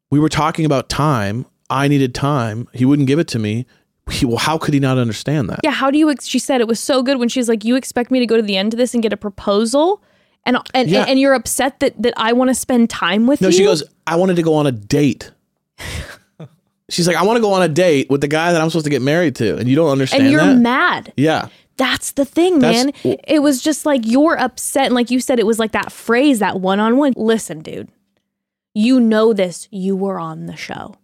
[0.09, 1.45] we were talking about time.
[1.69, 2.67] I needed time.
[2.73, 3.65] He wouldn't give it to me.
[4.09, 5.59] He, well, how could he not understand that?
[5.63, 6.09] Yeah, how do you?
[6.09, 8.35] Ex- she said it was so good when she's like, "You expect me to go
[8.35, 10.03] to the end of this and get a proposal,
[10.45, 11.05] and and Yeah.
[11.07, 13.83] and, you're upset that that I want to spend time with No, you." she goes,
[14.07, 15.31] I wanted to go on a date.
[16.89, 18.83] She's like, I want to go on a date with the guy that I'm supposed
[18.85, 19.55] to get married to.
[19.57, 20.57] And you don't understand and you're that?
[20.57, 21.13] mad.
[21.15, 21.47] yeah.
[21.77, 23.17] That's the thing, That's- man.
[23.27, 26.39] It was just like you're upset, and like you said, it was like that phrase,
[26.39, 27.13] that one on one.
[27.15, 27.87] Listen, dude,
[28.75, 29.67] you know this.
[29.71, 30.95] You were on the show.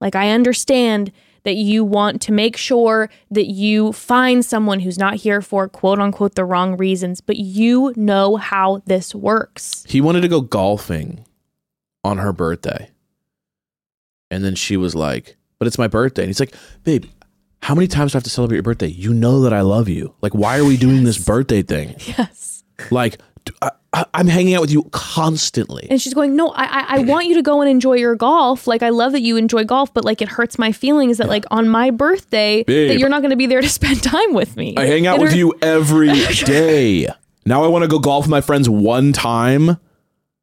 [0.00, 1.10] Like I understand
[1.46, 6.00] that you want to make sure that you find someone who's not here for quote
[6.00, 9.84] unquote the wrong reasons, but you know how this works.
[9.88, 11.24] He wanted to go golfing
[12.02, 12.90] on her birthday.
[14.28, 16.22] And then she was like, but it's my birthday.
[16.22, 17.04] And he's like, babe,
[17.62, 18.88] how many times do I have to celebrate your birthday?
[18.88, 20.14] You know that I love you.
[20.22, 21.94] Like, why are we doing this birthday thing?
[22.18, 22.64] Yes.
[22.90, 23.18] Like,
[23.62, 23.70] I,
[24.14, 25.86] am hanging out with you constantly.
[25.90, 28.66] And she's going, no, I, I, I want you to go and enjoy your golf.
[28.66, 31.44] Like, I love that you enjoy golf, but like, it hurts my feelings that like
[31.50, 34.74] on my birthday that you're not going to be there to spend time with me.
[34.76, 36.08] I hang out It with hurt- you every
[36.44, 37.06] day.
[37.44, 39.76] Now I want to go golf with my friends one time,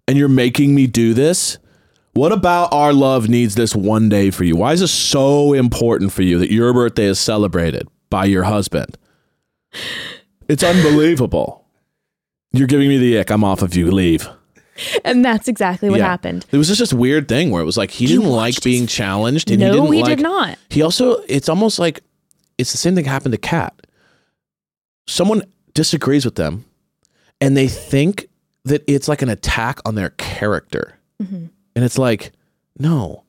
[0.07, 1.57] and you're making me do this.
[2.13, 4.55] What about our love needs this one day for you?
[4.55, 8.97] Why is this so important for you that your birthday is celebrated by your husband?
[10.47, 11.62] It's unbelievable.
[12.53, 13.31] You're giving me the ick.
[13.31, 13.89] I'm off of you.
[13.91, 14.29] Leave.
[15.05, 16.05] And that's exactly what Yeah.
[16.07, 16.45] happened.
[16.51, 18.87] It was just this weird thing where it was like he didn't like watched being
[18.87, 20.17] challenged, and No, he didn't he like.
[20.17, 20.57] did not.
[20.69, 22.01] He also, it's almost like
[22.57, 23.73] it's the same thing happened to Kat.
[25.07, 25.43] Someone
[25.73, 26.65] disagrees with them,
[27.41, 28.27] and they think
[28.65, 31.45] that it's like an attack on their character, Mm-hmm.
[31.75, 32.31] and it's like,
[32.79, 33.23] no.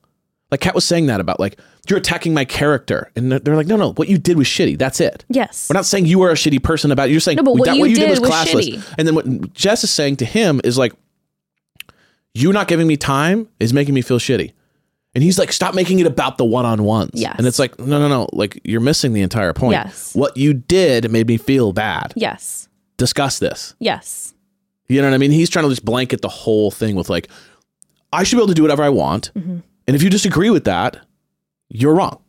[0.51, 1.57] Like Kat was saying that about like
[1.89, 4.77] you're attacking my character, and they're- like, no, no, what you did was shitty.
[4.77, 5.23] That's it.
[5.29, 5.69] Yes.
[5.69, 7.11] We're not saying you are a shitty person about it.
[7.11, 8.75] You're saying No, but what that, you what you did, did was was classless.
[8.77, 8.95] shitty.
[8.97, 10.93] And then what Jess is saying to him is like,
[12.33, 14.51] you not giving me time is making me feel shitty.
[15.13, 17.11] And he's like, stop making it about the one on ones.
[17.13, 17.35] Yes.
[17.37, 18.27] And it's like, no, no, no.
[18.33, 19.71] Like, you're missing the entire point.
[19.73, 20.13] Yes.
[20.13, 22.13] What you did made me feel bad.
[22.15, 22.67] yes.
[22.97, 23.75] Discuss this.
[23.79, 24.33] Yes.
[24.87, 25.31] You know what I mean?
[25.31, 27.27] He's trying to just blanket the whole thing with like,
[28.13, 29.31] I should be able to do whatever I want.
[29.35, 29.59] Mm-hmm.
[29.87, 31.05] And if you disagree with that,
[31.69, 32.21] you're wrong.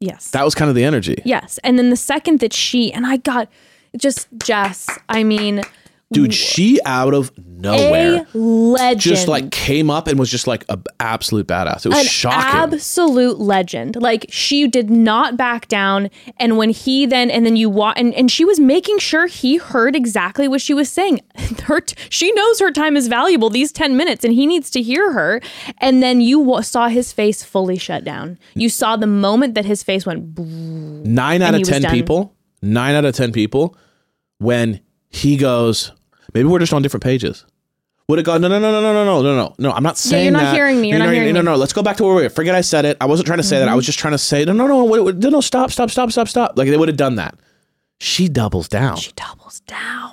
[0.00, 0.30] Yes.
[0.32, 1.16] That was kind of the energy.
[1.24, 1.58] yes.
[1.64, 3.48] And then the second that she, and I got
[3.96, 5.62] just Jess, I mean,
[6.12, 8.26] Dude, she out of nowhere.
[8.32, 9.00] a legend.
[9.00, 11.84] just like came up and was just like an absolute badass.
[11.86, 12.74] It was an shocking.
[12.74, 13.96] absolute legend.
[14.00, 16.10] Like she did not back down.
[16.36, 19.96] And when he then and then you and and she was making sure he heard
[19.96, 21.20] exactly what she was saying.
[21.64, 23.48] Her t- she knows her time is valuable.
[23.50, 25.40] These ten minutes, and he needs to hear her.
[25.78, 28.38] And then you wa- saw his face fully shut down.
[28.54, 30.38] You saw the moment that his face went.
[30.38, 31.90] nine out and of he was ten done.
[31.92, 33.76] people, nine out of ten people,
[34.38, 34.80] when
[35.14, 35.92] he goes,
[36.34, 37.44] maybe we're just on different pages.
[38.08, 38.36] Would it go?
[38.36, 39.70] No, no, no, no, no, no, no, no, no, no.
[39.72, 40.54] I'm not saying yeah, you're not that.
[40.54, 40.90] hearing me.
[40.90, 41.44] You're not hearing No, me.
[41.46, 41.56] no, no.
[41.56, 42.28] Let's go back to where we were.
[42.28, 42.98] Forget I said it.
[43.00, 43.64] I wasn't trying to say that.
[43.64, 43.72] Mm-hmm.
[43.72, 45.40] I was just trying to say no, no, no, no, no, no.
[45.40, 46.58] Stop, stop, stop, stop, stop.
[46.58, 47.36] Like they would have done that.
[48.00, 50.12] She doubles down, She doubles down.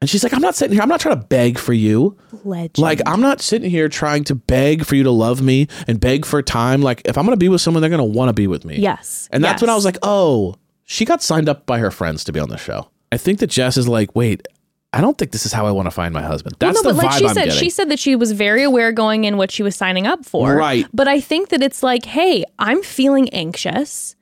[0.00, 0.82] and she's like, "I'm not sitting here.
[0.82, 2.16] I'm not trying to beg for you.
[2.44, 2.78] Legend.
[2.78, 6.24] Like I'm not sitting here trying to beg for you to love me and beg
[6.24, 6.82] for time.
[6.82, 8.78] Like if I'm gonna be with someone, they're gonna want to be with me.
[8.78, 9.28] yes.
[9.30, 12.32] And that's when I was like, oh, she got signed up by her friends to
[12.32, 12.90] be on the show.
[13.12, 14.46] I think that Jess is like, wait,
[14.92, 16.56] I don't think this is how I want to find my husband.
[16.60, 17.60] Well, That's no, the but like vibe she I'm said, getting.
[17.60, 20.54] she said that she was very aware going in what she was signing up for.
[20.54, 20.86] Right.
[20.94, 24.16] But I think that it's like, hey, I'm feeling anxious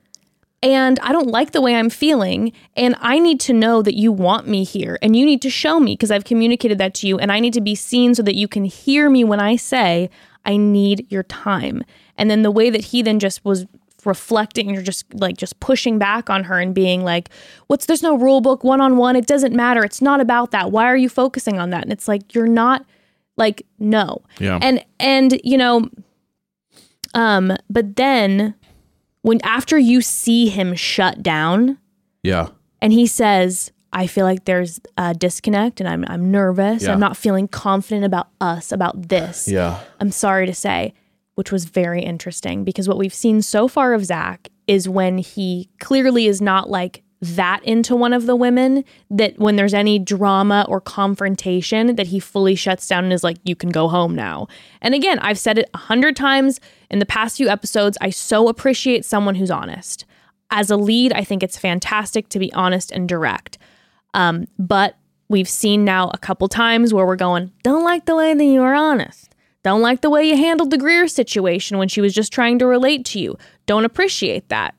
[0.61, 2.51] and I don't like the way I'm feeling.
[2.75, 5.79] And I need to know that you want me here and you need to show
[5.79, 7.17] me because I've communicated that to you.
[7.17, 10.09] And I need to be seen so that you can hear me when I say,
[10.45, 11.83] I need your time.
[12.17, 13.67] And then the way that he then just was
[14.07, 17.29] reflecting you're just like just pushing back on her and being like
[17.67, 20.71] what's there's no rule book one on one it doesn't matter it's not about that
[20.71, 22.85] why are you focusing on that and it's like you're not
[23.35, 24.57] like no Yeah.
[24.61, 25.89] and and you know
[27.13, 28.55] um but then
[29.21, 31.77] when after you see him shut down
[32.23, 32.47] yeah.
[32.81, 36.93] and he says i feel like there's a disconnect and i'm i'm nervous Yeah.
[36.93, 39.79] i'm not feeling confident about us about this Yeah.
[39.99, 40.93] I'm sorry to say,
[41.37, 45.69] which was very interesting because what we've seen so far of Zach is when he
[45.79, 50.65] clearly is not like that into one of the women, that when there's any drama
[50.67, 54.47] or confrontation, that he fully shuts down and is like, you can go home now.
[54.81, 56.59] And again, I've said it a hundred times
[56.89, 57.99] in the past few episodes.
[58.01, 60.05] I so appreciate someone who's honest.
[60.49, 63.59] As a lead, I think it's fantastic to be honest and direct.
[64.15, 64.97] Um, but
[65.29, 68.63] we've seen now a couple times where we're going, don't like the way that you
[68.63, 69.35] are honest.
[69.67, 72.65] Don't like the way you handled the Greer situation when she was just trying to
[72.65, 73.37] relate to you.
[73.65, 74.75] Don't appreciate that.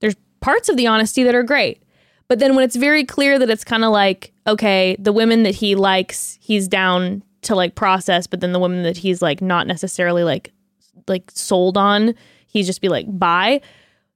[0.00, 1.82] There's parts of the honesty that are great.
[2.26, 5.56] But then when it's very clear that it's kind of like, okay, the women that
[5.56, 9.66] he likes, he's down to like process, but then the women that he's like not
[9.66, 10.54] necessarily like
[11.06, 12.14] like sold on,
[12.46, 13.60] he's just be like, bye.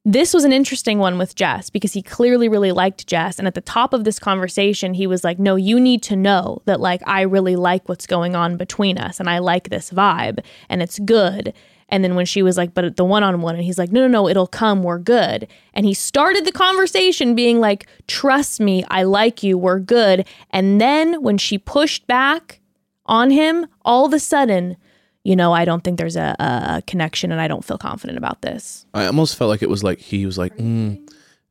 [0.07, 3.39] This was an interesting one with Jess because he clearly really liked Jess.
[3.39, 6.61] And at the top of this conversation, he was like, No, you need to know
[6.67, 10.41] that, like, I really like what's going on between us and I like this vibe
[10.69, 11.55] and it's good.
[11.89, 14.03] And then when she was like, But the one on one, and he's like, No,
[14.03, 14.83] no, no, it'll come.
[14.83, 15.49] We're good.
[15.73, 19.57] And he started the conversation being like, Trust me, I like you.
[19.57, 20.27] We're good.
[20.51, 22.61] And then when she pushed back
[23.07, 24.77] on him, all of a sudden,
[25.25, 28.43] you know, I don't think there's a, a connection and I don't feel confident about
[28.43, 28.87] this.
[28.95, 31.01] I almost felt like it was like he was like, mm,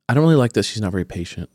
[0.07, 0.67] I don't really like this.
[0.67, 1.49] She's not very patient.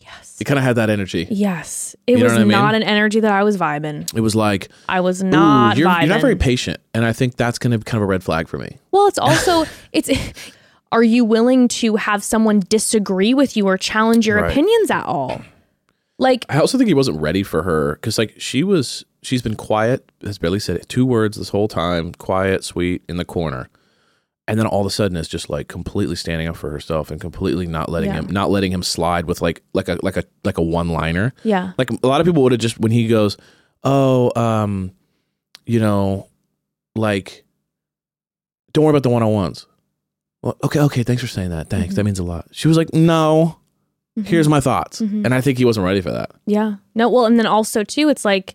[0.00, 0.36] Yes.
[0.38, 1.26] It kind of had that energy.
[1.30, 1.96] Yes.
[2.06, 2.48] It You was I mean?
[2.48, 4.12] not an energy that I was vibing.
[4.14, 6.00] It was like, I was not you're, vibing.
[6.00, 8.22] you're not very patient, and I think that's going to be kind of a red
[8.22, 8.78] flag for me.
[8.90, 10.10] well, it's also it's
[10.92, 14.50] are you willing to have someone disagree with you or challenge your Right.
[14.50, 15.40] opinions at all?
[16.18, 19.56] Like I also think he wasn't ready for her because, like, she was, she's been
[19.56, 23.68] quiet, has barely said two words this whole time, quiet, sweet, in the corner,
[24.46, 27.20] and then all of a sudden is just like completely standing up for herself and
[27.20, 28.16] completely not letting Yeah.
[28.20, 31.32] him, not letting him slide with like, like a, like a, like a one liner.
[31.42, 31.72] yeah.
[31.78, 33.36] Like a lot of people would have just when he goes,
[33.82, 34.92] oh, um,
[35.66, 36.28] you know,
[36.94, 37.44] like,
[38.72, 39.66] don't worry about the one on ones.
[40.42, 41.70] Well, okay, okay, thanks for saying that.
[41.70, 41.94] Thanks, Mm-hmm.
[41.96, 42.46] that means a lot.
[42.52, 43.56] She was like, no,
[44.22, 45.24] here's my thoughts, Mhm.
[45.24, 46.30] and I think he wasn't ready for that.
[46.46, 46.76] Yeah.
[46.94, 48.54] No, well, and then also too, it's like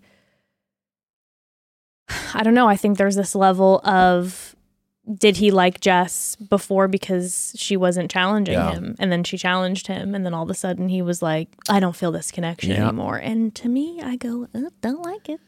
[2.34, 2.68] I don't know.
[2.68, 4.56] I think there's this level of
[5.18, 8.74] did he like Jess before because she wasn't challenging Yeah.
[8.74, 11.50] him, and then she challenged him, and then all of a sudden he was like,
[11.68, 12.88] I don't feel this connection Yeah.
[12.88, 13.18] anymore.
[13.18, 15.40] And to me, I go, uh, don't like it.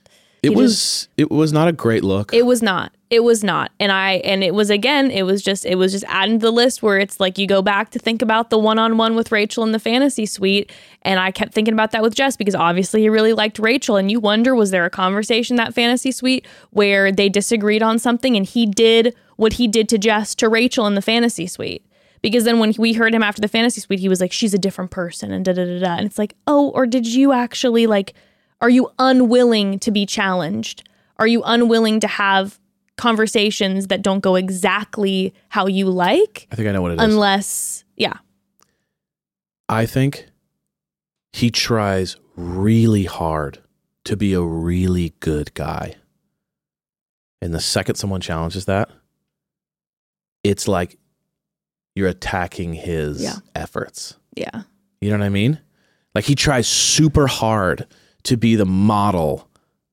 [0.43, 2.33] It He was it was not a great look.
[2.33, 2.91] It was not.
[3.11, 3.71] It was not.
[3.79, 6.51] And I and it was again, it was just it was just adding to the
[6.51, 9.71] list where it's like you go back to think about the one-on-one with Rachel in
[9.71, 10.71] the fantasy suite
[11.03, 14.09] and I kept thinking about that with Jess because obviously he really liked Rachel and
[14.09, 18.45] you wonder was there a conversation that fantasy suite where they disagreed on something and
[18.45, 21.85] he did what he did to Jess to Rachel in the fantasy suite.
[22.21, 24.59] Because then when we heard him after the fantasy suite, he was like, she's a
[24.59, 25.95] different person and da da da da.
[25.95, 28.13] And it's like, oh, or did you actually like,
[28.61, 30.87] are you unwilling to be challenged?
[31.17, 32.59] Are you unwilling to have
[32.97, 36.47] conversations that don't go exactly how you like?
[36.51, 37.03] I think I know what it is.
[37.03, 38.17] Unless, yeah.
[39.67, 40.27] I think
[41.33, 43.59] he tries really hard
[44.05, 45.95] to be a really good guy.
[47.41, 48.89] And the second someone challenges that,
[50.43, 50.97] it's like
[51.95, 53.35] you're attacking his Yeah.
[53.55, 54.15] efforts.
[54.35, 54.63] Yeah.
[55.01, 55.59] You know what I mean?
[56.13, 57.87] Like he tries super hard
[58.23, 59.47] to be the model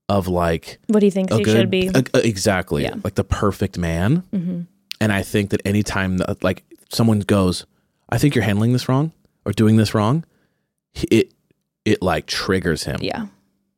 [0.09, 1.89] of like What do you think a he good should be?
[1.89, 2.95] a- a- exactly Yeah.
[3.05, 4.23] like the perfect man.
[4.33, 4.61] hmm
[5.01, 7.67] And I think that anytime that, like someone goes,
[8.09, 9.13] I think you're handling this wrong
[9.45, 10.25] or doing this wrong,
[11.11, 11.33] it
[11.85, 12.99] it like triggers him.
[13.03, 13.27] Yeah.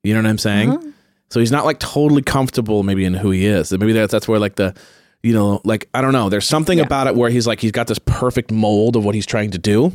[0.03, 0.71] You know what I'm saying?
[0.71, 0.87] Uh-huh.
[1.31, 3.71] So he's not like totally comfortable maybe in who he is.
[3.73, 4.75] Maybe that's that's where like the
[5.23, 6.85] you know, like I don't know, there's something Yeah.
[6.85, 9.59] about it where he's like he's got this perfect mold of what he's trying to
[9.59, 9.93] do.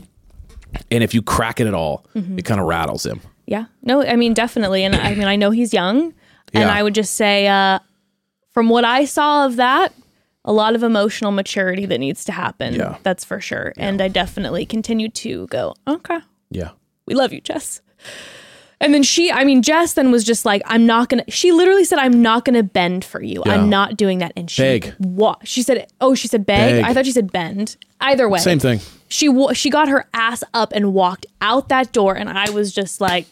[0.91, 2.37] And if you crack it at all, Mm-hmm.
[2.39, 3.21] it kind of rattles him.
[3.45, 3.65] Yeah.
[3.83, 4.83] No, I mean, definitely.
[4.83, 6.13] And I mean, I know he's young.
[6.53, 6.73] And Yeah.
[6.73, 7.79] I would just say, uh,
[8.51, 9.93] from what I saw of that,
[10.45, 12.75] a lot of emotional maturity that needs to happen.
[12.75, 12.97] Yeah.
[13.03, 13.73] That's for sure.
[13.77, 16.19] And I definitely continue to go, okay,
[16.51, 16.69] Yeah.
[17.05, 17.81] we love you, Jess.
[18.81, 21.23] And then she, I mean, Jess then was just like, I'm not gonna.
[21.29, 23.41] She literally said, "I'm not gonna bend for you.
[23.45, 23.53] Yeah.
[23.53, 24.93] I'm not doing that." And she, Beg.
[24.99, 26.75] Wa- she said, "Oh, she said beg.
[26.75, 26.83] Beg.
[26.83, 27.77] I thought she said bend.
[28.01, 28.81] Either way, Same thing.
[29.07, 32.73] She wa- she got her ass up and walked out that door, and I was
[32.73, 33.25] just like,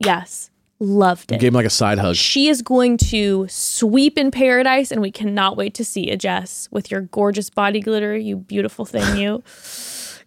[0.00, 0.50] yes,
[0.80, 1.40] loved it.
[1.40, 2.16] Gave him like a side hug.
[2.16, 6.68] She is going to sweep in paradise, and we cannot wait to see it, Jess,
[6.72, 9.42] with your gorgeous body glitter, you beautiful thing, you.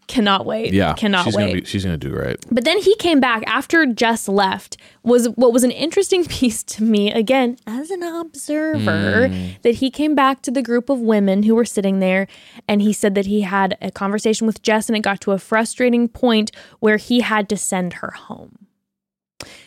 [0.05, 0.73] cannot wait.
[0.73, 0.93] Yeah.
[0.93, 1.47] cannot she's wait.
[1.47, 2.37] Gonna be, she's gonna do great.
[2.51, 4.77] But then he came back after Jess left.
[5.01, 9.61] Was what was an interesting piece to me again as an observer mm.
[9.63, 12.27] that he came back to the group of women who were sitting there
[12.67, 15.39] and he said that he had a conversation with Jess and it got to a
[15.39, 18.62] frustrating point where he had to send her home.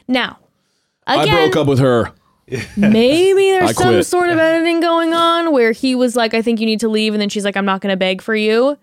[0.08, 0.38] Now,
[1.06, 2.12] again, I broke up with her.
[2.76, 4.06] maybe I there's some quit.
[4.06, 7.12] sort of editing going on where he was like, I think you need to leave.
[7.12, 8.78] And then she's like, I'm not going to beg for you.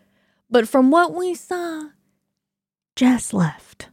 [0.49, 1.83] But from what we saw,
[2.95, 3.89] Jess left.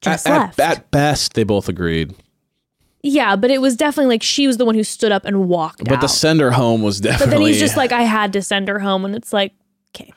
[0.00, 0.60] Jess At, left.
[0.60, 2.14] at, at best, they both agreed.
[3.02, 5.84] yeah, but it was definitely like she was the one who stood up and walked
[5.84, 6.00] But out.
[6.00, 7.26] the sender home was definitely.
[7.26, 9.04] but then he's just like, I had to send her home.
[9.04, 9.52] And it's like,
[9.94, 10.12] okay,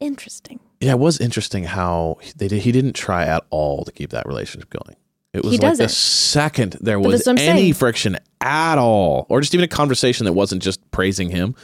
[0.00, 0.60] interesting.
[0.80, 4.26] yeah, it was interesting how they did, he didn't try at all to keep that
[4.26, 4.96] relationship going.
[5.34, 7.74] It was He like the second there But was that's what I'm any saying.
[7.74, 11.56] friction at all, or just even a conversation that wasn't just praising him,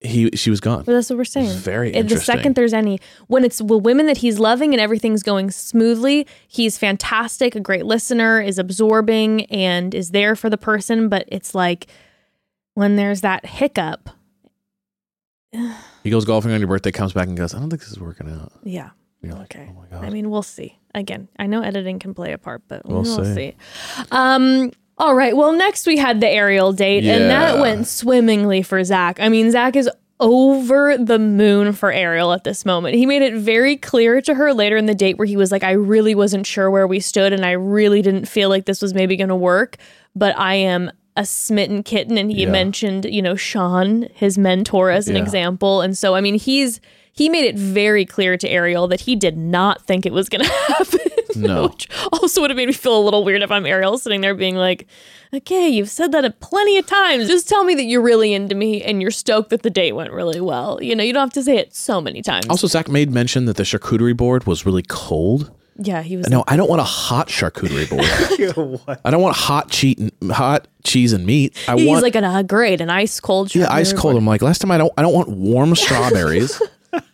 [0.00, 0.84] he she was gone.
[0.84, 1.58] But that's what we're saying.
[1.58, 5.24] Very And The second there's any, when it's well, women that he's loving and everything's
[5.24, 11.08] going smoothly, he's fantastic, a great listener, is absorbing and is there for the person.
[11.08, 11.88] But it's like
[12.74, 14.08] when there's that hiccup,
[16.04, 17.98] He goes golfing on your birthday, comes back and goes, "I don't think this is
[17.98, 18.90] working out." yeah.
[19.22, 19.68] You're like, Okay.
[19.70, 20.78] "Oh my god." I mean, we'll see.
[20.94, 23.34] Again, I know editing can play a part, but We'll we'll, see.
[23.34, 23.54] see.
[24.10, 25.36] Um, all right.
[25.36, 29.18] Well, next we had the Ariel date, and that went swimmingly for Zach.
[29.20, 29.88] I mean, Zach is
[30.20, 32.96] over the moon for Ariel at this moment.
[32.96, 35.62] He made it very clear to her later in the date where he was like,
[35.62, 38.94] I really wasn't sure where we stood, and I really didn't feel like this was
[38.94, 39.76] maybe going to work,
[40.16, 42.18] but I am a smitten kitten.
[42.18, 42.50] And he Yeah.
[42.50, 45.22] mentioned, you know, Sean, his mentor, as an Yeah.
[45.22, 45.80] example.
[45.82, 46.80] And so, I mean, he's
[47.18, 50.44] he made it very clear to Ariel that he did not think it was going
[50.44, 51.00] to happen.
[51.34, 51.64] No.
[51.68, 54.34] Which also would have made me feel a little weird if I'm Ariel sitting there
[54.34, 54.86] being like,
[55.34, 57.28] okay, you've said that a plenty of times.
[57.28, 60.12] Just tell me that you're really into me and you're stoked that the date went
[60.12, 60.78] really well.
[60.82, 62.46] You know, you don't have to say it so many times.
[62.48, 65.50] Also, Zach made mention that the charcuterie board was really cold.
[65.76, 66.28] yeah, he was.
[66.28, 68.80] No, I don't want a hot charcuterie board.
[68.86, 69.00] what?
[69.04, 71.56] I don't want hot cheese, hot cheese and meat.
[71.68, 73.54] I He's want like, uh, great, an ice cold.
[73.54, 74.14] yeah, ice cold.
[74.14, 74.16] board.
[74.22, 76.60] I'm like, last time I don't, I don't want warm strawberries,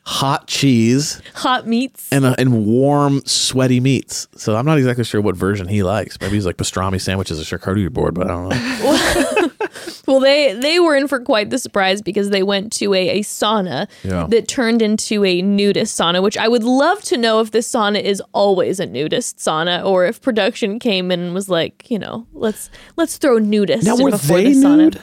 [0.05, 2.09] hot cheese, hot meats.
[2.12, 4.28] and uh, and warm sweaty meats.
[4.36, 6.20] So I'm not exactly sure what version he likes.
[6.20, 9.48] Maybe he's like pastrami sandwiches, or charcuterie board, but I don't know.
[10.06, 13.20] Well, they they were in for quite the surprise because they went to a, a
[13.20, 14.26] sauna Yeah.
[14.28, 18.02] that turned into a nudist sauna, which I would love to know if this sauna
[18.02, 22.26] is always a nudist sauna or if production came in and was like, you know,
[22.34, 24.76] let's let's throw nudists Now in were before they the sauna.
[24.76, 25.01] nude?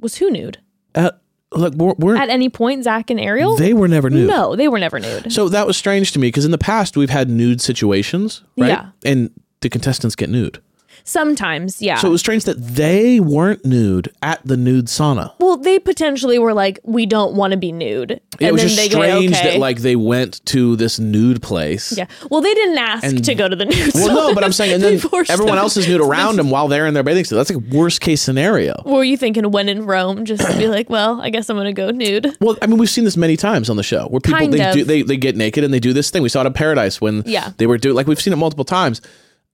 [0.00, 0.58] Was who nude?
[0.94, 1.18] At,
[1.56, 3.56] look, we're, we're, At any point, Zach and Ariel?
[3.56, 4.28] they were never nude.
[4.28, 5.32] No, they were never nude.
[5.32, 8.68] So that was strange to me because in the past we've had nude situations, right?
[8.68, 8.90] Yeah.
[9.04, 10.60] And the contestants get nude.
[11.06, 11.96] Sometimes, yeah.
[11.98, 15.32] So it was strange that they weren't nude at the nude sauna.
[15.38, 18.20] well, they potentially were like, we don't want to be nude.
[18.40, 19.50] It was just they go, strange okay.
[19.52, 21.96] that like they went to this nude place.
[21.96, 22.06] Yeah.
[22.30, 24.14] Well, they didn't ask And- to go to the nude Well, sauna.
[24.14, 24.94] no, but I'm saying, and then
[25.28, 27.36] everyone else is nude around them while they're in their bathing suit.
[27.36, 28.72] That's like worst case scenario.
[28.84, 30.24] What were you thinking when in Rome?
[30.24, 32.34] Just to be like, well, I guess I'm going to go nude.
[32.40, 34.64] Well, I mean, we've seen this many times on the show where people Kind they
[34.66, 34.74] of.
[34.74, 36.22] do they, they get naked and they do this thing.
[36.22, 37.52] We saw it in Paradise when Yeah.
[37.58, 39.02] they were doing like we've seen it multiple times,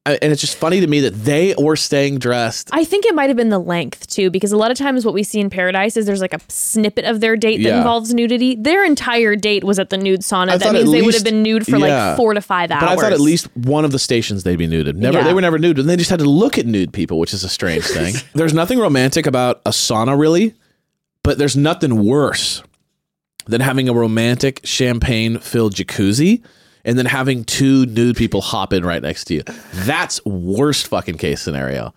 [0.06, 2.70] and it's just funny to me that they were staying dressed.
[2.72, 5.12] I think it might have been the length too, because a lot of times what
[5.12, 7.78] we see in Paradise is there's like a snippet of their date that Yeah.
[7.78, 8.56] involves nudity.
[8.56, 10.51] Their entire date was at the nude sauna.
[10.52, 12.09] I that means at they would have been nude for yeah.
[12.09, 12.81] like four to five hours.
[12.81, 14.94] But I thought at least one of the stations they'd be nuded.
[14.97, 15.24] Never, Yeah.
[15.24, 17.44] they were never nude, and they just had to look at nude people, which is
[17.44, 18.14] a strange thing.
[18.35, 20.55] there's nothing romantic about a sauna, really,
[21.22, 22.62] but there's nothing worse
[23.47, 26.43] than having a romantic champagne-filled jacuzzi
[26.85, 29.43] and then having two nude people hop in right next to you.
[29.73, 31.94] That's worst fucking case scenario.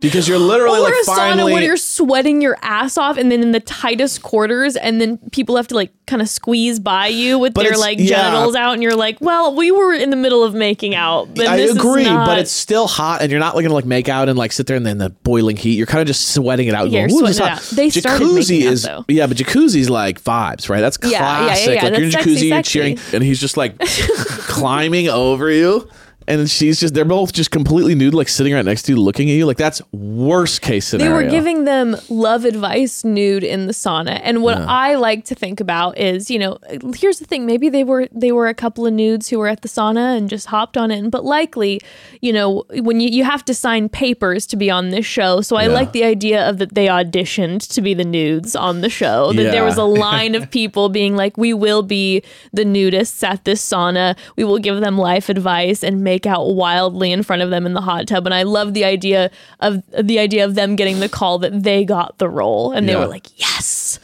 [0.00, 3.42] Because you're literally or like a sauna where you're sweating your ass off and then
[3.42, 7.36] in the tightest quarters and then people have to like kind of squeeze by you
[7.36, 8.22] with But their like yeah.
[8.30, 11.34] genitals out and you're like, well, we were in the middle of making out.
[11.34, 13.74] But I this agree, is not- but it's still hot, and you're not looking to
[13.74, 15.72] like make out and like sit there and then the boiling heat.
[15.76, 16.90] You're kind of just sweating it out.
[16.90, 17.60] Yeah, going, it out.
[17.62, 19.04] They jacuzzi making out, is though.
[19.08, 20.80] yeah, but jacuzzi's like vibes, right?
[20.80, 22.70] That's classic Yeah, yeah, yeah, yeah, Like you're in that's jacuzzi, sexy, you're sexy.
[22.70, 23.76] cheering, and he's just like
[24.46, 25.88] climbing over you.
[26.28, 29.30] And she's just, they're both just completely nude, like sitting right next to you, looking
[29.30, 29.46] at you.
[29.46, 31.16] Like, that's worst case scenario.
[31.16, 34.20] They were giving them love advice nude in the sauna.
[34.22, 36.58] And what I like to think about is, you know,
[36.94, 39.62] here's the thing, maybe they were they were a couple of nudes who were at
[39.62, 41.10] the sauna and just hopped on it.
[41.10, 41.80] But likely,
[42.20, 45.40] you know, when you, you have to sign papers to be on this show.
[45.40, 45.68] So I Yeah.
[45.72, 49.32] like the idea of that they auditioned to be the nudes on the show.
[49.32, 52.22] That there was a line of people being like, We will be
[52.52, 54.14] the nudists at this sauna.
[54.36, 57.74] We will give them life advice and make out wildly in front of them in
[57.74, 58.26] the hot tub.
[58.26, 59.30] And I love the idea
[59.60, 62.72] of the idea of them getting the call that they got the role.
[62.72, 63.00] And they Yeah.
[63.00, 63.98] were like, Yes.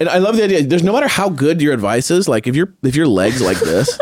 [0.00, 0.62] And I love the idea.
[0.64, 3.60] There's no matter how good your advice is, like if you're if your legs like
[3.60, 3.96] this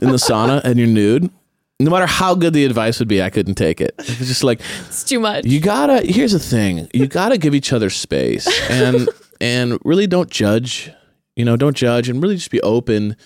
[0.00, 1.30] in the sauna and you're nude,
[1.78, 3.94] no matter how good the advice would be, I couldn't take it.
[3.98, 5.44] It's just like It's too much.
[5.44, 6.00] you gotta.
[6.04, 9.08] Here's the thing: you gotta give each other space and
[9.40, 10.90] and really don't judge.
[11.36, 13.16] You know, don't judge and really just be open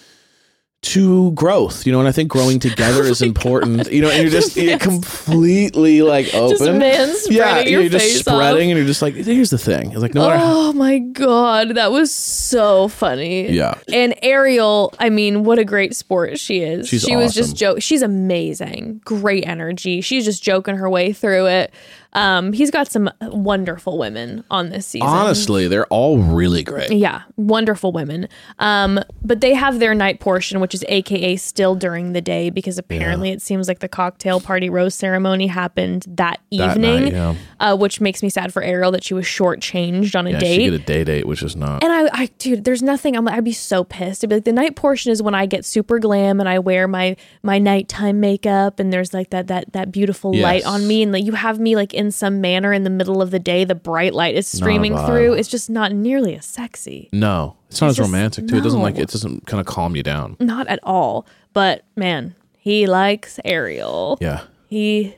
[0.92, 1.86] to growth.
[1.86, 3.90] You know, and I think growing together is important.
[3.90, 6.50] You know, and you're just you're completely like open.
[6.50, 8.70] Just a man yeah, your you're just spreading, off.
[8.70, 9.92] and you're just like, here's the thing.
[9.92, 10.40] It's like no matter.
[10.42, 13.50] Oh my god, that was so funny.
[13.50, 13.74] Yeah.
[13.92, 16.88] And Ariel, I mean, what a great sport she is.
[16.88, 17.42] She's she was awesome.
[17.42, 17.82] just joke.
[17.82, 19.00] She's amazing.
[19.04, 20.00] Great energy.
[20.00, 21.72] She's just joking her way through it.
[22.12, 25.06] Um, he's got some wonderful women on this season.
[25.08, 26.90] Honestly, they're all really great.
[26.90, 28.28] Yeah, wonderful women.
[28.58, 32.78] Um, but they have their night portion, which is AKA still during the day, because
[32.78, 37.34] apparently it seems like the cocktail party rose ceremony happened that That evening, night, yeah.
[37.60, 40.56] uh, which makes me sad for Ariel that she was shortchanged on a Yeah, date.
[40.56, 41.82] she get a day date, which is not.
[41.84, 43.16] And I, I, dude, there's nothing.
[43.16, 44.24] I'm, I'd be so pissed.
[44.24, 46.88] I'd be like, the night portion is when I get super glam and I wear
[46.88, 51.12] my my nighttime makeup, and there's like that that that beautiful light on me, and
[51.12, 53.64] like you have me like in some manner in the middle of the day.
[53.64, 55.32] The bright light is streaming through.
[55.34, 57.08] It's just not nearly as sexy.
[57.12, 58.56] no, it's not It's as just- romantic too.
[58.56, 59.02] It doesn't like no.
[59.02, 60.36] it doesn't kind of calm you down.
[60.38, 61.26] Not at all.
[61.52, 64.18] But man, he likes Ariel.
[64.20, 65.14] Yeah, He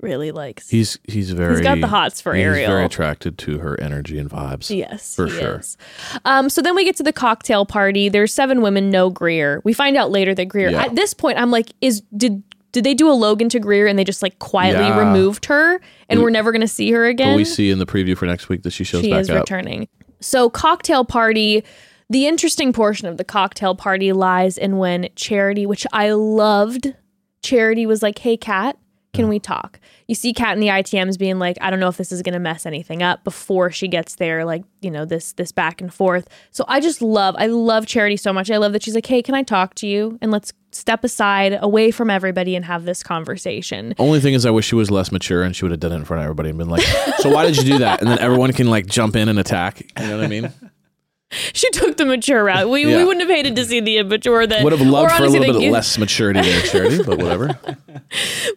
[0.00, 0.68] really likes.
[0.70, 1.54] he's he's very.
[1.54, 2.70] He's got the hots for he's Ariel.
[2.70, 4.74] very attracted to her energy and vibes.
[4.76, 5.58] Yes, For he sure.
[5.60, 5.76] is.
[6.24, 8.08] Um, so then we get to the cocktail party.
[8.08, 9.60] There's seven women, no Greer.
[9.64, 10.70] We find out later that Greer.
[10.70, 10.84] Yeah.
[10.84, 12.42] At this point, I'm like, is did
[12.78, 14.98] did they do a Logan to Greer and they just like quietly Yeah.
[14.98, 17.32] removed her and we're never gonna see her again?
[17.32, 19.30] But we see in the preview for next week that she shows she back is
[19.30, 19.40] up.
[19.40, 19.88] returning.
[20.20, 21.64] So cocktail party.
[22.10, 26.94] The interesting portion of the cocktail party lies in when Charity, which I loved,
[27.42, 28.78] Charity was like, "Hey, Kat,
[29.12, 29.78] can we talk?"
[30.08, 32.32] You see Kat in the ITMs being like, "I don't know if this is going
[32.32, 35.92] to mess anything up." Before she gets there, like you know this this back and
[35.92, 36.26] forth.
[36.50, 38.50] So I just love, I love Charity so much.
[38.50, 41.58] I love that she's like, "Hey, can I talk to you?" And let's step aside,
[41.60, 43.94] away from everybody, and have this conversation.
[43.98, 45.96] Only thing is, I wish she was less mature and she would have done it
[45.96, 46.86] in front of everybody and been like,
[47.18, 49.82] "So why did you do that?" And then everyone can like jump in and attack.
[50.00, 50.50] You know what I mean?
[51.30, 52.70] She took the mature route.
[52.70, 55.28] We, we wouldn't have hated to see the immature that Would have loved for a
[55.28, 57.58] little bit less maturity there, Charity, but whatever.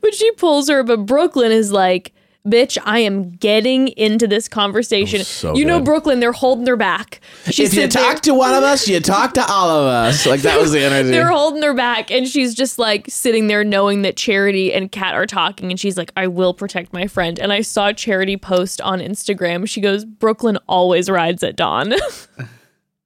[0.01, 2.13] But she pulls her, but Brooklyn is like,
[2.47, 5.23] bitch, I am getting into this conversation.
[5.25, 5.81] So you know.
[5.81, 7.19] Brooklyn, they're holding their back.
[7.45, 9.85] She if you sits there- talk to one of us, you talk to all of
[9.87, 10.25] us.
[10.25, 11.11] Like that was the energy.
[11.11, 15.13] they're holding their back, and she's just like sitting there knowing that Charity and Kat
[15.13, 17.37] are talking, and she's like, I will protect my friend.
[17.37, 19.67] And I saw Charity post on Instagram.
[19.67, 21.93] She goes, Brooklyn always rides at dawn.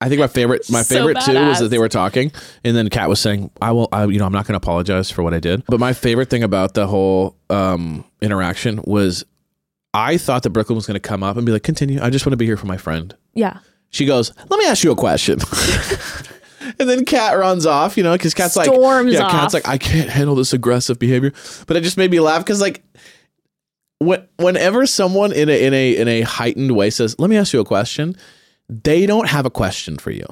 [0.06, 2.32] I think my favorite, my So favorite too, was that they were talking,
[2.64, 5.10] and then Kat was saying, "I will, I, you know, I'm not going to apologize
[5.10, 9.26] for what I did." But my favorite thing about the whole um, interaction was,
[9.96, 12.00] I thought that Brooklyn was going to come up and be like, "Continue.
[12.04, 13.60] I just want to be here for my friend." yeah.
[13.90, 15.40] She goes, "Let me ask you a question."
[16.80, 19.32] and then Kat runs off, you know, because Kat's like, Storms yeah, off.
[19.32, 21.32] Kat's like, I can't handle this aggressive behavior.
[21.66, 22.84] But it just made me laugh because like.
[24.00, 27.54] When, whenever someone in a in a in a heightened way says, "Let me ask
[27.54, 28.18] you a question,"
[28.70, 30.26] they don't have a question for you.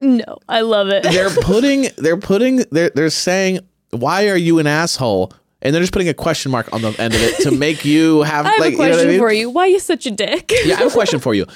[0.00, 1.04] No, I love it.
[1.04, 3.60] They're putting they're putting they're they're saying,
[3.90, 5.32] "Why are you an asshole?"
[5.64, 8.22] And they're just putting a question mark on the end of it to make you
[8.22, 9.20] have I have like a question you know I mean?
[9.20, 9.50] for you.
[9.50, 10.50] Why are you such a dick?
[10.64, 11.46] Yeah, I have a question for you.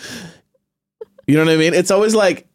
[1.27, 1.75] You know what I mean?
[1.75, 2.47] It's always like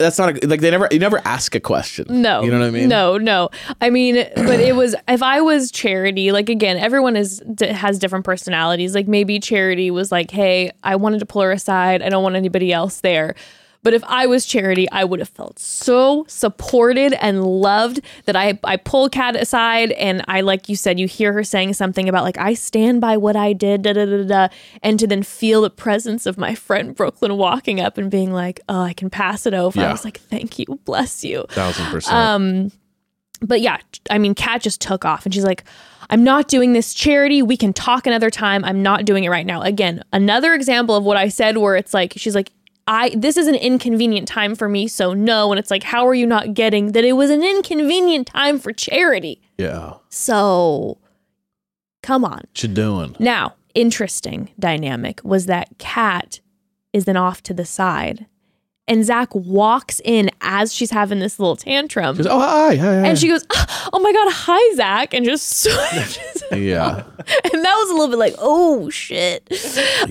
[0.00, 2.06] that's not a, like they never you never ask a question.
[2.22, 2.42] No.
[2.42, 2.88] you know what I mean?
[2.88, 3.50] No, no.
[3.80, 8.24] I mean, but it was if I was Charity, like again, everyone is has different
[8.24, 8.94] personalities.
[8.94, 12.02] Like maybe Charity was like, "Hey, I wanted to pull her aside.
[12.02, 13.34] I don't want anybody else there."
[13.82, 18.58] But if I was Charity, I would have felt so supported and loved that I
[18.62, 22.24] I pull Kat aside and I like you said, you hear her saying something about
[22.24, 24.48] like I stand by what I did, da da da da,
[24.82, 28.60] and to then feel the presence of my friend Brooklyn walking up and being like,
[28.68, 32.16] "Oh, I can pass it over." I was like, "Thank you, bless you." thousand percent.
[32.16, 32.72] Um,
[33.42, 33.78] but yeah,
[34.10, 35.64] I mean, Kat just took off and she's like,
[36.10, 37.40] I'm not doing this Charity.
[37.40, 38.64] We can talk another time.
[38.64, 39.62] I'm not doing it right now.
[39.62, 42.50] Again, another example of what I said where it's like, she's like,
[42.92, 45.52] I this is an inconvenient time for me, so no.
[45.52, 48.72] And it's like, how are you not getting that it was an inconvenient time for
[48.72, 49.40] Charity?
[49.56, 50.98] yeah, So
[52.02, 52.38] come on.
[52.40, 53.14] what you doing?
[53.20, 56.40] Now, interesting dynamic was that Kat
[56.92, 58.26] is then off to the side.
[58.90, 62.16] And Zach walks in as she's having this little tantrum.
[62.16, 63.06] She goes, oh hi, hi, hi.
[63.06, 63.46] And she goes,
[63.92, 66.42] "Oh my god, hi Zach," and just switches.
[66.50, 67.04] yeah,
[67.44, 69.48] and that was a little bit like, "Oh shit."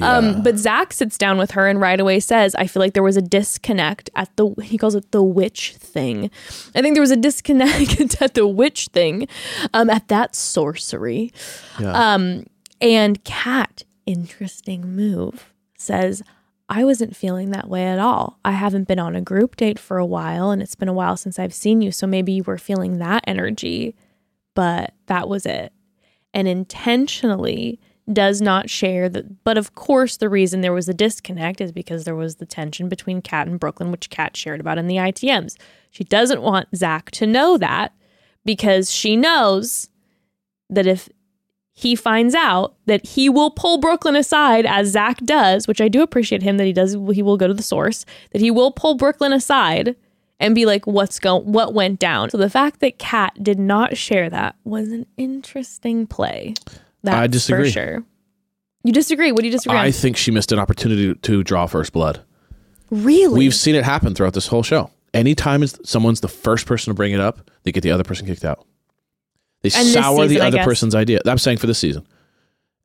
[0.01, 3.03] Um, but Zach sits down with her and right away says, "I feel like there
[3.03, 6.31] was a disconnect at the." He calls it the witch thing.
[6.73, 9.27] I think there was a disconnect at the witch thing,
[9.73, 11.31] um, at that sorcery.
[11.80, 12.14] yeah.
[12.14, 12.45] Um,
[12.80, 16.23] and Kat, interesting move, says,
[16.70, 18.40] I wasn't feeling that way at all.
[18.46, 21.18] I haven't been on a group date for a while, and it's been a while
[21.18, 21.91] since I've seen you.
[21.91, 23.96] So maybe you were feeling that energy,
[24.54, 25.74] but that was it.
[26.32, 27.80] And intentionally
[28.14, 29.44] does not share that.
[29.44, 32.88] But of course, the reason there was a disconnect is because there was the tension
[32.88, 35.56] between Kat and Brooklyn, which Kat shared about in the ITMs.
[35.90, 37.94] She doesn't want Zach to know that
[38.46, 39.90] because she knows
[40.70, 41.10] that if
[41.80, 46.01] he finds out that he will pull Brooklyn aside as Zach does, which I do
[46.01, 46.97] appreciate him that he does.
[47.14, 49.95] He will go to the source that he will pull Brooklyn aside
[50.41, 51.49] and be like, "What's going?
[51.49, 56.06] What went down?" So the fact that Kat did not share that was an interesting
[56.06, 56.53] play.
[57.01, 57.69] That's I disagree.
[57.69, 58.03] For sure.
[58.84, 59.31] You disagree?
[59.31, 59.77] What do you disagree?
[59.77, 59.91] I on?
[59.93, 62.19] think she missed an opportunity to draw first blood.
[62.91, 63.39] Really?
[63.39, 64.91] We've seen it happen throughout this whole show.
[65.14, 68.43] Anytime someone's the first person to bring it up, they get the other person kicked
[68.43, 68.65] out.
[69.61, 71.19] They And sour the season, I other person's idea.
[71.26, 72.07] I'm saying for this season.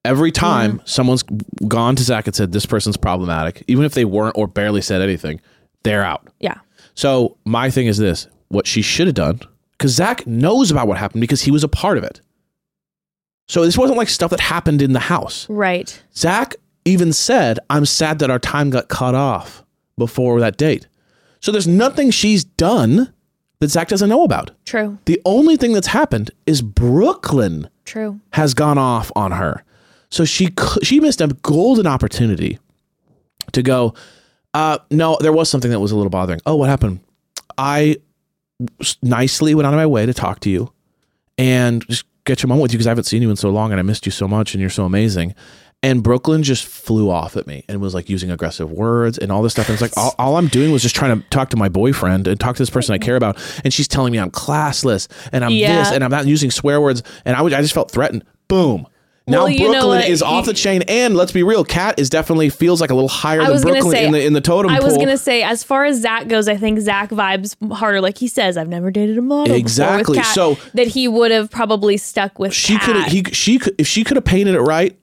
[0.05, 1.23] Every time someone's
[1.67, 5.01] gone to Zach and said this person's problematic, even if they weren't or barely said
[5.01, 5.41] anything,
[5.83, 6.29] they're out.
[6.41, 6.59] yeah.
[6.97, 9.41] So my thing is this: what she should have done,
[9.73, 12.21] because Zach knows about what happened because he was a part of it.
[13.49, 15.49] So this wasn't like stuff that happened in the house.
[15.51, 16.03] Right.
[16.15, 19.65] Zach even said, I'm sad that our time got cut off
[19.99, 20.87] before that date.
[21.41, 23.13] So there's nothing she's done
[23.61, 24.51] that Zach doesn't know about.
[24.65, 24.99] True.
[25.05, 28.21] The only thing that's happened is Brooklyn True.
[28.33, 29.65] has gone off on her.
[30.11, 30.51] So she
[30.83, 32.59] she missed a golden opportunity
[33.53, 33.95] to go,
[34.55, 36.41] uh, no, there was something that was a little bothering.
[36.47, 37.01] Oh, what happened?
[37.59, 37.97] I
[39.03, 40.73] nicely went out of my way to talk to you
[41.37, 43.73] and just get your moment with you because I haven't seen you in so long
[43.73, 45.35] and I missed you so much and you're so amazing.
[45.85, 49.43] And Brooklyn just flew off at me and was like using aggressive words and all
[49.43, 49.69] this stuff.
[49.69, 52.27] And it's like all, all I'm doing was just trying to talk to my boyfriend
[52.27, 53.39] and talk to this person I care about.
[53.65, 55.79] And she's telling me I'm classless and I'm Yeah.
[55.81, 57.03] this and I'm not using swear words.
[57.27, 58.25] And I was I just felt threatened.
[58.49, 58.87] Boom.
[59.27, 62.79] Now Well, Brooklyn is off the chain, and let's be real, Kat is definitely feels
[62.83, 65.17] like a little higher than Brooklyn say- in the in the totem I was gonna
[65.17, 68.03] say, as far as Zach goes, I think Zach vibes harder.
[68.03, 70.19] Like he says, I've never dated a model Exactly.
[70.19, 72.53] Kat," So- that he would have probably stuck with.
[72.53, 74.95] she could he she could if she could have painted it right,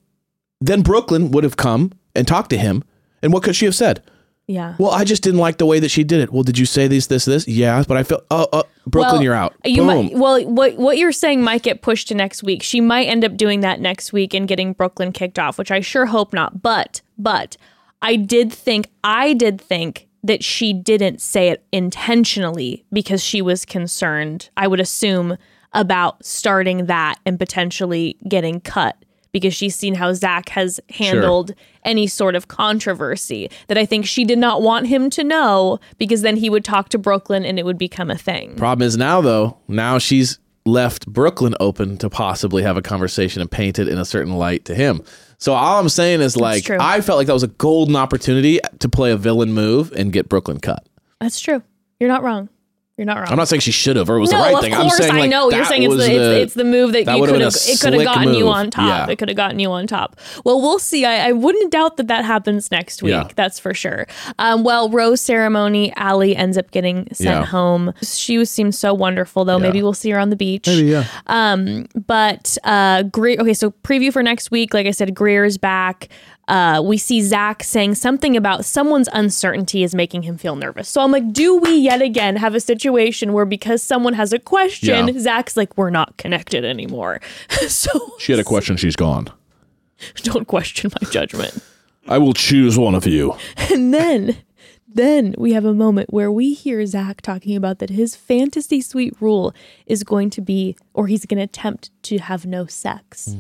[0.62, 2.84] then Brooklyn would have come and talked to him.
[3.22, 4.02] And what could she have said?
[4.48, 4.76] yeah.
[4.78, 6.32] Well, I just didn't like the way that she did it.
[6.32, 7.48] Well, did you say this, this, this?
[7.48, 9.56] Yeah, but I felt, oh, uh, Brooklyn, Well, you're out.
[9.64, 9.88] You Boom.
[9.88, 12.62] might, well, what what you're saying might get pushed to next week.
[12.62, 15.80] She might end up doing that next week and getting Brooklyn kicked off, which I
[15.80, 16.62] sure hope not.
[16.62, 17.56] But but
[18.02, 23.64] I did think I did think that she didn't say it intentionally because she was
[23.64, 24.50] concerned.
[24.58, 25.38] I would assume
[25.74, 28.98] about starting that and potentially getting cut
[29.32, 31.54] because she's seen how Zach has handled
[31.84, 36.22] any sort of controversy that I think she did not want him to know because
[36.22, 38.56] then he would talk to Brooklyn and it would become a thing.
[38.56, 43.50] Problem is now, though, now she's left Brooklyn open to possibly have a conversation and
[43.50, 45.02] paint it in a certain light to him.
[45.38, 46.70] So all I'm saying is, like.
[46.70, 50.30] I felt like that was a golden opportunity to play a villain move and get
[50.30, 50.88] Brooklyn cut.
[51.20, 51.64] That's true.
[52.00, 52.50] You're not wrong.
[53.02, 53.30] You're not wrong.
[53.30, 54.74] I'm not saying she should have or it was no, the right of thing.
[54.76, 55.50] course I'm saying, I know.
[55.50, 57.56] You're saying it's was the, it's, it's the move that, that you could have.
[57.56, 59.08] It could have gotten you on top.
[59.08, 59.12] Yeah.
[59.12, 60.20] It could have gotten you on top.
[60.46, 61.04] Well, we'll see.
[61.04, 63.10] I, I wouldn't doubt that that happens next week.
[63.14, 63.28] Yeah.
[63.36, 64.06] That's for sure.
[64.38, 65.92] Um, well, rose ceremony.
[65.98, 67.46] Aly ends up getting sent Yeah.
[67.46, 67.92] home.
[68.04, 69.58] She was seems so wonderful though.
[69.58, 70.68] Maybe we'll see her on the beach.
[70.68, 71.06] yeah.
[71.26, 73.38] Um, but uh, Greer.
[73.40, 74.76] Okay, so preview for next week.
[74.76, 76.10] Like I said, Greer's back.
[76.48, 80.90] Uh, we see Zach saying something about someone's uncertainty is making him feel nervous.
[80.90, 84.40] So I'm like, do we yet again have a situation where because someone has a
[84.40, 85.20] question, Yeah.
[85.20, 87.22] Zach's like, we're not connected anymore.
[87.68, 87.90] so
[88.20, 88.76] She had a question.
[88.76, 89.30] She's gone.
[90.24, 91.64] don't question my judgment.
[92.08, 93.36] I will choose one of you.
[93.72, 94.38] And then,
[94.88, 99.14] then we have a moment where we hear Zach talking about that his fantasy suite
[99.22, 99.54] rule
[99.86, 103.36] is going to be, or he's going to attempt to have no sex.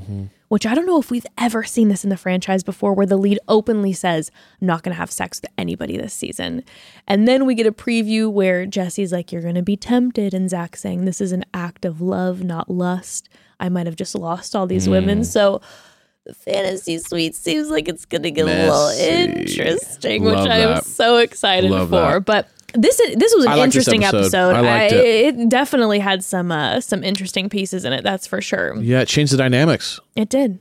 [0.52, 3.16] Which I don't know if we've ever seen this in the franchise before, where the
[3.16, 4.30] lead openly says,
[4.60, 6.66] I'm not going to have sex with anybody this season.
[7.08, 10.34] And then we get a preview where Jesse's like, You're going to be tempted.
[10.34, 13.30] And Zach's saying, This is an act of love, not lust.
[13.62, 15.20] I might have just lost all these women.
[15.20, 15.24] Hmm.
[15.24, 15.62] So
[16.26, 20.82] the fantasy suite seems like it's going to get a little interesting, Love which I'm
[20.82, 21.96] so excited Love for.
[21.96, 22.26] that.
[22.26, 24.20] But this this was an I interesting episode.
[24.52, 24.56] episode.
[24.56, 25.06] I liked it.
[25.40, 28.04] it definitely had some uh, some interesting pieces in it.
[28.04, 28.76] That's for sure.
[28.82, 30.00] Yeah, it changed the dynamics.
[30.16, 30.60] It did.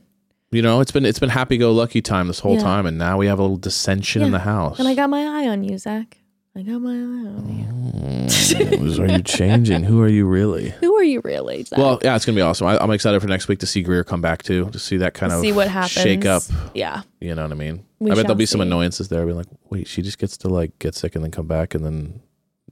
[0.51, 2.61] You know, it's been it's been happy go lucky time this whole Yeah.
[2.63, 4.79] time, and now we have a little dissension in the house.
[4.79, 6.17] And I got my eye on you, Zach.
[6.53, 9.03] I got my eye on you.
[9.03, 9.83] are you changing?
[9.83, 10.71] Who are you really?
[10.81, 11.65] Who are you really?
[11.71, 12.67] Well, yeah, it's gonna be awesome.
[12.67, 15.13] I, I'm excited for next week to see Greer come back too, to see that
[15.13, 15.91] kind of see what happens.
[15.91, 16.43] shake up.
[16.73, 17.03] Yeah.
[17.21, 17.85] You know what I mean?
[17.99, 19.21] We I bet there'll be some annoyances there.
[19.21, 21.73] I'll be like, wait, she just gets to like get sick and then come back,
[21.73, 22.21] and then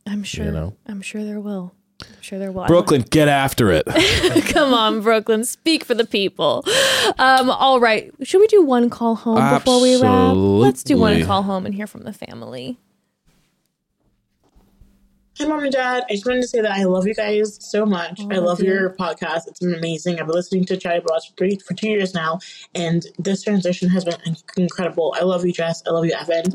[0.05, 0.45] I'm sure.
[0.45, 0.75] You know.
[0.85, 1.73] I'm sure there will.
[2.01, 2.65] I'm sure there will.
[2.65, 3.85] Brooklyn, get after it.
[4.53, 5.43] Come on, Brooklyn.
[5.45, 6.65] Speak for the people.
[7.17, 8.11] Um, all right.
[8.23, 10.33] Should we do one call home before we wrap?
[10.35, 12.77] Let's do one call home and hear from the family.
[15.41, 16.03] Hi, mom and dad.
[16.09, 18.19] I just wanted to say that I love you guys so much.
[18.29, 19.47] I love your podcast.
[19.47, 20.19] It's been amazing.
[20.19, 22.39] I've been listening to Chatty Broads for, three, for two years now,
[22.75, 24.17] and this transition has been
[24.57, 25.15] incredible.
[25.17, 25.81] I love you, Jess.
[25.87, 26.53] I love you, Evan.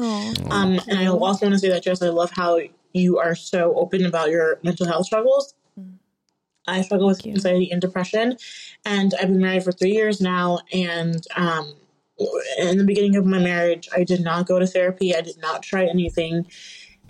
[0.50, 2.60] Um, and I also want to say that, Jess, I love how
[2.92, 5.54] you are so open about your mental health struggles.
[6.66, 8.36] I struggle with anxiety and depression,
[8.84, 10.60] and I've been married for three years now.
[10.74, 11.72] And um,
[12.58, 15.16] in the beginning of my marriage, I did not go to therapy.
[15.16, 16.46] I did not try anything,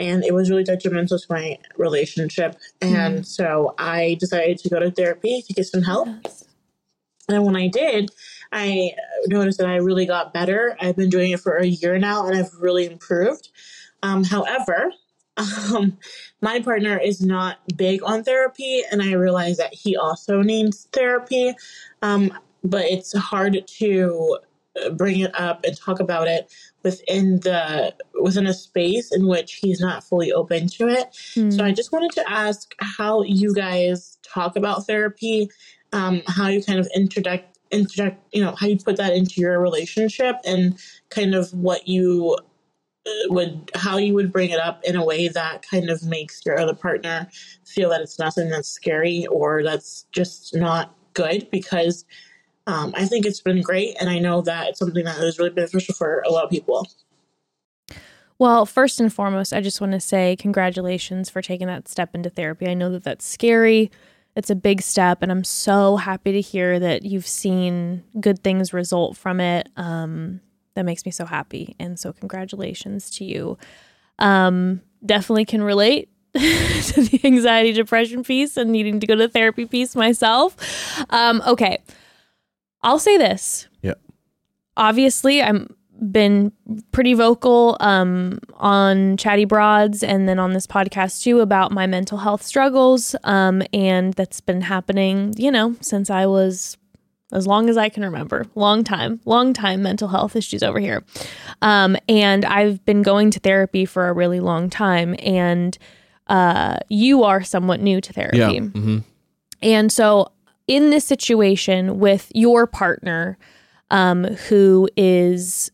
[0.01, 2.57] and it was really detrimental to my relationship.
[2.81, 6.09] And so I decided to go to therapy to get some help.
[7.29, 8.11] And when I did,
[8.53, 8.93] I
[9.29, 10.77] noticed that I really got better.
[10.81, 13.49] I've been doing it for a year now, and I've really improved.
[14.03, 14.93] Um, however,
[15.37, 15.97] um,
[16.41, 21.55] my partner is not big on therapy, and I realize that he also needs therapy.
[22.03, 24.39] Um, but it's hard to
[24.85, 26.53] uh, bring it up and talk about it
[26.85, 31.09] within the within a space in which he's not fully open to it.
[31.51, 35.48] So I just wanted to ask how you guys talk about therapy,
[35.93, 39.59] um, how you kind of interject interject, you know, how you put that into your
[39.61, 40.78] relationship, and
[41.11, 42.36] kind of what you
[43.06, 46.44] uh, would how you would bring it up in a way that kind of makes
[46.44, 47.28] your other partner
[47.65, 52.05] feel that it's nothing that's scary or that's just not good because
[52.66, 55.51] um, I think it's been great and I know that it's something that is really
[55.51, 56.89] beneficial for a lot of people.
[58.39, 62.31] Well, first and foremost, I just want to say congratulations for taking that step into
[62.31, 62.66] therapy.
[62.66, 63.91] I know that that's scary.
[64.36, 68.73] it's a big step and I'm so happy to hear that you've seen good things
[68.73, 69.69] result from it.
[69.77, 70.41] Um
[70.74, 73.57] that makes me so happy and so congratulations to you.
[74.19, 79.66] Um definitely can relate to the anxiety depression piece and needing to go to therapy
[79.66, 80.57] piece myself.
[81.11, 81.78] Um okay.
[82.85, 83.66] I'll say this.
[83.82, 83.94] Yeah.
[84.77, 85.74] Obviously, I'm
[86.11, 86.52] been
[86.93, 92.19] pretty vocal um, on Chatty Broads and then on this podcast too about my mental
[92.19, 93.16] health struggles.
[93.24, 96.77] Um, and that's been happening, you know, since I was
[97.32, 98.47] as long as I can remember.
[98.55, 101.02] Long time, long time mental health issues over here.
[101.62, 105.16] Um, and I've been going to therapy for a really long time.
[105.20, 105.77] And
[106.27, 108.39] uh, you are somewhat new to therapy.
[108.39, 108.61] Yeah.
[108.61, 108.98] hmm
[109.62, 110.32] And so,
[110.66, 113.39] in this situation with your partner
[113.91, 115.70] um, who is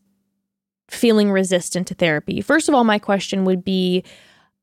[0.89, 4.03] feeling resistant to therapy, first of all, my question would be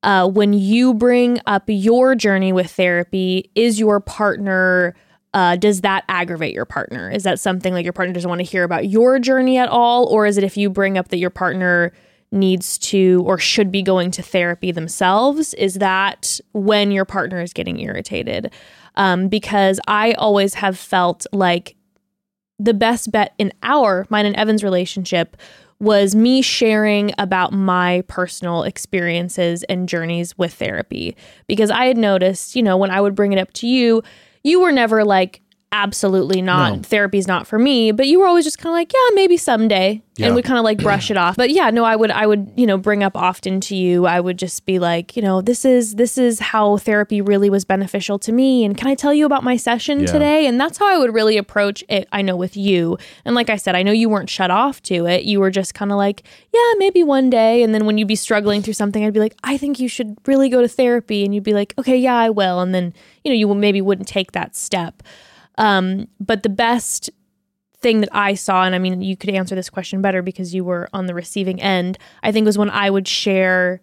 [0.02, 4.94] uh, when you bring up your journey with therapy, is your partner.
[5.34, 7.10] Uh, does that aggravate your partner?
[7.10, 10.06] Is that something like your partner doesn't want to hear about your journey at all?
[10.06, 11.92] Or is it if you bring up that your partner
[12.30, 15.52] needs to or should be going to therapy themselves?
[15.54, 18.52] Is that when your partner is getting irritated?
[18.98, 21.76] Um, because I always have felt like
[22.58, 25.36] the best bet in our mine and Evan's relationship
[25.80, 31.16] was me sharing about my personal experiences and journeys with therapy.
[31.46, 34.02] Because I had noticed, you know, when I would bring it up to you,
[34.42, 35.40] you were never like
[35.72, 36.76] absolutely not.
[36.76, 36.82] No.
[36.82, 37.92] therapy's not for me.
[37.92, 40.02] But you were always just kind of like yeah maybe someday.
[40.16, 40.26] Yeah.
[40.26, 41.36] and we kind of like brush it off.
[41.36, 44.18] But yeah no i would i would you know bring up often to you i
[44.18, 48.18] would just be like you know this is this is how therapy really was beneficial
[48.20, 48.64] to me.
[48.64, 50.06] And can i tell you about my session Yeah.
[50.06, 50.46] today?
[50.46, 52.98] And that's how i would really approach it i know with you.
[53.24, 55.24] And like i said i know you weren't shut off to it.
[55.24, 57.62] You were just kind of like yeah maybe one day.
[57.62, 60.16] And then when you'd be struggling through something i'd be like i think you should
[60.26, 61.24] really go to therapy.
[61.24, 62.58] And you'd be like okay yeah i will.
[62.60, 62.92] And then
[63.22, 65.02] you know you maybe wouldn't take that step
[65.58, 67.10] um, but the best
[67.80, 70.64] thing that I saw, and I mean, you could answer this question better because you
[70.64, 73.82] were on the receiving end, I think was when I would share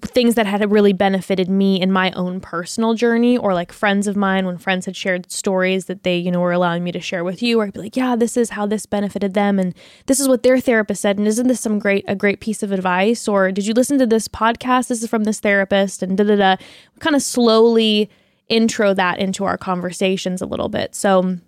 [0.00, 4.16] things that had really benefited me in my own personal journey or like friends of
[4.16, 7.22] mine when friends had shared stories that they you know were allowing me to share
[7.22, 9.74] with you or I'd be like yeah this is how this benefited them and
[10.06, 12.72] this is what their therapist said and isn't this some great a great piece of
[12.72, 13.28] advice?
[13.28, 14.88] Or did you listen to this podcast?
[14.88, 16.56] This is from this therapist and da da da
[17.00, 18.08] kind of slowly
[18.48, 20.94] intro that into our conversations a little bit.
[20.94, 21.38] So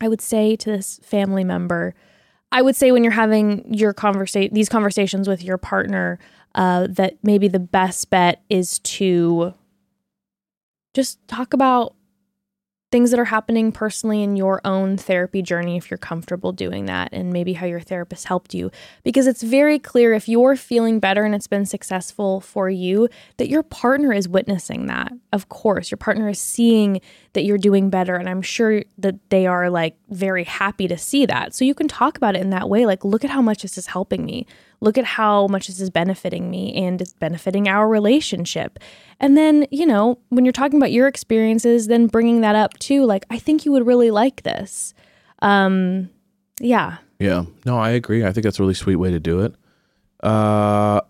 [0.00, 1.94] I would say to this family member,
[2.52, 6.18] I would say when you're having your conversation, these conversations with your partner,
[6.54, 9.52] uh, that maybe the best bet is to
[10.94, 11.95] just talk about
[12.92, 17.08] things that are happening personally in your own therapy journey if you're comfortable doing that
[17.12, 18.70] and maybe how your therapist helped you.
[19.02, 23.08] Because it's very clear if you're feeling better and it's been successful for you
[23.38, 25.90] that your partner is witnessing that of course.
[25.90, 27.00] Your partner is seeing
[27.32, 31.26] that you're doing better and i'm sure that they are like very happy to see
[31.26, 31.54] that.
[31.54, 33.76] So you can talk about it in that way like look at how much this
[33.76, 34.46] is helping me
[34.80, 38.78] look at how much this is benefiting me and it's benefiting our relationship
[39.18, 43.04] and then, you know, when you're talking about your experiences, then bringing that up too,
[43.04, 44.92] like, I think you would really like this.
[45.40, 46.10] Um,
[46.60, 46.98] yeah.
[47.18, 47.44] Yeah.
[47.64, 48.24] No, I agree.
[48.24, 49.54] I think that's a really sweet way to do it.
[50.22, 51.00] Uh,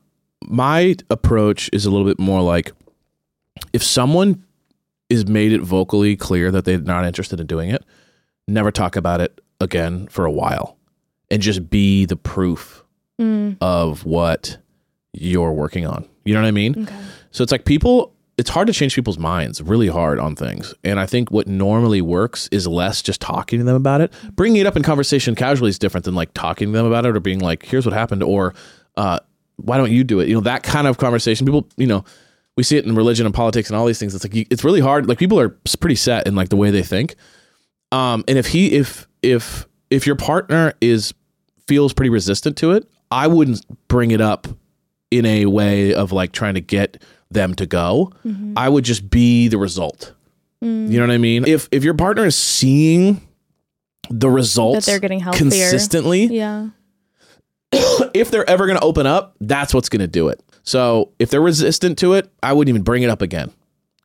[0.45, 2.73] my approach is a little bit more like
[3.73, 4.45] if someone
[5.09, 7.85] is made it vocally clear that they're not interested in doing it,
[8.47, 10.77] never talk about it again for a while
[11.31, 12.85] and just be the proof
[13.21, 14.59] Mm, of what
[15.13, 16.07] you're working on.
[16.25, 16.83] You know what I mean?
[16.83, 16.97] okay.
[17.31, 20.75] So it's like people, it's hard to change people's minds, really hard on things.
[20.85, 24.13] And I think what normally works is less just talking to them about it.
[24.35, 27.17] Bringing it up in conversation casually is different than like talking to them about it
[27.17, 28.53] or being like, here's what happened or
[28.99, 29.19] uh,
[29.57, 30.29] why don't you do it?
[30.29, 31.47] You know, that kind of conversation.
[31.47, 32.05] People, you know,
[32.59, 34.15] we see it in religion and politics and all these things.
[34.15, 35.09] It's like, you- it's really hard.
[35.09, 37.15] Like people are pretty set in like the way they think.
[37.93, 41.15] Um, and if he, if, if, if your partner is,
[41.67, 44.47] feels pretty resistant to it, I wouldn't bring it up
[45.11, 48.13] in a way of like trying to get them to go.
[48.57, 50.15] I would just be the result.
[50.63, 50.91] Mm.
[50.91, 51.47] You know what I mean?
[51.47, 53.21] If if your partner is seeing
[54.11, 55.39] the results they're getting healthier.
[55.51, 56.69] consistently, Yeah.
[58.15, 60.41] if they're ever going to open up, that's what's going to do it.
[60.63, 63.53] So if they're resistant to it, I wouldn't even bring it up again.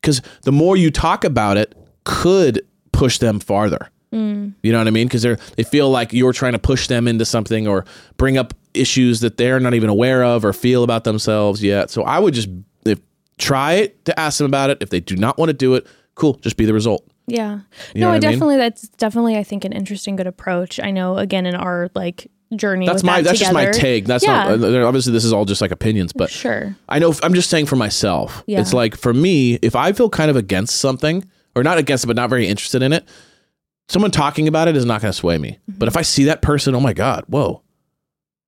[0.00, 1.74] Because the more you talk about it,
[2.04, 3.90] could push them farther.
[4.12, 4.52] Mm.
[4.62, 5.06] You know what I mean?
[5.06, 7.84] Because they're they feel like you're trying to push them into something or
[8.16, 11.90] bring up issues that they're not even aware of or feel about themselves yet.
[11.90, 12.48] So I would just
[12.84, 13.00] if
[13.38, 14.78] try it to ask them about it.
[14.80, 17.04] If they do not want to do it, cool, just be the result.
[17.26, 17.60] Yeah.
[17.94, 18.20] You no, I I mean?
[18.20, 20.80] definitely, that's definitely, I think, an interesting, good approach.
[20.80, 23.78] I know, again, in our like journey, That's with my that that's just my together-
[23.78, 24.04] take.
[24.06, 24.56] That's Yeah.
[24.56, 26.76] not obviously this is all just like opinions, but Sure.
[26.88, 28.42] I know I'm just saying for myself.
[28.46, 28.60] Yeah.
[28.60, 31.24] It's like for me, if I feel kind of against something,
[31.56, 33.04] or not against it, but not very interested in it,
[33.88, 35.58] someone talking about it is not going to sway me.
[35.70, 35.78] Mm-hmm.
[35.78, 37.62] But if I see that person, oh my god, whoa,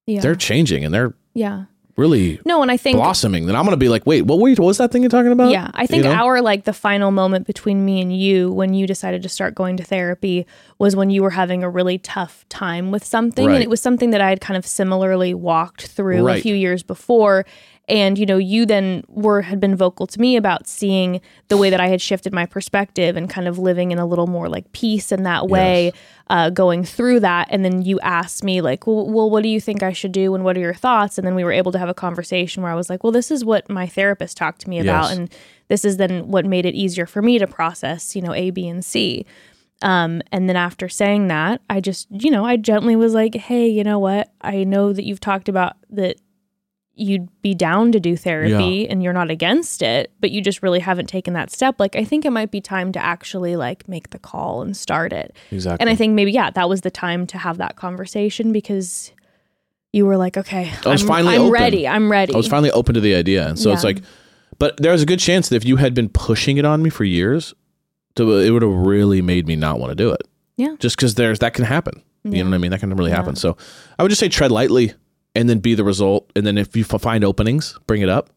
[0.06, 0.20] Yeah.
[0.20, 1.64] they're changing and they're yeah.
[1.96, 3.46] really No, and I think blossoming.
[3.46, 5.08] Then I'm going to be like, wait, what, were you, what was that thing you're
[5.10, 5.50] talking about?
[5.50, 6.16] Yeah, I think You know?
[6.16, 9.76] our like the final moment between me and you when you decided to start going
[9.78, 10.46] to therapy
[10.78, 13.54] was when you were having a really tough time with something Right.
[13.54, 16.82] and it was something that I had kind of similarly walked through a few years
[16.82, 17.44] before
[17.88, 21.68] and you know you then were had been vocal to me about seeing the way
[21.70, 24.72] that I had shifted my perspective and kind of living in a little more like
[24.72, 25.92] peace in that way
[26.30, 27.48] uh, going through that.
[27.50, 30.34] And then you asked me like well, well what do you think I should do?
[30.34, 31.18] And what are your thoughts?
[31.18, 33.30] And then we were able to have a conversation where I was like well this
[33.30, 35.18] is what my therapist talked to me about Yes.
[35.18, 35.34] and
[35.68, 38.66] this is then what made it easier for me to process you know A B
[38.68, 39.26] and C.
[39.82, 43.68] Um, and then after saying that, I just, you know, I gently was like, hey,
[43.68, 44.32] you know what?
[44.40, 46.16] I know that you've talked about that
[46.96, 50.78] you'd be down to do therapy and you're not against it, but you just really
[50.78, 51.74] haven't taken that step.
[51.80, 55.12] Like, I think it might be time to actually like make the call and start
[55.12, 55.34] it.
[55.50, 55.82] exactly.
[55.82, 59.12] And I think maybe, yeah, that was the time to have that conversation because
[59.92, 61.52] you were like, okay, I was I'm, finally I'm open.
[61.52, 61.88] ready.
[61.88, 62.32] I'm ready.
[62.32, 63.98] I was finally open to the idea, and so it's like,
[64.58, 67.04] but there's a good chance that if you had been pushing it on me for
[67.04, 67.54] years,
[68.16, 70.22] to, it would have really made me not want to do it.
[70.56, 70.76] Yeah.
[70.78, 72.02] just because there's that can happen.
[72.22, 72.70] You know what I mean?
[72.70, 73.16] That can really Yeah.
[73.16, 73.34] happen.
[73.36, 73.56] So
[73.98, 74.94] I would just say tread lightly,
[75.34, 76.30] and then be the result.
[76.36, 78.30] And then if you find openings, bring it up.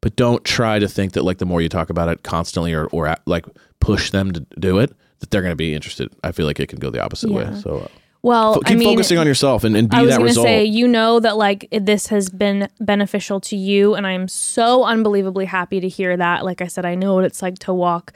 [0.00, 2.86] But don't try to think that like the more you talk about it constantly or
[2.86, 3.46] or like
[3.80, 6.12] push them to do it, that they're going to be interested.
[6.22, 7.48] I feel like it can go the opposite way.
[7.60, 7.88] So uh,
[8.22, 10.30] well, keep I mean, focusing on yourself and, and be I was that going to
[10.30, 10.46] result.
[10.46, 15.46] say, you know that like this has been beneficial to you, and I'm so unbelievably
[15.46, 16.44] happy to hear that.
[16.44, 18.12] Like I said, I know what it's like to walk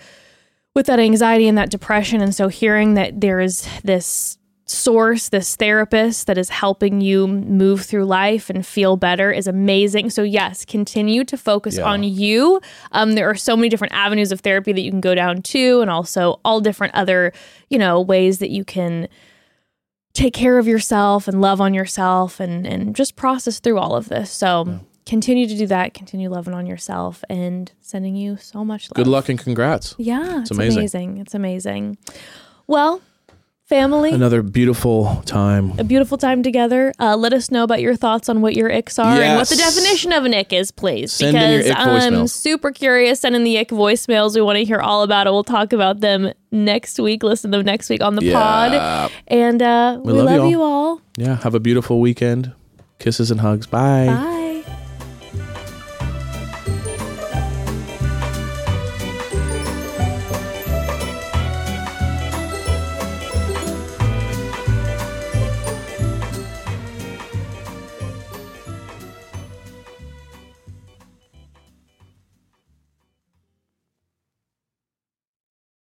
[0.74, 4.36] with that anxiety and that depression, and so hearing that there is this
[4.70, 10.10] source, this therapist that is helping you move through life and feel better is amazing.
[10.10, 11.84] So yes, continue to focus Yeah.
[11.84, 12.60] on you.
[12.92, 15.80] Um, there are so many different avenues of therapy that you can go down to,
[15.80, 17.32] and also all different other,
[17.68, 19.09] you know, ways that you can
[20.12, 24.09] take care of yourself and love on yourself and and just process through all of
[24.09, 24.30] this.
[24.30, 25.94] So continue to do that.
[25.94, 28.94] Continue loving on yourself and sending you so much love.
[28.94, 29.94] Good luck and congrats.
[29.98, 30.78] Yeah, it's, amazing.
[30.78, 31.18] amazing.
[31.18, 31.98] It's amazing.
[32.66, 33.01] Well,
[33.70, 34.10] family.
[34.12, 35.72] Another beautiful time.
[35.78, 36.92] a beautiful time together.
[36.98, 39.56] Uh, let us know about your thoughts on what your icks are and what the
[39.56, 41.12] definition of an ick is, please.
[41.12, 43.20] Send in your because ick I'm super curious.
[43.20, 44.34] Send in the ick voicemails.
[44.34, 45.30] We want to hear all about it.
[45.30, 47.22] We'll talk about them next week.
[47.22, 48.34] Listen to them next week on the Yeah.
[48.34, 49.12] pod.
[49.28, 50.51] And uh, we, love love, you all.
[50.51, 51.01] you all.
[51.16, 51.36] Yeah.
[51.42, 52.52] Have a beautiful weekend.
[52.98, 53.66] Kisses and hugs.
[53.66, 54.06] Bye.
[54.09, 54.36] Bye.